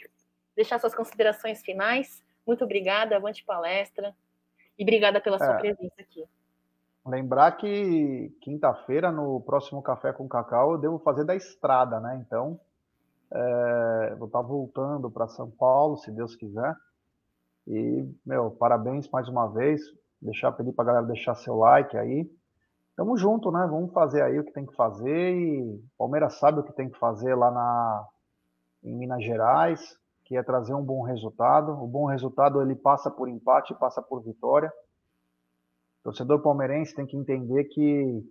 deixar 0.59 0.77
suas 0.77 0.93
considerações 0.93 1.61
finais. 1.61 2.21
Muito 2.45 2.65
obrigada, 2.65 3.15
avante 3.15 3.45
palestra. 3.45 4.13
E 4.77 4.83
obrigada 4.83 5.21
pela 5.21 5.37
sua 5.37 5.55
é, 5.55 5.57
presença 5.57 5.95
aqui. 6.01 6.25
Lembrar 7.05 7.53
que 7.53 8.29
quinta-feira, 8.41 9.09
no 9.09 9.39
próximo 9.39 9.81
Café 9.81 10.11
com 10.11 10.27
Cacau, 10.27 10.73
eu 10.73 10.77
devo 10.77 10.99
fazer 10.99 11.23
da 11.23 11.33
estrada, 11.33 12.01
né? 12.01 12.21
Então, 12.25 12.59
é, 13.31 14.15
vou 14.17 14.27
estar 14.27 14.41
voltando 14.41 15.09
para 15.09 15.29
São 15.29 15.49
Paulo, 15.49 15.95
se 15.95 16.11
Deus 16.11 16.35
quiser. 16.35 16.75
E, 17.65 18.05
meu, 18.25 18.51
parabéns 18.51 19.09
mais 19.09 19.29
uma 19.29 19.47
vez. 19.47 19.79
Deixar, 20.21 20.51
pedir 20.51 20.73
para 20.73 20.83
a 20.83 20.87
galera 20.87 21.07
deixar 21.07 21.35
seu 21.35 21.55
like 21.55 21.97
aí. 21.97 22.29
Tamo 22.97 23.15
junto, 23.15 23.49
né? 23.49 23.65
Vamos 23.65 23.93
fazer 23.93 24.21
aí 24.21 24.37
o 24.37 24.43
que 24.43 24.51
tem 24.51 24.65
que 24.65 24.75
fazer. 24.75 25.33
E 25.33 25.81
Palmeiras 25.97 26.37
sabe 26.37 26.59
o 26.59 26.63
que 26.63 26.73
tem 26.73 26.89
que 26.89 26.99
fazer 26.99 27.33
lá 27.33 27.49
na, 27.49 28.07
em 28.83 28.93
Minas 28.93 29.23
Gerais 29.23 29.97
que 30.29 30.37
é 30.37 30.43
trazer 30.43 30.75
um 30.75 30.85
bom 30.85 31.01
resultado. 31.01 31.71
O 31.71 31.87
bom 31.87 32.05
resultado 32.05 32.61
ele 32.61 32.75
passa 32.75 33.09
por 33.09 33.27
empate, 33.27 33.73
passa 33.73 33.99
por 33.99 34.21
vitória. 34.21 34.71
O 35.99 36.03
torcedor 36.03 36.43
palmeirense 36.43 36.93
tem 36.93 37.07
que 37.07 37.17
entender 37.17 37.63
que 37.63 38.23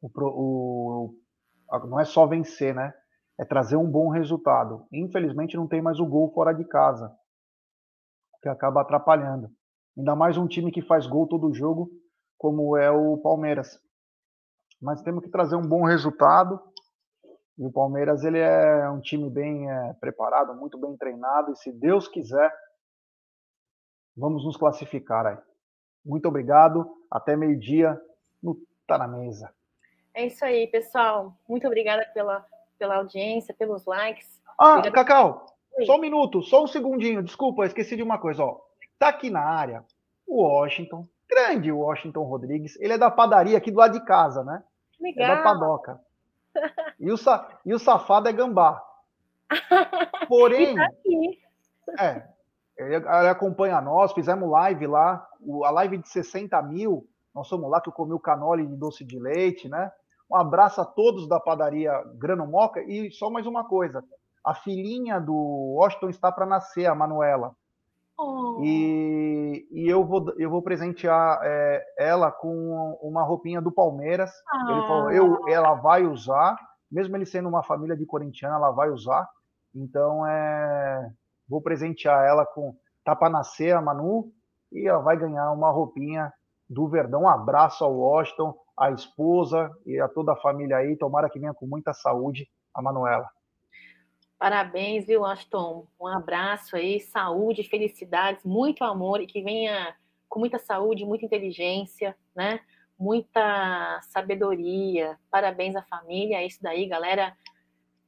o, 0.00 0.08
o, 0.14 1.14
não 1.88 1.98
é 1.98 2.04
só 2.04 2.24
vencer, 2.24 2.72
né? 2.72 2.94
É 3.36 3.44
trazer 3.44 3.76
um 3.76 3.90
bom 3.90 4.10
resultado. 4.10 4.86
Infelizmente 4.92 5.56
não 5.56 5.66
tem 5.66 5.82
mais 5.82 5.98
o 5.98 6.06
gol 6.06 6.32
fora 6.32 6.52
de 6.52 6.64
casa, 6.64 7.12
que 8.40 8.48
acaba 8.48 8.82
atrapalhando. 8.82 9.50
Ainda 9.98 10.14
mais 10.14 10.38
um 10.38 10.46
time 10.46 10.70
que 10.70 10.82
faz 10.82 11.04
gol 11.04 11.26
todo 11.26 11.52
jogo, 11.52 11.90
como 12.38 12.76
é 12.76 12.92
o 12.92 13.18
Palmeiras. 13.18 13.76
Mas 14.80 15.02
temos 15.02 15.24
que 15.24 15.30
trazer 15.30 15.56
um 15.56 15.66
bom 15.66 15.82
resultado 15.82 16.60
e 17.58 17.64
o 17.64 17.72
Palmeiras 17.72 18.24
ele 18.24 18.38
é 18.38 18.88
um 18.88 19.00
time 19.00 19.28
bem 19.28 19.70
é, 19.70 19.92
preparado, 19.94 20.54
muito 20.54 20.78
bem 20.78 20.96
treinado 20.96 21.52
e 21.52 21.56
se 21.56 21.70
Deus 21.70 22.08
quiser, 22.08 22.52
vamos 24.16 24.44
nos 24.44 24.56
classificar 24.56 25.26
aí. 25.26 25.38
Muito 26.04 26.26
obrigado, 26.26 26.86
até 27.10 27.36
meio-dia 27.36 28.00
no 28.42 28.56
Tá 28.86 28.98
na 28.98 29.06
Mesa. 29.06 29.52
É 30.14 30.26
isso 30.26 30.44
aí, 30.44 30.66
pessoal. 30.66 31.34
Muito 31.48 31.66
obrigada 31.66 32.04
pela, 32.12 32.44
pela 32.78 32.96
audiência, 32.96 33.54
pelos 33.54 33.86
likes. 33.86 34.42
Ah, 34.58 34.78
Obrigada. 34.78 35.04
Cacau, 35.04 35.46
Oi. 35.78 35.86
só 35.86 35.96
um 35.96 36.00
minuto, 36.00 36.42
só 36.42 36.64
um 36.64 36.66
segundinho, 36.66 37.22
desculpa, 37.22 37.64
esqueci 37.64 37.96
de 37.96 38.02
uma 38.02 38.18
coisa, 38.18 38.44
ó. 38.44 38.60
Tá 38.98 39.08
aqui 39.08 39.30
na 39.30 39.40
área 39.40 39.84
o 40.26 40.42
Washington, 40.42 41.06
grande 41.28 41.70
Washington 41.70 42.22
Rodrigues, 42.22 42.76
ele 42.80 42.94
é 42.94 42.98
da 42.98 43.10
padaria 43.10 43.58
aqui 43.58 43.70
do 43.70 43.78
lado 43.78 43.98
de 43.98 44.04
casa, 44.04 44.42
né? 44.42 44.62
Legal. 45.00 45.30
É 45.30 45.36
da 45.36 45.42
padoca. 45.42 46.00
E 47.02 47.10
o, 47.12 47.16
e 47.66 47.74
o 47.74 47.78
safado 47.80 48.28
é 48.28 48.32
gambá. 48.32 48.80
Porém, 50.28 50.76
tá 50.76 50.88
é, 51.98 52.28
ele, 52.78 52.94
acompanha 53.28 53.80
nós, 53.80 54.12
fizemos 54.12 54.48
live 54.48 54.86
lá, 54.86 55.26
a 55.64 55.70
live 55.70 55.98
de 55.98 56.08
60 56.08 56.62
mil, 56.62 57.06
nós 57.34 57.48
fomos 57.48 57.68
lá 57.68 57.80
que 57.80 57.88
eu 57.88 57.92
comi 57.92 58.12
o 58.12 58.20
canole 58.20 58.64
de 58.64 58.76
doce 58.76 59.04
de 59.04 59.18
leite, 59.18 59.68
né? 59.68 59.90
Um 60.30 60.36
abraço 60.36 60.80
a 60.80 60.84
todos 60.84 61.28
da 61.28 61.40
padaria 61.40 61.92
Grano 62.14 62.46
Moca 62.46 62.80
e 62.80 63.10
só 63.10 63.28
mais 63.28 63.46
uma 63.46 63.64
coisa, 63.64 64.02
a 64.44 64.54
filhinha 64.54 65.20
do 65.20 65.34
Washington 65.76 66.08
está 66.08 66.30
para 66.30 66.46
nascer, 66.46 66.86
a 66.86 66.94
Manuela. 66.94 67.54
Oh. 68.18 68.60
E, 68.62 69.66
e 69.72 69.88
eu, 69.88 70.04
vou, 70.04 70.32
eu 70.38 70.48
vou 70.48 70.62
presentear 70.62 71.40
é, 71.42 71.84
ela 71.98 72.30
com 72.30 72.96
uma 73.02 73.22
roupinha 73.24 73.60
do 73.60 73.72
Palmeiras. 73.72 74.30
Ah. 74.48 74.66
Ele 74.70 74.80
falou, 74.82 75.10
eu, 75.10 75.48
ela 75.48 75.74
vai 75.74 76.06
usar, 76.06 76.56
mesmo 76.92 77.16
ele 77.16 77.24
sendo 77.24 77.48
uma 77.48 77.62
família 77.62 77.96
de 77.96 78.04
corintiana, 78.04 78.56
ela 78.56 78.70
vai 78.70 78.90
usar. 78.90 79.26
Então, 79.74 80.26
é, 80.26 81.10
vou 81.48 81.62
presentear 81.62 82.24
ela 82.26 82.44
com 82.44 82.76
tá 83.02 83.16
para 83.16 83.30
nascer 83.30 83.74
a 83.74 83.80
Manu 83.80 84.30
e 84.70 84.86
ela 84.86 85.00
vai 85.00 85.16
ganhar 85.16 85.50
uma 85.50 85.70
roupinha 85.70 86.32
do 86.68 86.86
Verdão. 86.86 87.22
Um 87.22 87.28
abraço 87.28 87.82
ao 87.82 87.94
Washington, 87.94 88.54
a 88.76 88.90
esposa 88.90 89.70
e 89.84 89.98
a 89.98 90.08
toda 90.08 90.32
a 90.32 90.36
família 90.36 90.76
aí. 90.76 90.96
Tomara 90.96 91.28
que 91.28 91.38
venha 91.38 91.54
com 91.54 91.66
muita 91.66 91.92
saúde 91.92 92.48
a 92.74 92.80
Manuela. 92.80 93.28
Parabéns, 94.38 95.06
viu, 95.06 95.24
Aston? 95.24 95.86
Um 96.00 96.06
abraço 96.06 96.76
aí, 96.76 97.00
saúde, 97.00 97.62
felicidades, 97.62 98.44
muito 98.44 98.82
amor 98.82 99.20
e 99.20 99.26
que 99.26 99.42
venha 99.42 99.94
com 100.28 100.40
muita 100.40 100.58
saúde, 100.58 101.04
muita 101.04 101.24
inteligência, 101.24 102.16
né? 102.34 102.60
Muita 103.02 104.00
sabedoria. 104.02 105.18
Parabéns 105.28 105.74
à 105.74 105.82
família, 105.82 106.36
é 106.36 106.46
isso 106.46 106.62
daí, 106.62 106.86
galera. 106.86 107.36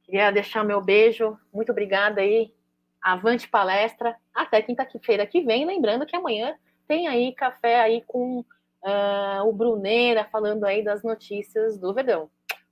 Queria 0.03 0.31
deixar 0.31 0.63
meu 0.63 0.81
beijo. 0.81 1.37
Muito 1.53 1.73
obrigada 1.73 2.21
aí. 2.21 2.53
Avante 3.01 3.45
palestra. 3.45 4.15
Até 4.33 4.61
quinta-feira 4.61 5.27
que 5.27 5.41
vem. 5.41 5.65
Lembrando 5.65 6.05
que 6.05 6.15
amanhã 6.15 6.55
tem 6.87 7.09
aí 7.09 7.33
café 7.33 7.81
aí 7.81 8.03
com 8.07 8.39
uh, 8.39 9.43
o 9.45 9.51
Bruneira 9.51 10.23
falando 10.31 10.63
aí 10.63 10.81
das 10.81 11.03
notícias 11.03 11.77
do 11.77 11.93
Verdão. 11.93 12.29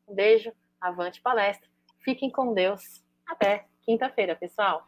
Um 0.08 0.16
beijo. 0.16 0.54
Avante 0.80 1.22
palestra. 1.22 1.68
Fiquem 2.06 2.30
com 2.30 2.54
Deus. 2.54 3.04
Até 3.28 3.66
quinta-feira, 3.82 4.34
pessoal. 4.34 4.88